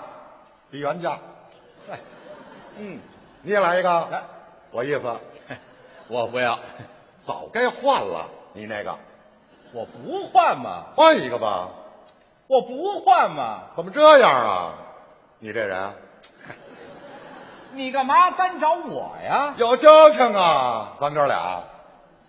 [0.70, 1.18] 比原价。
[1.90, 1.98] 哎，
[2.78, 3.00] 嗯，
[3.42, 4.22] 你也来一个，
[4.72, 5.16] 我意思，
[6.10, 6.60] 我不要，
[7.18, 8.26] 早该换了。
[8.52, 8.98] 你那个，
[9.72, 11.70] 我不换嘛，换一个吧。
[12.48, 14.74] 我不换嘛，怎么这样啊？
[15.40, 15.94] 你这人，
[17.72, 19.54] 你干嘛单找我呀？
[19.56, 21.64] 有交情啊，咱哥俩。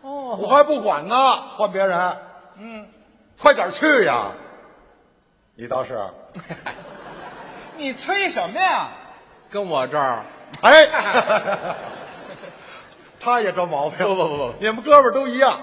[0.03, 1.17] 哦，我还不管呢，
[1.57, 2.17] 换别人。
[2.57, 2.87] 嗯，
[3.41, 4.33] 快点去呀！
[5.57, 5.99] 你倒是，
[7.77, 8.91] 你催什么呀？
[9.51, 10.25] 跟我这儿，
[10.63, 11.75] 哎，
[13.19, 14.07] 他也招毛病。
[14.07, 15.61] 不不不不，你们哥们都一样。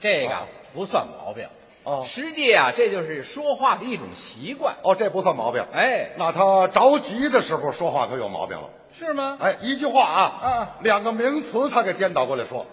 [0.00, 1.48] 这个不算毛病。
[1.84, 4.76] 哦，实际啊，这就是说话的一种习惯。
[4.82, 5.64] 哦，这不算毛病。
[5.72, 8.68] 哎，那他着急的时候说话可有毛病了。
[8.92, 9.38] 是吗？
[9.40, 12.66] 哎，一句话啊，啊，两个名词他给颠倒过来说。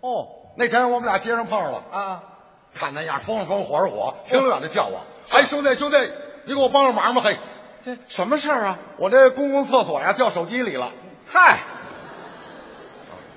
[0.00, 2.22] 哦，那天我们俩街上碰上了啊，
[2.74, 5.00] 看那样风风火火，挺远的叫我，
[5.30, 5.96] 哎，兄弟兄弟，
[6.44, 7.36] 你给我帮个忙吧，嘿，
[7.84, 8.78] 这什么事儿啊？
[8.98, 10.92] 我这公共厕所呀掉手机里了。
[11.30, 11.60] 嗨。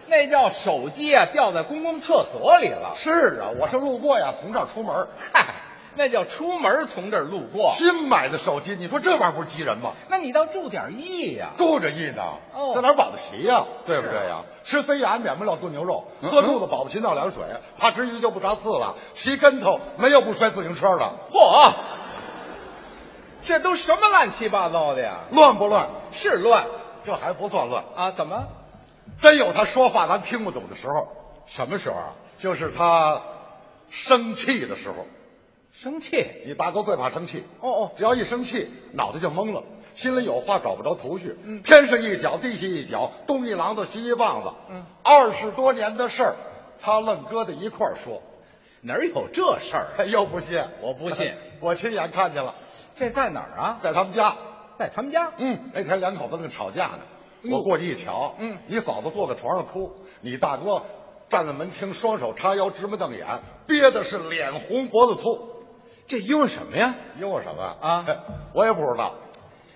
[0.07, 2.93] 那叫手机啊，掉在公共厕所里了。
[2.95, 5.07] 是啊，我是路过呀，从这儿出门。
[5.33, 5.45] 嗨，
[5.95, 7.71] 那叫出门从这儿路过。
[7.73, 9.93] 新买的手机，你说这玩意儿不是急人吗？
[10.09, 12.21] 那你倒注点意呀、注着意呢，
[12.53, 17.43] 哦在哪保得齐呀、对不对呀、吃飞牙免不了炖牛肉，嗯喝肚子保不齐闹凉水，
[17.77, 21.71] 怕吃鱼就不扎刺了，骑跟头没有不摔自行车的，嚯，
[23.43, 25.19] 这都什么乱七八糟的呀？
[25.31, 25.89] 乱不乱？
[26.11, 26.65] 是乱
[27.05, 28.11] 这还不算乱，啊？
[28.11, 28.47] 怎么？
[29.21, 31.07] 真有他说话咱听不懂的时候，
[31.45, 32.09] 什么时候啊？
[32.37, 33.21] 就是他
[33.89, 35.05] 生气的时候。
[35.75, 36.25] 生气？
[36.45, 39.61] 你大哥最怕生气，哦哦，只要一生气，脑袋就懵了，
[39.93, 46.35] 心里有话找不着头绪，嗯天上一脚地下一脚，东一榔头西一棒子，嗯，二十多年的事儿，
[46.81, 48.21] 他愣搁在一块儿说，
[48.79, 50.05] 哪儿有这事儿啊？
[50.05, 50.63] 又不信？
[50.81, 52.55] 我不信， 我亲眼看见了，
[52.97, 53.77] 这在哪儿啊？
[53.81, 54.33] 在他们家，
[54.79, 55.33] 在他们家。
[55.37, 56.99] 嗯，那天两口子正吵架呢，
[57.51, 59.91] 我过去一瞧，嗯你嫂子坐在床上哭，
[60.21, 60.83] 你大哥
[61.29, 63.25] 站在门厅，双手叉腰，直目瞪眼，
[63.67, 65.51] 憋的是脸红脖子粗。
[66.07, 66.95] 这因为什么呀？
[67.19, 68.05] 因为什么啊？
[68.53, 69.13] 我也不知道，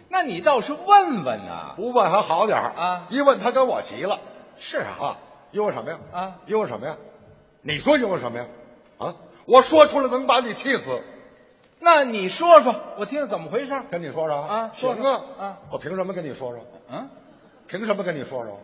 [0.09, 1.73] 那你倒是问问呐。
[1.75, 4.19] 不问还好点儿啊，一问他跟我急了。
[4.57, 5.17] 是啊，啊，
[5.51, 5.99] 因为什么呀？
[6.11, 6.97] 啊，因为什么呀？
[7.61, 8.45] 你说因为什么呀？
[8.97, 9.15] 啊，
[9.45, 11.01] 我说出来能把你气死。
[11.79, 13.73] 那你说说，我听听怎么回事？
[13.89, 16.59] 跟你说说啊行说说啊，啊，我凭什么跟你说说？
[16.91, 17.09] 嗯，
[17.67, 18.59] 凭什么跟你说说？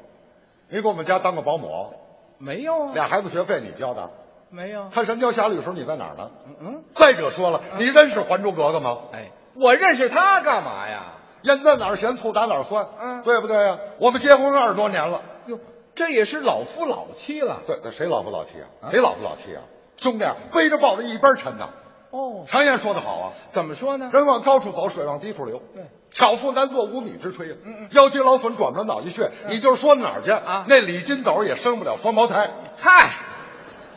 [0.69, 1.93] 你给我们家当个保姆，
[2.37, 4.09] 没有啊，俩孩子学费你交的，
[4.55, 4.89] 没有。
[4.93, 6.31] 看《神雕侠侣》时候你在哪儿呢？
[6.47, 8.97] 嗯嗯，再者说了，你认识《还珠格格》吗？
[9.13, 11.13] 哎，我认识他干嘛呀？
[11.41, 13.77] 烟在哪儿咸，醋打哪儿酸，嗯对不对呀？
[13.99, 15.59] 我们结婚二十多年了，哟，
[15.93, 17.61] 这也是老夫老妻了。
[17.67, 18.89] 对，对谁老夫老妻啊？
[18.89, 19.61] 谁老夫老妻啊？
[19.97, 21.69] 兄弟啊，背着抱着一边沉呐。
[22.09, 24.09] 哦，常言说得好啊，怎么说呢？
[24.11, 25.61] 人往高处走，水往低处流。
[25.73, 27.57] 对，巧妇难做无米之炊啊。
[27.63, 33.11] 嗯嗯腰肌劳损转不了脑溢血，你就是说哪儿去啊那李金斗也生不了双胞胎，嗨，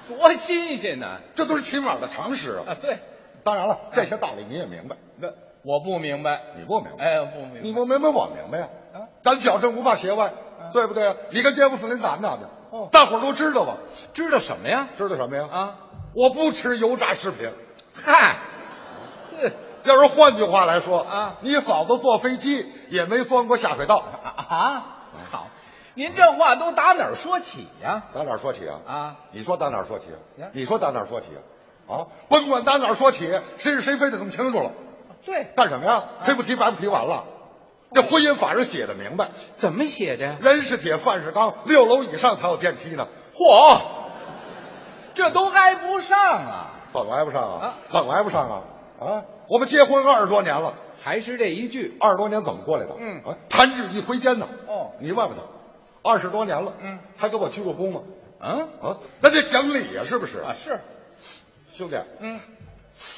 [0.09, 1.18] 多新鲜呢！
[1.35, 2.64] 这都是起码的常识啊。
[2.68, 2.98] 啊，对，
[3.44, 5.28] 当然了，这些道理你也明白，那
[5.62, 6.40] 我不明白。
[6.56, 7.60] 你不明白，哎，我不明白。
[7.60, 8.68] 你不明白，我明白呀。
[8.94, 10.32] 啊咱矫正不怕邪歪，
[10.72, 11.16] 对不对啊？
[11.30, 13.76] 你跟杰夫斯林打那的，哦大伙儿都知道吧？
[14.14, 14.89] 知道什么呀？
[14.97, 15.48] 知道什么呀？
[15.52, 15.74] 啊，
[16.14, 17.51] 我不吃油炸食品。
[17.94, 18.36] 嗨，
[19.43, 19.52] 哼
[19.85, 24.86] 要是换句话来说啊你嫂子坐飞机也没钻过下水道，啊，
[25.30, 25.48] 好，
[25.98, 28.04] 您这话都打哪儿说起呀？
[28.14, 28.78] 打哪儿说起啊？
[28.86, 30.46] 啊，你说打哪儿说起呀啊？
[30.52, 31.26] 你说打哪儿说起
[31.88, 31.92] 啊？
[31.92, 34.70] 啊，甭管打哪儿说起，谁是谁非得弄清楚了。
[35.26, 36.04] 对，干什么呀？
[36.20, 37.24] 黑不提白不提，完了。
[37.92, 40.36] 这婚姻法上写的明白，怎么写的呀？
[40.40, 43.08] 人是铁，饭是钢，六楼以上才有电梯呢。
[43.34, 43.80] 嚯，
[45.14, 46.70] 这都挨不上啊！
[46.86, 47.74] 怎么挨不上啊啊？
[47.88, 48.62] 怎么挨不上啊？
[49.00, 51.96] 啊，我们结婚二十多年了，还是这一句。
[52.00, 52.94] 二十多年怎么过来的？
[53.00, 54.48] 嗯啊，弹指一挥间呢。
[54.68, 55.42] 哦你问问他，
[56.09, 58.01] 二十多年了，嗯，他给我鞠过躬吗？
[58.40, 60.39] 嗯啊，那得讲理呀，是不是？
[60.39, 60.80] 啊，是，
[61.74, 62.40] 兄弟，嗯。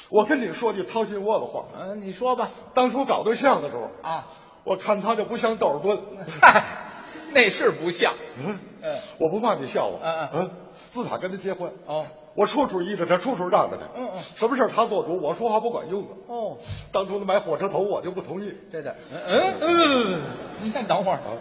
[0.09, 2.49] 我跟你说句掏心窝子话，嗯，你说吧。
[2.73, 4.27] 当初搞对象的时候，啊，
[4.63, 5.99] 我看他就不像窦尔敦。
[6.41, 6.63] 嗨，
[7.33, 8.13] 那是不像。
[8.37, 8.95] 嗯，嗯。
[9.19, 9.97] 我不怕你笑话。
[10.03, 10.51] 嗯嗯，
[10.89, 12.05] 自打跟他结婚，哦。
[12.33, 13.83] 我处处依着他，处处让着他。
[13.95, 14.19] 嗯嗯。
[14.19, 16.13] 什么事儿他做主，我说话不管用啊。
[16.27, 16.57] 哦，
[16.91, 18.53] 当初他买火车头，我就不同意。
[18.71, 20.21] 对的，嗯嗯，嗯，
[20.63, 21.17] 你先等会儿。
[21.17, 21.31] 啊，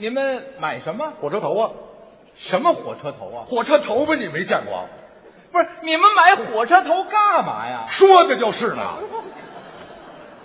[0.00, 1.12] 你们买什么？
[1.20, 1.70] 火车头啊，
[2.34, 3.44] 什么火车头啊？
[3.46, 4.86] 火车头吧，你没见过？
[5.52, 7.84] 不是，你们买火车头干嘛呀？
[7.86, 8.82] 说的就是呢，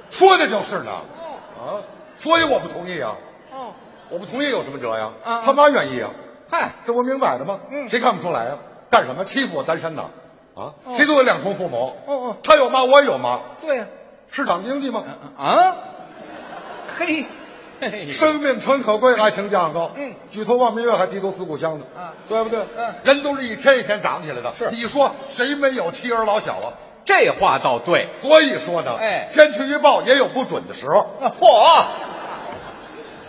[0.09, 0.91] 说的就是呢。
[0.91, 1.81] 啊，
[2.17, 3.15] 所以我不同意啊。
[3.53, 3.71] 哦，
[4.09, 5.13] 我不同意有什么辙呀？
[5.45, 6.11] 他妈愿意啊。
[6.51, 7.61] 嗨，这不明摆着吗？
[7.71, 8.57] 嗯谁看不出来啊？
[8.91, 10.09] 干什么欺负我单身呢？
[10.53, 11.95] 啊，哦谁都有两重父母。
[12.05, 13.85] 哦哦他有妈，我也有妈，对呀，
[14.29, 15.05] 市场经济吗？
[15.37, 15.75] 啊，
[16.97, 17.25] 嘿
[18.09, 19.91] 生命诚可贵，爱情价高。
[19.95, 21.85] 嗯举头望明月，还低头思故乡呢。
[21.95, 22.59] 啊对不对？
[22.77, 24.53] 嗯人都是一天一天长起来的。
[24.57, 26.73] 是你说谁没有妻儿老小啊？
[27.05, 28.09] 这话倒对。
[28.15, 31.07] 所以说呢，哎天气预报也有不准的时候，
[31.39, 31.85] 嚯！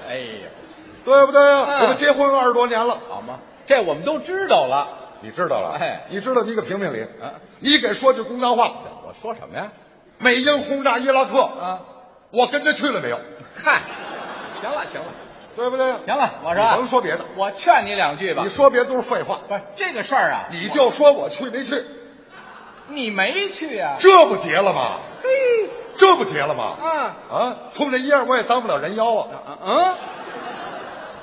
[0.09, 0.48] 哎呀，
[1.05, 1.66] 对不对呀？
[1.68, 3.39] 嗯我们结婚二十多年了，好吗？
[3.66, 4.86] 这我们都知道了。
[5.23, 5.77] 你知道了？
[5.81, 7.05] 哎你知道你给评评理。
[7.20, 8.70] 嗯你给说句公道话，
[9.06, 9.73] 我说什么呀？
[10.18, 11.81] 美英轰炸伊拉克，啊，
[12.31, 13.18] 我跟着去了没有？
[13.55, 13.81] 嗨，
[14.66, 15.06] 行了行了
[15.56, 15.86] 对不对？
[16.05, 18.48] 行了，我你说，甭说别的，我劝你两句吧你。
[18.51, 19.40] 说别的都是废话。
[19.48, 21.82] 不是这个事儿啊，你就说我去没去，
[22.88, 23.97] 你没去呀？
[23.98, 24.98] 这不结了吗？
[25.22, 25.30] 嘿，
[25.94, 26.76] 这不结了吗？
[26.82, 29.28] 啊啊，冲这一样我也当不了人妖啊，
[29.64, 29.94] 嗯，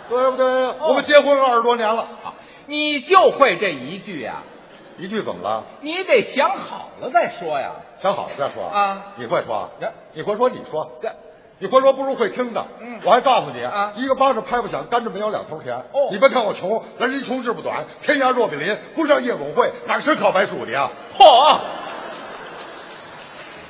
[0.09, 0.45] 对不对？
[0.45, 2.33] 哦我们结婚二十多年了，好，
[2.65, 4.41] 你就会这一句呀？
[4.97, 5.63] 一句怎么了？
[5.81, 7.71] 你得想好了再说呀。
[8.01, 9.13] 想好了再说啊。
[9.15, 9.89] 你会说呀？
[10.13, 10.49] 你会说？
[10.49, 10.91] 你说？
[11.01, 11.15] 这
[11.59, 12.65] 你会说不如会听的。
[12.81, 15.75] 嗯我还告诉你啊一个巴掌拍不响，甘蔗没有两头甜。
[15.91, 20.89] 哦你别看我穷，人一穷志不短，天涯若比邻，不上夜总会哪是烤白薯的呀？
[21.17, 21.59] 嚯！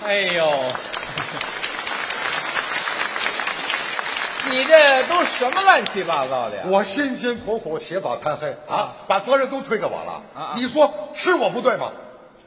[0.05, 0.51] 哎呦，
[4.51, 6.63] 你这都什么乱七八糟的呀？
[6.67, 10.21] 我辛辛苦苦起早贪黑啊，把责任都推给我了。
[10.35, 11.91] 啊你说是我不对吗？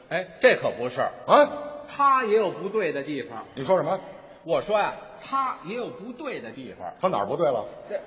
[0.09, 1.49] 哎，这可不是，啊，
[1.87, 3.43] 他也有不对的地方。
[3.55, 3.99] 你说什么？
[4.43, 4.93] 我说呀，
[5.23, 6.91] 他也有不对的地方。
[7.01, 7.63] 他哪儿不对了？
[7.89, 7.99] 这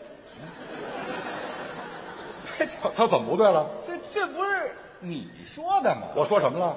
[2.82, 3.66] 他他怎么不对了？
[3.86, 6.08] 这这不是你说的吗？
[6.14, 6.76] 我说什么了？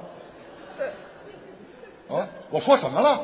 [0.78, 3.22] 这啊，我说什么了？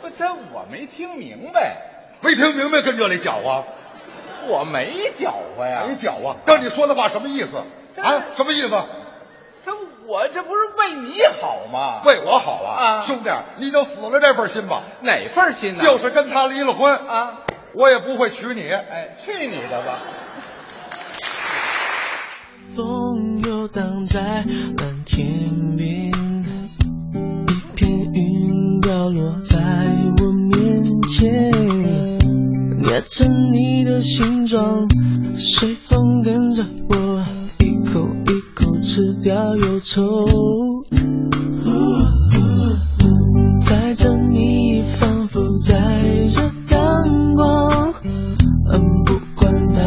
[0.00, 1.76] 不，这我没听明白，
[2.22, 3.64] 没听明白，跟这里搅和，
[4.46, 5.84] 我没搅和呀。
[5.86, 6.36] 没搅和。
[6.44, 7.58] 但你说的话什么意思？
[8.00, 8.82] 啊，什么意思？
[9.64, 9.72] 这
[10.06, 12.02] 我这不是为你好吗？
[12.04, 14.82] 为我好啊，啊兄弟，你就死了这份心吧。
[15.00, 15.80] 哪份心呢？
[15.80, 17.38] 就是跟他离了婚啊，
[17.72, 18.68] 我也不会娶你。
[18.68, 19.98] 哎，去你的吧！
[22.76, 26.10] 风游荡在蓝天边，
[27.48, 29.58] 一片云掉落在
[30.18, 31.50] 我面前，
[32.82, 34.86] 捏成你的形状，
[35.36, 37.24] 随风跟着我，
[37.60, 38.00] 一口
[38.84, 40.04] 吃掉忧愁。
[43.60, 45.74] 载着你，仿佛载
[46.28, 47.94] 着阳光，
[48.70, 49.80] 嗯，不管到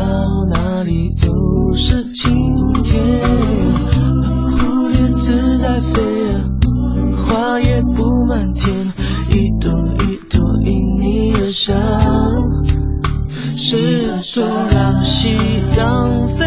[0.50, 2.54] 哪里都是晴
[2.84, 3.22] 天。
[4.58, 6.44] 蝴蝶自在飞啊，
[7.24, 8.92] 花也布满天，
[9.32, 9.72] 一朵
[10.06, 11.78] 一朵因你而香。
[13.56, 15.38] 是说让夕
[15.76, 16.46] 阳飞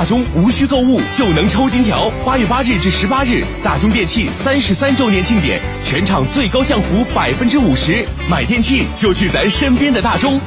[0.00, 2.10] 大中无需购物就能抽金条。
[2.24, 10.40] 八月八日至十八日，大中电器三十三周年庆典，全场最高降幅百分之五十，买电器就去咱身边的大中。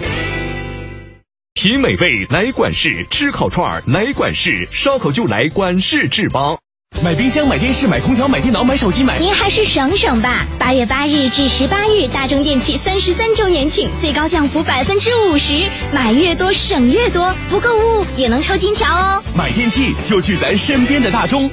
[1.54, 6.58] 品美味来管事，吃烤串来管事，烧烤就来管事制邦。
[7.04, 9.20] 买冰箱、买电视、买空调、买电脑、买手机、买……
[9.20, 10.48] 您还是省省吧。
[10.58, 19.22] 八月八日至十八日，大中电器三十三周年庆，最高降幅百分之五十，买越多省越多，不购物也能抽金条哦。
[19.36, 21.52] 买电器就去咱身边的大中。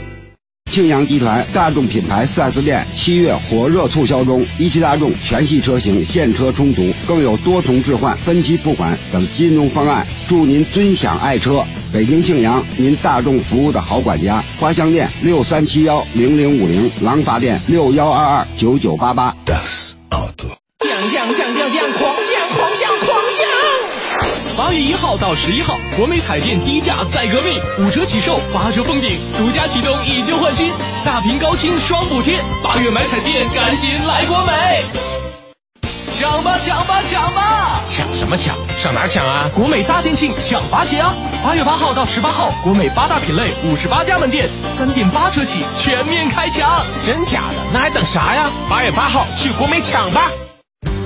[0.71, 11.65] 庆阳集团大众品牌 4S 店七月火热促销中，一汽大众全系车型现车充足，更有多重置换、分期付款等金融方案，祝您尊享爱车。
[11.93, 14.45] 北京庆阳，您大众服务的好管家。
[14.61, 19.35] 花乡店六三七幺零零五零，廊坊店六幺二二九九八八。
[19.45, 24.57] Das Auto 降降降降降，狂降狂降狂降！
[24.57, 30.73] 八月一号到十一号，国美彩电低价再革命，五折起售，八折封顶，独家启动以旧换新，
[31.05, 35.10] 大屏高清双补贴，八月买彩电赶紧来国美。
[36.21, 37.81] 抢吧抢吧抢吧！
[37.87, 38.55] 抢什么抢？
[38.77, 39.49] 上哪儿抢啊？
[39.55, 41.15] 国美大店庆抢八节啊！
[41.43, 46.85] 八月八号到十八号，国美八大品类五十八家门店，三点八折起，全面开抢！
[47.07, 47.55] 真假的？
[47.73, 48.51] 那还等啥呀？
[48.69, 50.31] 八月八号去国美抢吧！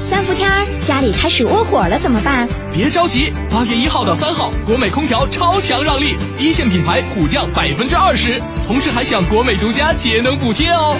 [0.04, 2.48] 三伏天儿家里开始窝火了怎么办？
[2.74, 10.96] 别着急，八月一号到三号，国美空调超强让利，一线品牌普降百分之二十，同时还享国美独家节能补贴哦。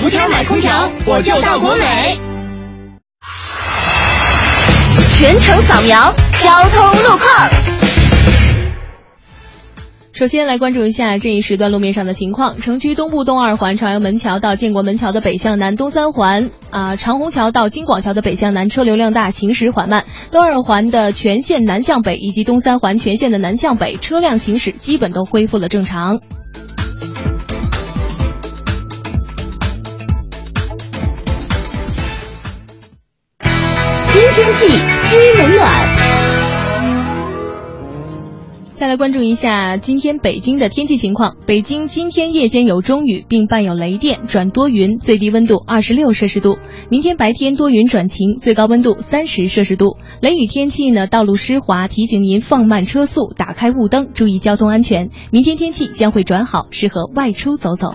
[0.00, 2.18] 伏天买空调，我就到国美。
[5.16, 6.12] 全程扫描
[6.42, 7.48] 交通路况。
[10.12, 12.56] 首先来关注一下这一时段路面上的情况。
[12.56, 20.04] 城区东部东二环朝阳门桥到建国门桥的北向南东三环啊、长虹桥到金广桥的北向南车流量大，行驶缓慢。
[20.32, 26.20] 东二环的全线南向北以及东三环全线的南向北车辆行驶基本都恢复了正常。
[34.34, 34.66] 天气
[35.04, 35.96] 知冷暖。
[38.74, 41.36] 再来关注一下今天北京的天气情况。
[41.46, 46.58] 北京今天夜间有中雨，并伴有雷电，转多云，最低温度二十六摄氏度。
[46.88, 49.98] 明天白天多云转晴，最高温度三十摄氏度。
[50.20, 55.10] 雷雨天气呢，道路湿滑，提醒您放慢车速，打开雾灯，注意交通安全。
[55.30, 57.94] 明天天气将会转好，适合外出走走。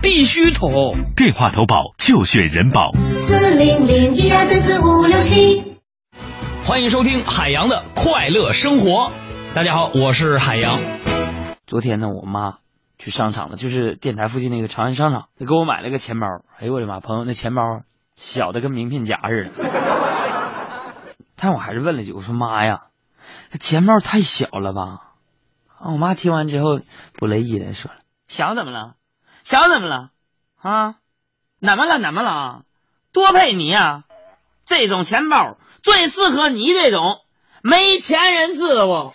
[0.00, 0.94] 必须投！
[1.16, 2.92] 电话投保就选人保。
[3.16, 5.76] 四零零一二三四五六七。
[6.64, 9.10] 欢迎收听海洋的快乐生活。
[9.54, 10.78] 大家好，我是海洋。
[11.66, 12.58] 昨天呢，我妈
[12.96, 16.28] 去商场了，就是电台附近那个长安商场，她给我买了个钱包。
[16.60, 17.62] 哎呦我的妈，朋友，那钱包
[18.14, 19.68] 小的跟名片夹似的。
[21.34, 22.82] 但我还是问了句，我说妈呀，
[23.50, 24.82] 这钱包太小了吧？
[25.76, 26.80] 啊，我妈听完之后
[27.14, 27.98] 不乐意的说了
[28.28, 28.94] ：“小怎么了？
[29.48, 30.10] 想怎么了？
[30.60, 30.96] 啊，
[31.62, 31.98] 怎么了？
[31.98, 32.64] 怎么了？
[33.14, 34.04] 多配你呀、
[34.66, 37.20] 这种钱包。”最适合你这种
[37.62, 39.14] 没钱人知道不？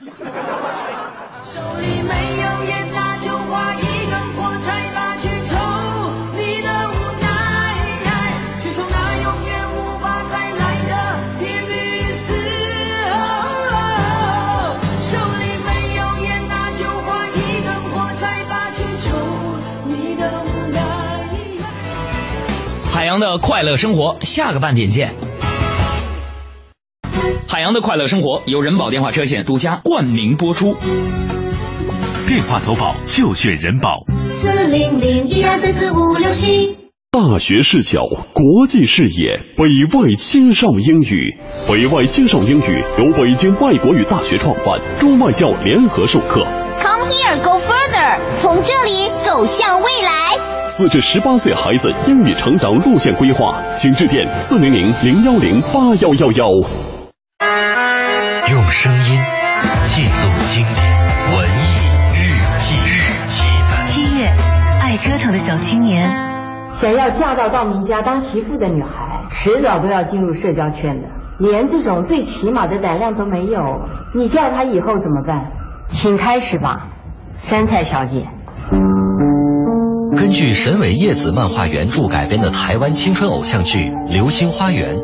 [23.14, 25.14] 洋的快乐生活，下个半点见。
[27.48, 30.73] 海洋的快乐生活由人保电话车险独家冠名播出。
[32.27, 34.03] 电话投保就选人保。
[34.31, 36.76] 四零零一二三四五六七。
[37.11, 38.02] 大学视角，
[38.34, 41.38] 国际视野，北外青少英语。
[41.68, 46.44] 北外青少英语由北京外国语大学创办，中外教联合授课。
[46.81, 50.23] Come here, go further，从这里走向未来。
[50.76, 56.50] 四至十八岁孩子英语成长路线规划，请致电四零零零幺零八幺幺幺。
[58.50, 59.22] 用声音
[59.84, 61.86] 记录经典文艺
[62.18, 62.18] 日
[62.58, 63.86] 记日记本。
[63.86, 64.26] 七月，
[64.82, 66.10] 爱折腾的小青年，
[66.74, 73.62] 想要嫁到稻米家当媳妇的女孩，迟早都要进入社交圈的，连这种最起码的胆量都没有，
[74.16, 75.52] 你叫她以后怎么办？
[75.90, 76.88] 请开始吧，
[77.38, 78.28] 山菜小姐。
[80.24, 84.95] 根据神尾叶子漫画原著改编的台湾青春偶像剧《流星花园》，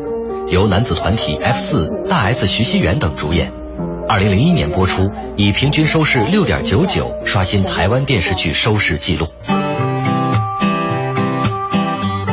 [0.48, 3.52] 由男子团体 F 四、大 S 徐熙媛等主演。
[4.08, 9.28] 二零零一年播出，以平均收视六点九九刷新台湾电视剧收视纪录。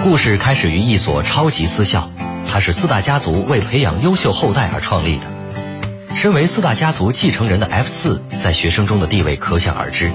[0.05, 2.09] 故事开始于一所超级私校，
[2.49, 6.15] 它是四大家族为培养优秀后代而创立的。
[6.15, 10.13] 身为四大家族继承人的 F 四，在学生中的地位可想而知。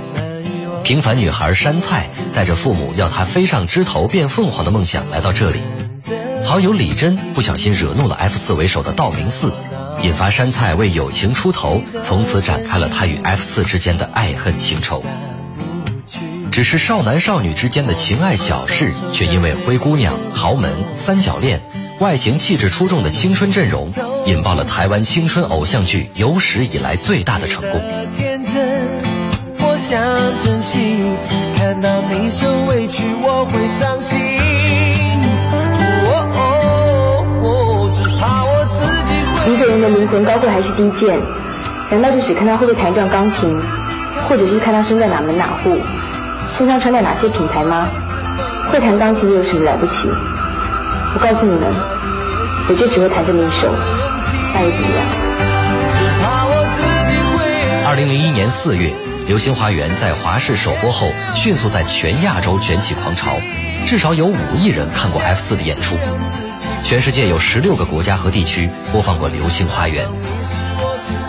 [0.84, 5.60] 平凡女孩山菜带着父母要她飞上枝头变凤凰的梦想来到这里，
[6.44, 9.52] 好友李珍不小心惹怒了 F 四为首的道明寺，
[10.02, 15.04] 引发山菜为友情出头，从此展开了他与 F 四之间的爱恨情仇。
[16.50, 21.62] 只是少男少女之间的情爱小事，却因为灰姑娘、豪门、三角恋、
[22.00, 23.90] 外形气质出众的青春阵容，
[24.26, 29.11] 引爆了台湾青春偶像剧有史以来最大的成功。
[29.76, 30.00] 想
[30.38, 31.16] 珍惜，
[31.56, 34.20] 看到你受委屈，我会伤心。
[36.04, 39.52] 哦哦哦，只怕我自己会。
[39.52, 41.20] 一个人的灵魂高贵还是低贱？
[41.90, 43.56] 难道就只看他会不会弹一段钢琴，
[44.28, 45.78] 或者是看他生在哪门哪户，
[46.56, 47.88] 身上穿戴哪些品牌吗？
[48.70, 50.08] 会弹钢琴又有什么了不起？
[51.14, 51.70] 我告诉你们，
[52.68, 53.68] 我就只会弹这么一首，
[54.54, 55.04] 那又怎么样？
[57.84, 58.88] 二零零一年四月，
[59.26, 63.38] 《流星花园》在华视首播后，迅速在全亚洲卷起狂潮，
[63.86, 65.96] 至少有五亿人看过 F 四的演出。
[66.82, 70.06] 全世界有十六个国家和地区播放过《流星花园》。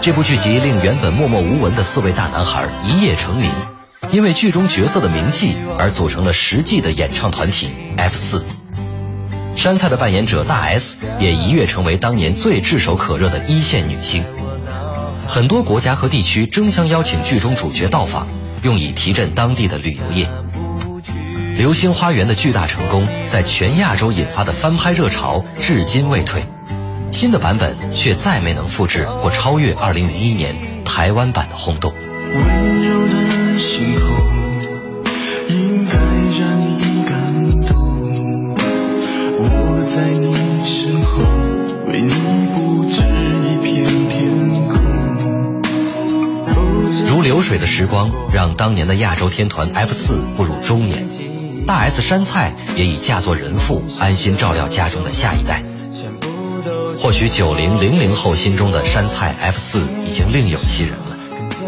[0.02, 3.52] 这部剧集令原本默默无闻的四位大男孩一夜成名，
[4.12, 8.44] 因为剧中角色的名气而组成了实际的演唱团体 F 四。
[9.56, 14.24] 山菜的扮演者大 S 也一跃成为当年最炙手可热的一线女星。
[15.28, 18.28] 很多国家和地区争相邀请剧中主角到访，
[18.62, 20.28] 用以提振当地的旅游业。
[21.56, 26.44] 《流星花园》的巨大成功，在全亚洲引发的翻拍热潮至今未退。
[27.12, 31.94] 新的版本却再没能复制或超越2001年台湾版的轰动。
[32.34, 34.10] 温柔的星空
[35.50, 35.96] 应该
[36.40, 38.56] 让你感动，
[39.38, 41.22] 我在你身后
[41.86, 42.12] 为你
[42.56, 43.04] 布置
[47.06, 51.08] 如流水的时光，让当年的亚洲天团 F 四步入中年，
[51.68, 55.64] 大 S 山菜也已嫁作人妇，安心照料家中的下一代。
[57.00, 61.18] 或许九零零零后心中的山菜 F 四已经另有其人了，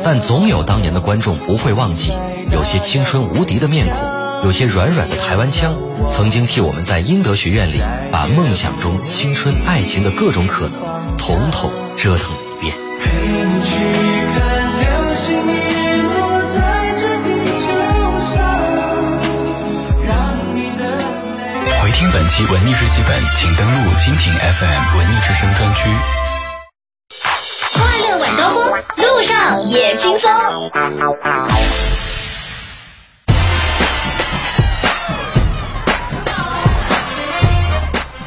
[0.03, 2.13] 但总有当年的观众不会忘记，
[2.51, 5.75] 有些青春无敌的面孔，有些软软的台湾腔，
[6.07, 7.81] 曾经替我们在英德学院里
[8.11, 14.24] 把梦想中青春爱情的各种可能，统统折腾一遍。
[22.05, 25.89] 听本期文艺日记本，请登录蜻蜓 FM 文艺之声专区。
[27.73, 28.63] 快乐晚高峰，
[28.97, 30.29] 路上也轻松。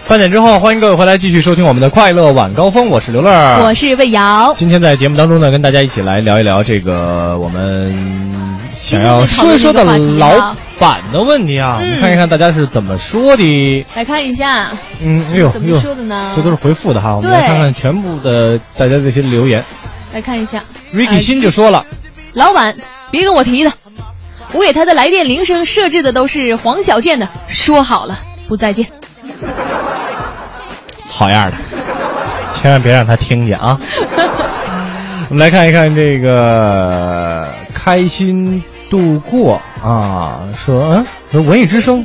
[0.09, 3.31] 半点之后，欢迎各位回来继续收听我们的快乐晚高峰，我是刘乐，
[3.63, 4.53] 我是魏瑶。
[4.57, 7.95] 今天在节目当中呢，跟大家一起来聊一聊这个我们
[8.75, 13.87] 想要说一说的老板的问题啊，我们看一看大家是怎么说的。
[13.95, 16.33] 来看一下，嗯，哎呦，怎么说的呢？
[16.37, 19.65] 这都是回复的哈，我们来看看全部的大家这些留言。
[20.15, 20.63] 来看一下
[20.95, 21.85] ，Ricky 新就说了，
[22.33, 22.77] 老板
[23.11, 23.73] 别跟我提了，
[24.53, 28.87] 我给他的来电铃声设置的都是黄小健的，说好了不再见。
[31.09, 31.57] 好样的，
[32.53, 33.79] 千万别让他听见啊！
[35.29, 42.05] 我们来看一看这个开心度过啊，说嗯，说文艺之声，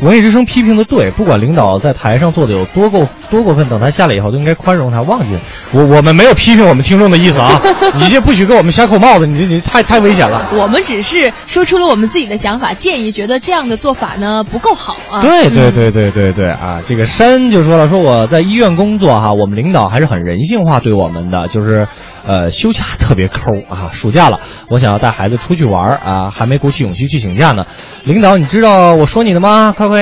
[0.00, 5.26] 文艺之声批评的对，不管领导在台上做的有多过多过分，等他下来以后都应该宽容他，忘记。
[5.72, 7.60] 我我们没有批评我们听众的意思啊，
[7.96, 10.46] 你这不许给我们瞎扣帽子，你你太太危险了。
[10.54, 15.22] 我们只是说出了我们自己的想法建议，觉得这样的做法呢不够好啊。
[15.22, 16.80] 对对对对对对啊！
[16.84, 21.88] 这个山就说了，说我在医院工作哈，我们领导还是很人性化对我们的，就是
[22.26, 23.90] 呃休假特别抠啊。
[23.94, 27.64] 暑假了，我想要带孩子出去玩啊，还没鼓起勇气去请假呢。
[28.04, 29.72] 领导，你知道我说你的吗？
[29.76, 29.98] 快快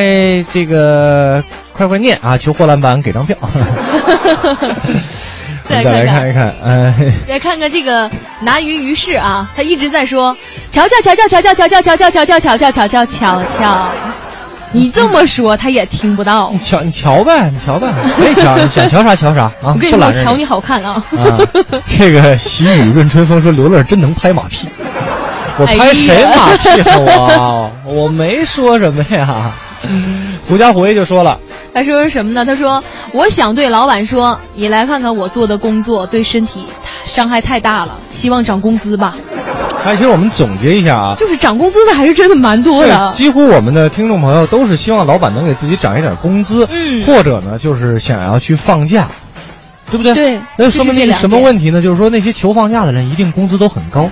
[0.53, 2.37] 这个快快念啊！
[2.39, 3.37] 求货篮板给张票。
[5.67, 6.95] 再来看一看，哎，
[7.27, 8.11] 来看看这个
[8.43, 10.37] 拿鱼于是啊，他一直在说
[10.71, 13.89] 瞧瞧瞧瞧瞧瞧瞧瞧瞧瞧瞧瞧瞧瞧瞧瞧瞧瞧，
[14.77, 16.51] 你这么说他也听不到。
[16.53, 17.87] 你瞧你瞧呗，你瞧呗，
[18.17, 19.53] 可以瞧，你 想瞧啥瞧啥啊！
[19.63, 21.03] 我跟你说，瞧你好看啊！
[21.13, 21.39] 啊，
[21.87, 24.69] 这个喜雨润春风说刘乐真能拍马屁，
[25.59, 27.71] 我拍谁马屁了我？
[27.85, 29.53] 我没说什么呀。
[30.49, 31.39] 狐假虎威就说了，
[31.75, 32.45] 他说什么呢？
[32.45, 32.83] 他说
[33.13, 36.65] 我想对老板说，你来看看我做的工作对身体
[37.05, 39.17] 伤害太大了，希望涨工资吧。
[39.83, 43.13] 哎，其实我们总结一下啊， 就是涨工资的还是真的蛮多的。
[43.13, 49.09] 几乎我们的听众朋友都是希望老板能给自己涨一点工资，嗯，或者呢就是想要去放假，
[49.91, 50.15] 对不对？
[50.15, 51.83] 对，那说明什么问题呢？
[51.83, 54.09] 就是说那些求放假的人一定工资都很高，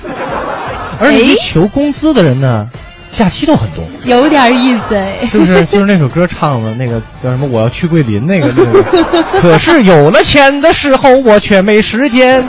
[0.99, 2.69] 而那些求工资的人呢？
[3.13, 5.65] 假期都很多，有点意思哎，是不是？
[5.67, 7.47] 就是那首歌唱的那个叫什么？
[7.47, 8.83] 我要去桂林那个那个。
[9.41, 12.43] 可是有了钱的时候，我却没时间。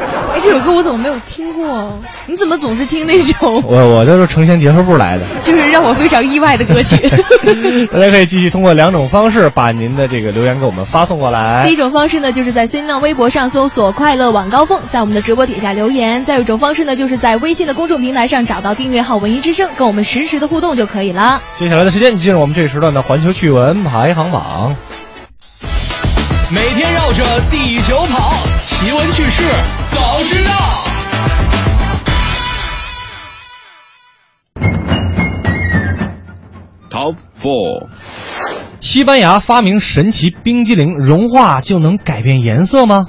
[0.44, 1.98] 哎，这首歌我怎么没有听过？
[2.26, 5.24] 你怎么总是听那种我我这是城乡结合部来的。
[5.44, 6.98] 就是让我非常意外的歌曲？
[7.92, 11.64] 大家可以继续通过两种方式把您的这个留言给我们发送过来。
[11.66, 21.42] 第一种方式呢，就是在新浪微博上搜索“快乐晚高峰”，在我们的直播底下留言；再有一种方式呢，就是在微信的公众平台上找到订阅号“文艺之声”，跟我们实时的互动就可以了。
[21.56, 24.76] 接下来的时间进入我们这一时段的环球趣闻排行榜。
[26.52, 28.32] 每天绕着地球跑，
[28.64, 29.44] 奇闻趣事
[29.94, 30.52] 早知道。
[36.90, 37.88] Top Four，
[38.80, 43.08] 西班牙发明神奇冰激凌，融化就能改变颜色吗？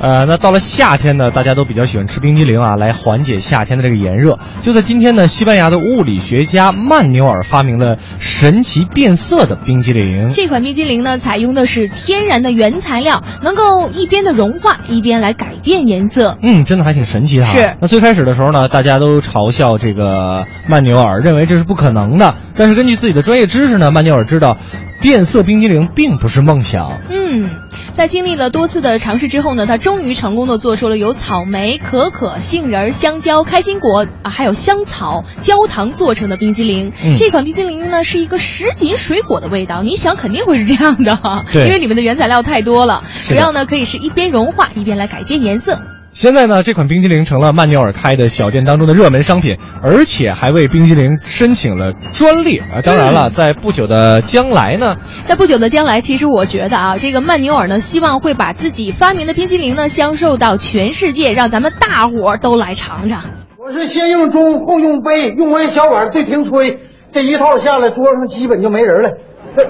[0.00, 4.38] 呃，那到了夏天呢，大家都比较喜欢吃冰激凌啊，来缓解夏天的这个炎热。
[4.62, 10.30] 就在今天呢，西班牙的物理学家曼纽尔发明了神奇变色的冰激凌。
[10.30, 16.38] 这款冰激凌呢，采用的是天然的原材料，能够一边的融化，一边来改变颜色。
[16.42, 17.52] 嗯，真的还挺神奇的哈。
[17.52, 22.34] 是那最开始的时候呢，大家都嘲笑这个曼纽尔，认为这是不可能的。
[22.56, 24.56] 但是根据自己的专业知识呢，曼纽尔知道，
[25.00, 27.00] 变色冰激凌并不是梦想。
[27.10, 27.50] 嗯，
[27.94, 36.92] 在经历了多次的尝试之后呢，他终于成功的做出了由草莓、可可、杏仁、香蕉、开心果啊，还有香草、焦糖做成的冰激凌。
[37.04, 41.18] 嗯这款冰激凌呢是一个什锦水果的味道，你想肯定会是这样的，
[41.52, 43.02] 对因为里面的原材料太多了。
[43.22, 45.80] 主要呢可以是一边融化一边来改变颜色。
[46.12, 52.82] 现在呢，这款冰激凌成了曼纽尔开的小店当中的热门商品，而且还为冰激凌申请了专利啊！
[52.82, 63.22] 当然了，在不久的将来呢，在不久的将来，其实我觉得啊，这个曼纽尔呢，希望会把自己发明的冰激凌呢销售到全世界，让咱们大伙儿都来尝尝。
[63.56, 66.80] 我是先用盅后用杯，用完小碗对瓶吹，
[67.12, 69.10] 这一套下来，桌上基本就没人了。
[69.56, 69.62] 这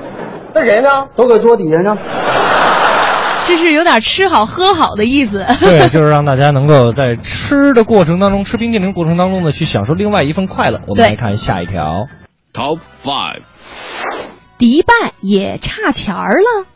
[0.54, 0.88] 这人呢？
[1.14, 1.98] 都搁桌底下呢。
[3.50, 5.44] 这是有点吃好喝好的意思。
[5.58, 10.80] 对，就是让大家能够在吃的过程当中，吃冰激凌过程当中呢，去享受另外一份快乐。
[10.86, 12.06] 我们来看下一条。
[12.52, 13.42] Top Five，
[14.56, 16.66] 迪拜也差钱儿了。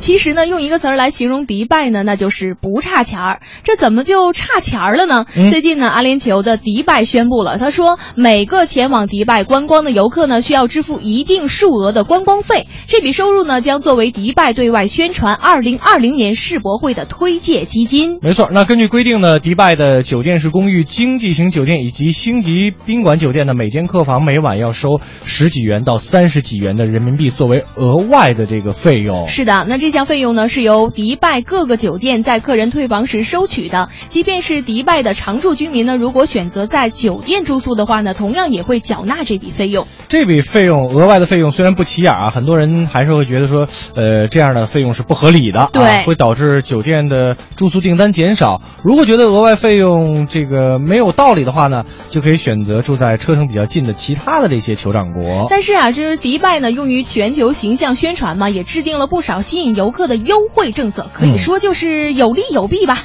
[0.00, 3.40] 其实呢，用一个词儿来形容迪拜呢，那就是不差钱儿。
[3.62, 5.26] 这怎么就差钱儿了呢？
[5.36, 18.18] 嗯最近呢，阿联酋的迪拜宣布了，他说每个前往迪拜观光的游客呢，需要支付一定数额的观光费，这笔收入呢，将作为迪拜对外宣传2020年世博会的推介基金。
[18.22, 29.28] 没错，那根据规定呢，迪拜的酒店式公寓、经济型酒店以及星级宾馆酒店的，每间客房每晚要收十几元到三十几元的人民币作为额外的这个费用。
[29.28, 33.88] 是的，那这项费用呢是由迪拜各个酒店在客人退房时收取的。
[34.08, 39.86] 即便是迪拜的常住居民呢，如果选择在酒店住宿的话呢，同样也会缴纳这笔费用。
[40.08, 48.60] 这笔费用额外的费用虽然不起眼啊，很多人还是会觉得说，呃，这样的费用是不合理的，对啊，会导致酒店的住宿订单减少。
[48.82, 55.46] 如果觉得额外费用这个没有道理的话呢，就可以选择住在车程比较近的其他的这些酋长国。
[55.48, 62.98] 但是啊，这是迪拜呢，用于全球形象宣传嘛，也制定了不少吸引游客的优惠政策，可以说就是有利有弊吧。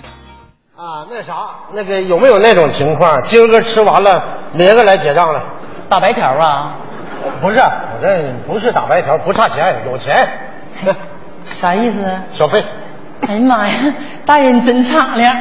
[0.75, 4.21] 啊，那啥，那个有没有那种情况，今儿个吃完了，
[4.51, 5.41] 明儿个来结账了？
[5.87, 6.73] 打白条啊？
[7.39, 10.27] 不是，我这不是打白条，不差钱，有钱。
[11.45, 12.03] 啥意思？
[12.29, 12.61] 小费。
[13.25, 13.93] 哎呀妈呀，
[14.25, 15.33] 大爷你真敞亮。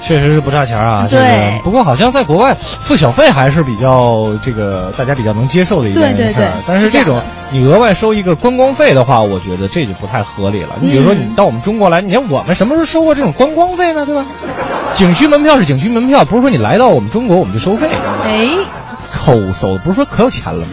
[0.00, 6.16] 确实是不差钱啊，这对个不过好像在国外付小费还是比较这个大家比较能接受的一件事儿。
[6.16, 10.76] 对对对但是这种你额外收一个观光费的话，我觉得这就不太合理了。
[10.80, 14.06] 你比如说嗯你到我们中国来，你看我们什么时候收过这种观光费呢？
[14.06, 14.24] 对吧？
[14.94, 17.88] 景区门票是景区门票，不是说你来到我们中国我们就收费。
[18.24, 18.48] 哎，
[19.12, 20.72] 抠搜，不是说可有钱了吗？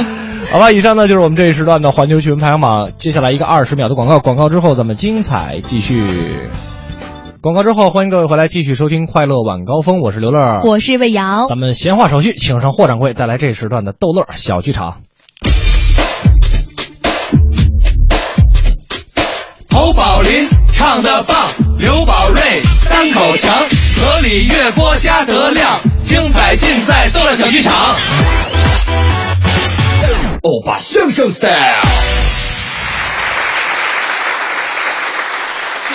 [0.50, 2.90] 好吧，以上呢就是我们这一时段的环球新闻排行榜。
[2.98, 6.48] 接下来一个二十秒的广告，广告之后咱们精彩继续。
[7.40, 11.46] 广告之后，欢迎各位回来继续收听《快乐晚高峰》，我是刘乐，我是魏瑶。
[11.48, 15.02] 咱们闲话少叙，请上霍掌柜带来这时段的逗乐小剧场。
[19.70, 21.36] 侯宝林唱的棒，
[21.78, 22.40] 刘宝瑞
[22.90, 23.54] 单口强，
[24.02, 27.72] 河里月波加德亮，精彩尽在逗乐小剧场。
[30.42, 31.82] 欧巴相声 style。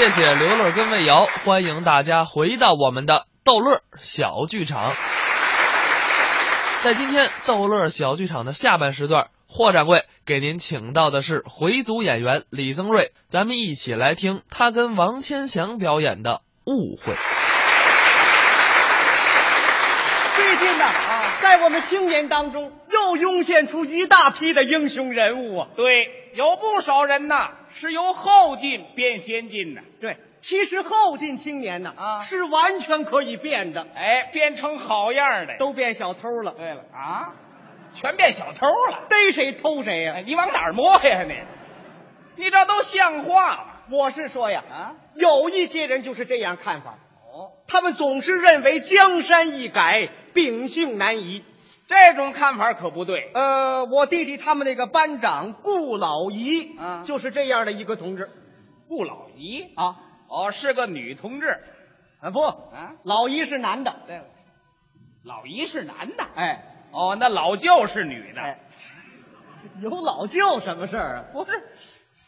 [0.03, 4.91] 谢谢刘乐跟魏瑶，欢迎大家回到我们的逗乐小剧场。
[6.83, 17.13] 在今天逗乐小剧场的下半时段，霍掌柜给您请到的是回族演员李增瑞，咱们一起来听他跟王千祥表演的《误会》。
[20.35, 21.23] 最近呢啊，
[21.55, 25.67] 在我们青年当中又涌现出一大批的英雄人物啊。
[25.75, 29.81] 对，有不少人呐是由后进变先进的。
[30.01, 36.53] 对，其实后进青年呐啊是完全可以变的，哎，变成好样的，都变小偷了。
[36.53, 37.35] 对了啊，
[37.93, 41.35] 全变小偷了，逮谁偷谁呀、哎，你往哪儿摸呀你？
[42.43, 43.65] 你这都像话吗？
[43.91, 46.97] 我是说呀，啊，有一些人就是这样看法。
[47.33, 51.43] 哦，他们总是认为江山易改，秉性难移。
[51.87, 53.31] 这种看法可不对。
[53.33, 58.29] 呃，我弟弟他们那个班长顾老姨，啊就是这样的一个同志。
[58.87, 59.97] 顾老姨啊，
[60.27, 61.59] 哦，是个女同志。
[62.21, 63.95] 啊不，啊，老姨是男的。
[64.05, 64.25] 对了，
[65.23, 66.23] 老姨是男的。
[66.35, 68.41] 哎，哦，那老舅是女的。
[68.41, 68.59] 哎，
[69.81, 71.25] 有老舅什么事儿啊？
[71.33, 71.51] 不是，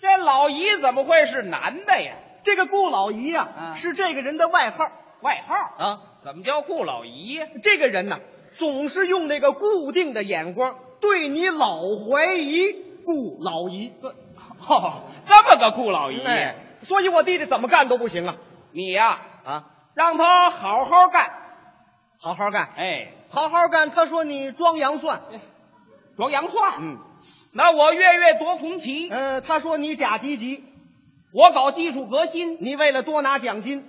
[0.01, 2.15] 这老姨怎么会是男的呀？
[2.45, 3.73] 这个顾老仪啊，啊。
[3.75, 4.89] 是这个人的外号。
[5.19, 5.85] 外号？
[5.85, 6.01] 啊。
[6.23, 7.41] 怎么叫顾老姨？
[7.61, 8.21] 这个人呢，
[8.57, 12.85] 总是用那个固定的眼光对你老怀疑。
[13.05, 13.93] 顾老姨，
[14.67, 18.35] 哦，这么个顾老姨，哎，所以我弟弟怎么干都不行啊。
[18.71, 21.31] 你呀，啊，让他好好干，
[22.19, 23.91] 好好干，哎，好好干。
[23.91, 25.21] 他说你装洋蒜，
[26.17, 26.97] 装洋蒜，嗯，
[27.53, 30.63] 那我月月夺红旗，呃，他说你假积极，
[31.35, 33.85] 我搞技术革新，你为了多拿奖金，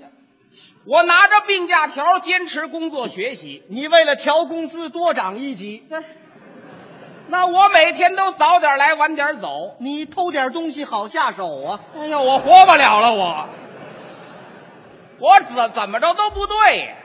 [0.85, 5.85] 我拿着病假条坚持工作学习，你为了调工资多涨一级。
[7.29, 9.77] 那我每天都早点来，晚点走。
[9.79, 11.81] 你偷点东西好下手啊！
[11.97, 13.49] 哎呀，我活不了了，我，
[15.21, 16.97] 我怎怎么着都不对呀。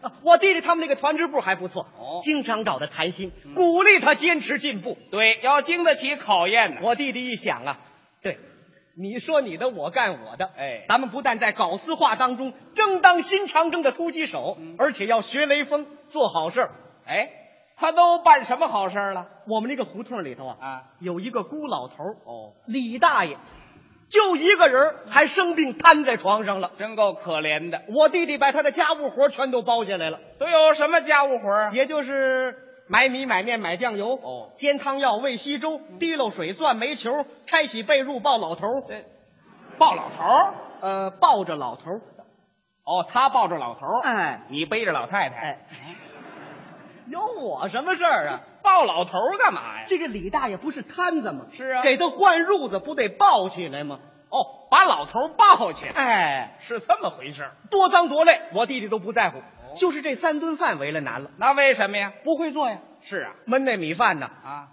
[0.00, 4.98] 啊我弟弟他们那个团支部还不错，哦经常找他谈心，鼓励他坚持进步。
[5.12, 6.80] 对，要经得起考验呢。
[6.82, 7.93] 我弟弟一想啊，对，
[8.96, 16.70] 你说你的，我干我的，哎咱们不但在搞私化当中争当新长征的突击手，而且要学雷锋，做好事儿。
[17.06, 17.28] 哎，
[17.76, 19.26] 他都办什么好事了？
[19.48, 23.36] 我们那个胡同里头啊，啊，有一个孤老头儿哦，李大爷，
[24.10, 26.70] 就一个人，还生病瘫在床上了。
[26.78, 27.82] 真够可怜的。
[27.88, 31.70] 我弟弟把他的家务活全都包下来了，都有什么家务活啊？
[31.72, 32.56] 也就是
[32.86, 38.66] 买米、买面、买酱油，哦煎汤药、喂稀粥、滴漏水、钻煤球、拆洗被褥、抱老头
[39.78, 40.54] 抱老头儿。
[40.80, 42.00] 呃，抱着老头儿，
[42.84, 45.36] 哦，他抱着老头儿，哎你背着老太太。
[45.36, 45.66] 哎，
[47.08, 48.40] 有我什么事儿啊？
[48.62, 49.84] 抱老头儿干嘛呀？
[49.86, 51.46] 这个李大爷不是瘫子吗？
[51.52, 54.00] 是啊给他换褥子不得抱起来吗？
[54.28, 57.52] 哦，把老头儿抱起来，哎，是这么回事儿。
[57.70, 59.38] 多脏多累，我弟弟都不在乎，
[59.76, 62.12] 就是这三顿饭为了难了，那为什么呀？
[62.24, 62.78] 不会做呀。
[63.02, 64.68] 是啊，焖那米饭呢，啊，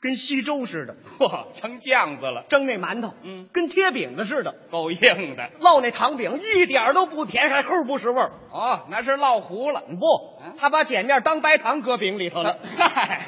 [0.00, 5.50] 跟稀粥似的；嚯，成酱子了，蒸那馒头，嗯，跟贴饼子似的；够硬的。
[5.60, 8.32] 烙那糖饼一点儿都不甜，还齁不是味儿。
[8.50, 9.82] 哦，那是烙糊了。
[9.82, 12.58] 不，他把碱面当白糖搁饼里头了。
[12.76, 13.26] 嗨，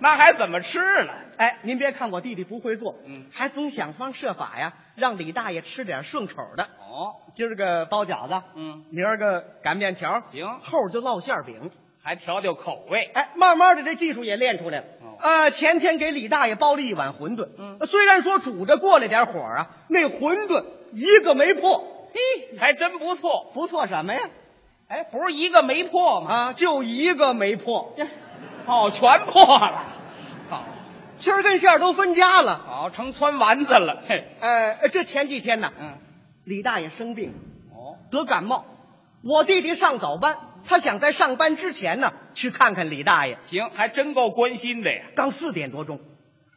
[0.00, 1.12] 那还怎么吃呢？
[1.36, 6.64] 哎，您别看我弟弟不会做，嗯，还总想方设法呀，让李大爷吃点顺口的。
[6.64, 11.70] 哦，今儿个包饺子，嗯，明儿个擀面条，行，后儿就烙馅儿饼，
[12.02, 13.10] 还调调口味。
[13.14, 14.84] 哎，慢慢的这技术也练出来了。
[15.02, 23.50] 哦呃，前天给李大爷包了一碗馄饨，嗯虽然说煮着过了点火啊，那馄饨一个没破，嘿，还真不错。
[23.52, 24.30] 不错什么呀？
[24.88, 26.34] 哎，不是一个没破吗？
[26.34, 27.94] 啊，就一个没破，
[28.70, 29.84] 哦，全破了。
[30.48, 30.64] 好，
[31.16, 32.58] 芯儿跟馅儿都分家了。
[32.58, 34.04] 好，成汆丸子了。
[34.08, 35.98] 嘿，呃，这前几天呢，嗯，
[36.44, 37.34] 李大爷生病，
[37.72, 38.64] 哦，得感冒，
[39.24, 43.38] 我弟弟上早班，他想在上班之前呢去看看李大爷。
[43.48, 45.02] 行，还真够关心的呀。
[45.16, 45.98] 刚四点多钟，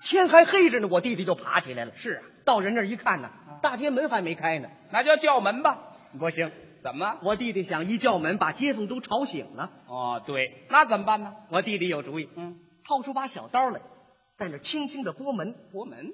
[0.04, 1.92] 天还黑着呢，我弟弟就爬起来了。
[1.96, 3.32] 是啊，到人那儿一看呢，
[3.64, 4.70] 大街门还没开呢。
[4.92, 5.80] 那就叫门吧。
[6.20, 6.52] 不行，
[6.84, 7.18] 怎么？
[7.24, 9.72] 我弟弟想一叫门，把街坊都吵醒了。
[9.88, 11.34] 哦，对，那怎么办呢？
[11.50, 13.82] 我弟弟有主意，嗯，掏出把小刀来，
[14.38, 15.56] 在那轻轻的拨门。
[15.72, 16.14] 拨门。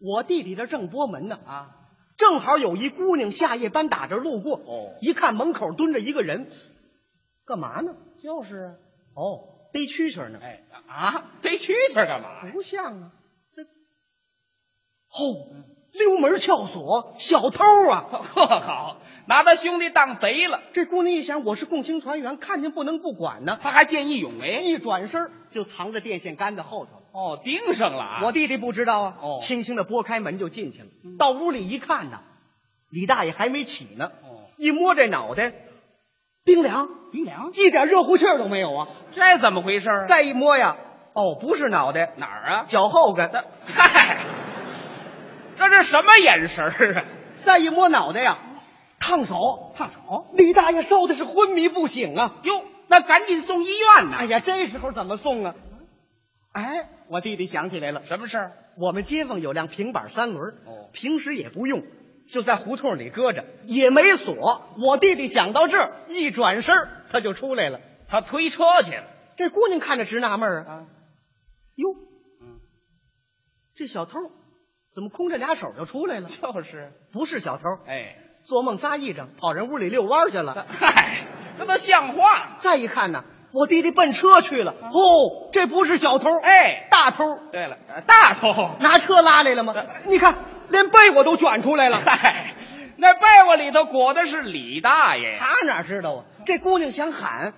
[0.00, 1.76] 我弟弟这正拨门呢，啊，
[2.18, 4.56] 正好有一姑娘下夜班打这路过。
[4.58, 6.50] 哦一看门口蹲着一个人，
[7.46, 7.96] 干嘛呢？
[8.22, 8.74] 就是啊。
[9.14, 10.38] 哦，逮蛐蛐呢。
[10.42, 12.52] 哎啊，逮蛐蛐干嘛？
[12.52, 13.12] 不像啊，
[13.54, 13.66] 这哦，
[15.94, 18.04] 溜门撬锁，小偷啊！
[18.34, 18.96] 呵，好，
[19.26, 20.60] 拿他兄弟当贼了。
[20.72, 23.58] 这姑娘一想，我是共青团员，看见不能不管呢。
[23.62, 26.90] 他还见义勇为，一转身就藏在电线杆子后头。
[27.12, 28.18] 哦，盯上了啊！
[28.24, 30.86] 我弟弟不知道啊，哦轻轻的拨开门就进去了。
[31.16, 32.20] 到屋里一看呢，
[32.90, 34.06] 李大爷还没起呢。
[34.24, 35.52] 哦，一摸这脑袋，
[36.44, 38.88] 冰凉，冰凉，一点热乎气儿都没有啊。
[39.12, 40.06] 这怎么回事啊？
[40.06, 40.76] 再一摸呀，
[41.12, 42.64] 哦，不是脑袋，哪儿啊？
[42.66, 43.30] 脚后跟。
[43.64, 44.23] 嗨，
[45.68, 47.04] 这是什么眼神儿啊？
[47.44, 48.38] 再一摸脑袋呀，
[48.98, 50.26] 烫手，烫手。
[50.32, 52.36] 李大爷烧的是昏迷不醒啊！
[52.42, 54.16] 哟，那赶紧送医院呐。
[54.20, 55.54] 哎呀，这时候怎么送啊？
[56.52, 58.52] 哎，我弟弟想起来了，什么事儿？
[58.78, 61.82] 我们街坊有辆平板三轮，哦，平时也不用，
[62.28, 64.62] 就在胡同里搁着，也没锁。
[64.78, 66.74] 我弟弟想到这儿，一转身
[67.10, 69.04] 他就出来了，他推车去了。
[69.36, 70.86] 这姑娘看着直纳闷儿啊，
[71.74, 71.88] 哟，
[73.74, 74.18] 这小偷
[74.94, 76.28] 怎么空着俩手就出来了？
[76.28, 78.14] 就是，不是小偷，哎，
[78.44, 80.66] 做梦仨癔症，跑人屋里遛弯去了。
[80.68, 81.26] 嗨，
[81.58, 82.56] 这都像话。
[82.58, 84.72] 再一看呢，我弟弟奔车去了。
[84.72, 87.24] 哦，这不是小偷，哎，大偷。
[87.50, 87.76] 对了，
[88.06, 89.74] 大偷拿车拉来了吗？
[90.06, 90.36] 你看，
[90.68, 92.00] 连被窝都卷出来了。
[92.00, 92.54] 嗨，
[92.96, 95.36] 那被窝里头裹的是李大爷。
[95.38, 96.24] 他哪知道啊？
[96.46, 97.54] 这姑娘想喊，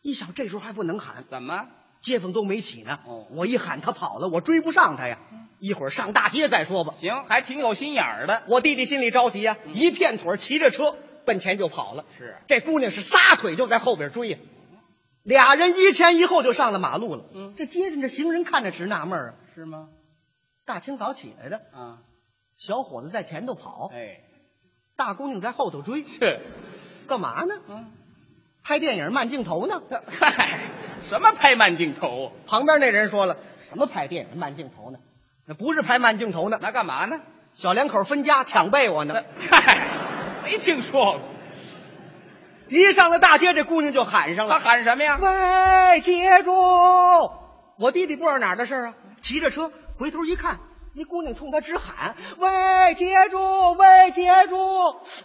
[0.00, 1.66] 一想这时候还不能喊，怎么？
[2.02, 3.00] 街坊都没起呢。
[3.06, 5.18] 哦，我一喊他跑了，我追不上他呀。
[5.58, 6.94] 一会儿上大街再说吧。
[7.00, 8.42] 行，还挺有心眼儿的。
[8.48, 12.04] 我弟弟心里着急呀、嗯一片腿骑着车奔前就跑了。
[12.18, 14.38] 是，这姑娘是撒腿就在后边追呀、
[15.22, 17.24] 俩人一前一后就上了马路了。
[17.32, 19.34] 嗯，这街上这行人看着直纳闷儿啊。
[19.54, 19.88] 是吗？
[20.64, 21.98] 大清早起来的啊，
[22.56, 24.20] 小伙子在前头跑，哎，
[24.96, 26.40] 大姑娘在后头追，是
[27.06, 27.54] 干嘛呢？
[27.68, 27.92] 嗯，
[28.64, 29.80] 拍电影慢镜头呢。
[30.08, 30.58] 嗨，
[31.04, 32.32] 什么拍慢镜头？
[32.46, 33.36] 旁边那人说了，
[33.68, 34.98] 什么拍电影慢镜头呢？
[35.46, 37.20] 那不是拍慢镜头呢，那干嘛呢？
[37.54, 39.14] 小两口分家抢被窝呢。
[39.50, 39.86] 嗨，
[40.42, 41.20] 没听说过。
[42.68, 44.54] 一上了大街，这姑娘就喊上了。
[44.54, 45.18] 她喊什么呀？
[45.20, 46.52] 喂，接住！
[47.76, 50.60] 我弟弟不知道哪儿的事啊，骑着车回头一看，
[50.94, 53.72] 一姑娘冲他直喊：“喂，接住！
[53.74, 54.56] 喂，接住！”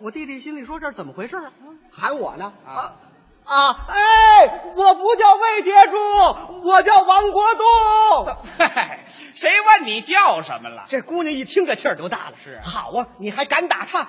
[0.01, 1.51] 我弟弟心里说：“这是怎么回事啊？
[1.91, 2.51] 喊我呢？
[2.65, 2.95] 啊啊！
[3.47, 5.97] 哎，我不叫魏铁柱，
[6.63, 8.37] 我叫王国栋。
[8.57, 9.05] 嗨，
[9.35, 10.83] 谁问你叫什么了？
[10.87, 12.33] 这姑娘一听这气儿就大了。
[12.43, 14.07] 是啊好啊，你还敢打岔？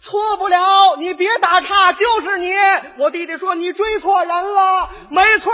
[0.00, 2.52] 错不了，你别打岔，就是你。
[2.98, 5.52] 我弟弟说你追错人了，没错，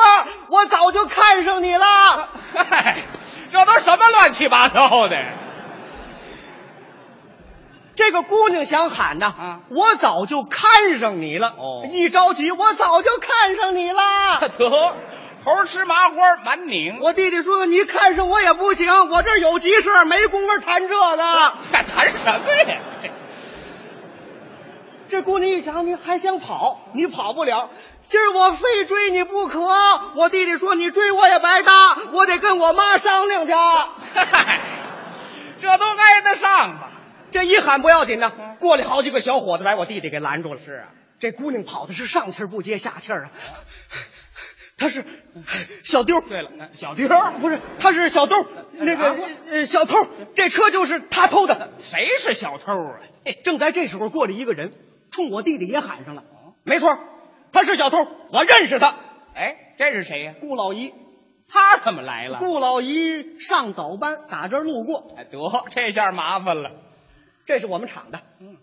[0.50, 2.28] 我早就看上你了。
[2.54, 3.02] 嗨，
[3.50, 5.16] 这都什么乱七八糟的？
[7.96, 11.54] 这个姑娘想喊呐，啊我早就看上你了。
[11.56, 14.48] 哦一着急，我早就看上你了。
[14.58, 14.96] 得，
[15.44, 16.98] 猴吃麻花满拧。
[17.00, 20.94] 我弟弟说你看上我也不行，我这儿有急事，没工夫谈这个。
[21.72, 22.78] 还谈什么呀？
[25.08, 27.68] 这姑娘一想，你还想跑，你跑不了。
[28.08, 29.60] 今儿我非追你不可。
[30.16, 33.52] 我弟弟说你追我也白搭，我得跟我妈商量去。
[33.52, 34.60] 嗨，
[35.60, 36.90] 这都挨得上吧？
[37.34, 38.30] 这一喊不要紧呢，
[38.60, 40.60] 过来好几个小伙子把我弟弟给拦住了。
[40.64, 40.88] 是啊，
[41.18, 43.28] 这姑娘跑的是上气不接下气啊。
[44.76, 45.04] 她是
[45.82, 48.36] 小丢儿，对了，小丢儿不是，她是小偷，
[48.74, 49.16] 那个
[49.50, 49.96] 呃小偷，
[50.36, 51.72] 这车就是他偷的。
[51.80, 53.00] 谁是小偷啊？
[53.42, 54.72] 正在这时候，过来一个人，
[55.10, 56.22] 冲我弟弟也喊上了。
[56.62, 56.96] 没错，
[57.50, 57.98] 他是小偷，
[58.30, 58.94] 我认识他。
[59.34, 60.34] 哎，这是谁呀？
[60.40, 60.94] 顾老姨，
[61.48, 62.38] 他怎么来了？
[62.38, 65.12] 顾老姨上早班，打这儿路过。
[65.16, 65.38] 哎，得，
[65.70, 66.70] 这下麻烦了。
[67.46, 68.20] 这是我们厂的。
[68.40, 68.56] 嗯，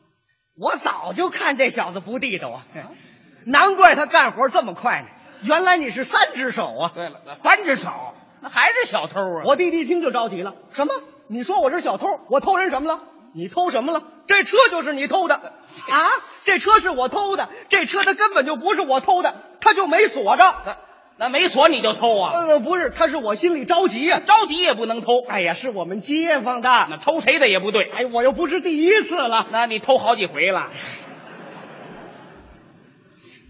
[0.58, 2.66] 我早就看这小子不地道啊，
[3.46, 5.08] 难怪他干活这么快呢。
[5.44, 6.92] 原来你是三只手啊！
[6.94, 7.92] 对了，那三只手，
[8.42, 9.44] 那还是小偷啊！
[9.46, 10.94] 我弟弟一听就着急了，什么？
[11.28, 12.08] 你说我是小偷？
[12.30, 13.02] 我偷人什么了？
[13.34, 14.04] 你偷什么了？
[14.28, 16.10] 这车就是你偷的啊！
[16.44, 20.78] 这车是我偷的，这车它根本就不是我偷的，它就没锁着。
[21.22, 22.34] 那那没锁你就偷啊？
[22.34, 25.24] 呃，不是，他是我心里着急呀、着急也不能偷。
[25.28, 27.88] 哎呀，是我们街坊的，那偷谁的也不对。
[27.92, 29.46] 哎，我又不是第一次了。
[29.52, 30.72] 那你偷好几回了。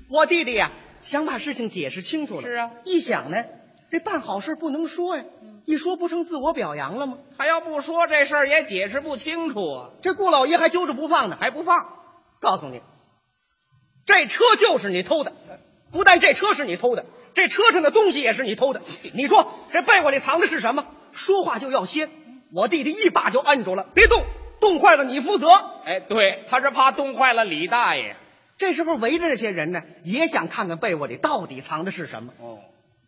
[0.09, 2.41] 我弟弟呀、想把事情解释清楚了。
[2.41, 3.45] 是啊，一想呢，
[3.89, 5.23] 这办好事不能说呀，
[5.65, 7.19] 一说不成自我表扬了吗？
[7.37, 11.77] 他要不说这事儿也解释不清楚啊，这顾老爷还揪着不放呢，还不放。
[12.41, 12.81] 告诉你，
[14.05, 15.31] 这车就是你偷的，
[15.93, 18.81] 不但这车是你偷的，这车上的东西也是你偷的。
[19.13, 20.85] 你说这被窝里藏的是什么？
[21.11, 22.09] 说话就要先。
[22.53, 24.23] 我弟弟一把就摁住了，别动，
[24.59, 25.47] 动坏了你负责。
[25.85, 28.15] 哎，对，他是怕冻坏了李大爷。
[28.57, 32.33] 这时候围着这些人呢，也想看看被窝里到底藏的是什么。
[32.39, 32.59] 哦，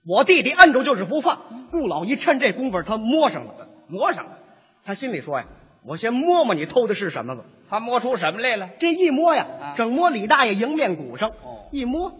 [0.05, 1.67] 我弟弟摁住就是不放。
[1.71, 4.37] 顾老一趁这功夫，他摸上了，摸上了。
[4.85, 5.45] 他心里说呀
[5.85, 7.43] ：“我先摸摸你偷的是什么吧。
[7.69, 11.29] 他摸出什么来了？”这一摸呀，啊整摸李大爷迎面骨上。
[11.29, 12.13] 哦一摸，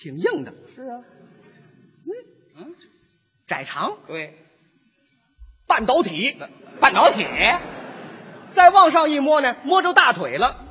[0.00, 1.04] 挺硬的，是啊，
[2.06, 2.10] 嗯
[2.56, 2.74] 嗯，
[3.46, 4.34] 窄长，对，
[5.66, 6.36] 半导体。
[6.80, 7.26] 半导体。
[8.50, 10.64] 再往上一摸呢，摸着大腿了。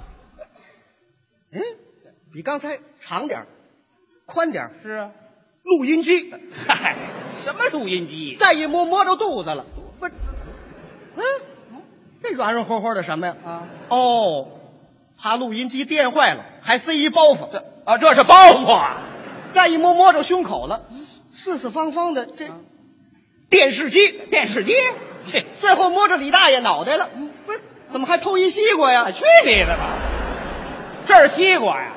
[1.51, 1.61] 嗯，
[2.33, 3.47] 比刚才长点儿
[4.25, 5.11] 宽点儿是啊，
[5.61, 6.33] 录音机。
[6.67, 6.97] 嗨，
[7.37, 8.35] 什么录音机？
[8.35, 9.65] 再一摸，摸着肚子了。
[9.99, 10.13] 不是，
[11.15, 11.23] 嗯，
[12.23, 13.35] 这软软和和的什么呀？
[13.45, 14.59] 啊，哦，
[15.17, 17.47] 怕录音机电坏了，还塞一包袱。
[17.51, 19.05] 这啊，这是包袱啊。
[19.53, 20.85] 再一摸，摸着胸口了，
[21.33, 22.47] 四四方方的，这
[23.49, 24.73] 电视机，电视机，
[25.25, 27.61] 去，最后摸着李大爷脑袋了，嗯不是，
[27.91, 29.11] 怎么还偷一西瓜呀？
[29.11, 29.97] 去你的吧！
[31.07, 31.93] 这是西瓜呀，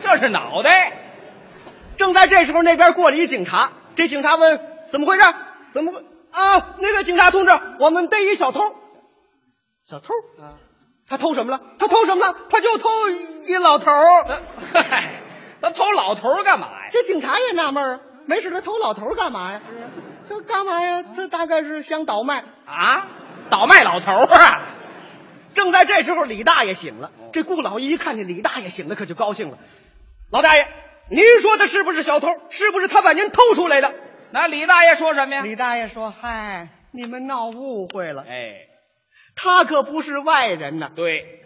[0.00, 0.98] 这是脑袋。
[1.98, 5.22] 正在这时候，那边过来一警察，这警察问怎么回事？
[5.72, 6.74] 怎么啊？
[6.78, 8.60] 那个警察同志，我们逮一小偷。
[9.88, 10.14] 小偷？
[10.40, 10.56] 啊，
[11.06, 11.60] 他偷什么了？
[11.78, 12.34] 他偷什么了？
[12.48, 12.88] 他就偷
[13.46, 14.42] 一老头儿。
[15.62, 16.88] 嗨，他偷老头儿干嘛呀？
[16.90, 19.62] 这警察也纳闷啊，没事，他偷老头儿干嘛呀？
[20.28, 21.02] 这干嘛呀？
[21.16, 23.06] 他大概是想倒卖啊，
[23.48, 24.62] 倒卖老头儿啊！
[25.54, 27.10] 正在这时候，李大爷醒了。
[27.32, 29.58] 这顾老一看见李大爷醒了，可就高兴了。
[30.30, 30.66] 老大爷，
[31.10, 32.28] 您说他是不是小偷？
[32.50, 33.94] 是不是他把您偷出来的？
[34.30, 35.42] 那李大爷说什么呀？
[35.42, 38.24] 李大爷说：“嗨，你们闹误会了。
[38.26, 38.54] 哎，
[39.36, 40.90] 他可不是外人呐。
[40.96, 41.42] 对，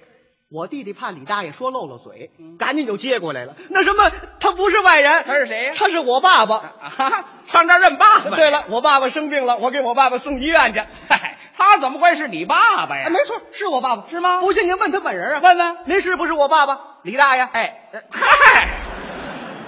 [0.57, 3.57] 我弟弟怕李大爷说漏了嘴，赶紧就接过来了。
[3.69, 4.11] 那什么，
[4.41, 5.75] 他不是外人，他是谁呀？
[5.77, 6.57] 他是我爸爸。
[6.57, 8.35] 啊，上这儿认爸爸。
[8.35, 10.81] 对了，我爸爸生病了，我给我爸爸送医院去。
[11.11, 13.05] 嗨，他怎么会是你爸爸呀？
[13.09, 14.41] 哎，没错，是我爸爸，是吗？
[14.41, 15.41] 不信您问他本人啊。
[15.43, 16.81] 问问，您是不是我爸爸？
[17.03, 17.43] 李大爷。
[17.43, 18.69] 哎，嗨，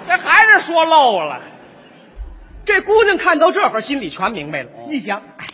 [0.08, 1.42] 这还是说漏了。
[2.64, 4.70] 这姑娘看到这会儿，心里全明白了。
[4.86, 5.48] 一想，哎，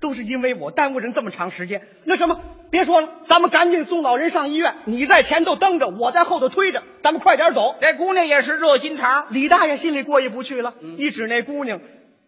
[0.00, 1.82] 都是因为我耽误人这么长时间。
[2.04, 2.40] 那什么，
[2.76, 4.74] 别说了，咱们赶紧送老人上医院。
[4.84, 7.74] 你在前头蹬着，我在后头推着，咱们快点走。
[7.80, 9.28] 这姑娘也是热心肠。
[9.30, 11.80] 李大爷心里过意不去了，一指那姑娘，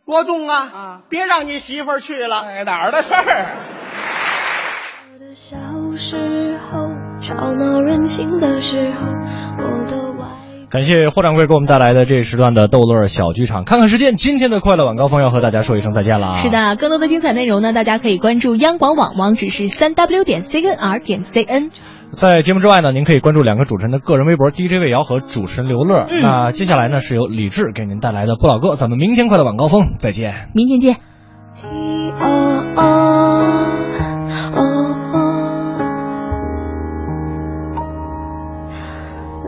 [0.07, 2.41] 国栋啊，啊，别让你媳妇儿去了。
[2.41, 3.45] 哎，哪儿的事儿？
[5.35, 5.59] 小
[5.95, 6.79] 时候，
[7.21, 9.07] 吵闹任性的时候，
[9.59, 10.08] 我的外。
[10.71, 13.65] 感谢霍掌柜给我们带来的这一时段的逗乐小剧场。
[13.65, 16.37] 看看时间，今天的快乐晚高峰要和大家说一声再见了。
[16.37, 21.71] 是的，更多的精彩内容呢，大家可以关注央广网，网址是三 w 点 cnr 点 cn。
[22.11, 26.07] 在节目之外呢，您可以关注两个主持人的个人微博：DJ 魏瑶和主持人刘乐。
[26.11, 28.77] 嗯、那接下来呢，是由李志给您带来的不老歌。
[28.77, 30.97] 咱们明天快乐晚高峰再见，明天见。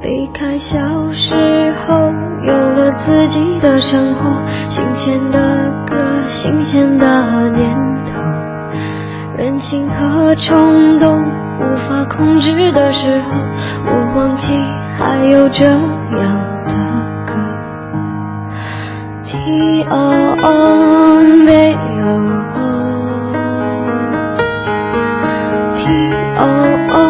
[0.02, 1.35] 离开小时
[1.86, 2.10] 候，
[2.43, 5.39] 有了自己的生活，新鲜的
[5.86, 5.97] 歌，
[6.27, 8.18] 新鲜的念头，
[9.36, 13.31] 任性和冲动无法控制的时候，
[13.85, 14.56] 我忘记
[14.98, 15.78] 还有这样
[16.66, 16.74] 的
[17.27, 17.35] 歌。
[19.22, 19.97] T O
[20.43, 22.09] O B O
[25.74, 25.90] T
[26.39, 26.43] O
[26.94, 27.09] O。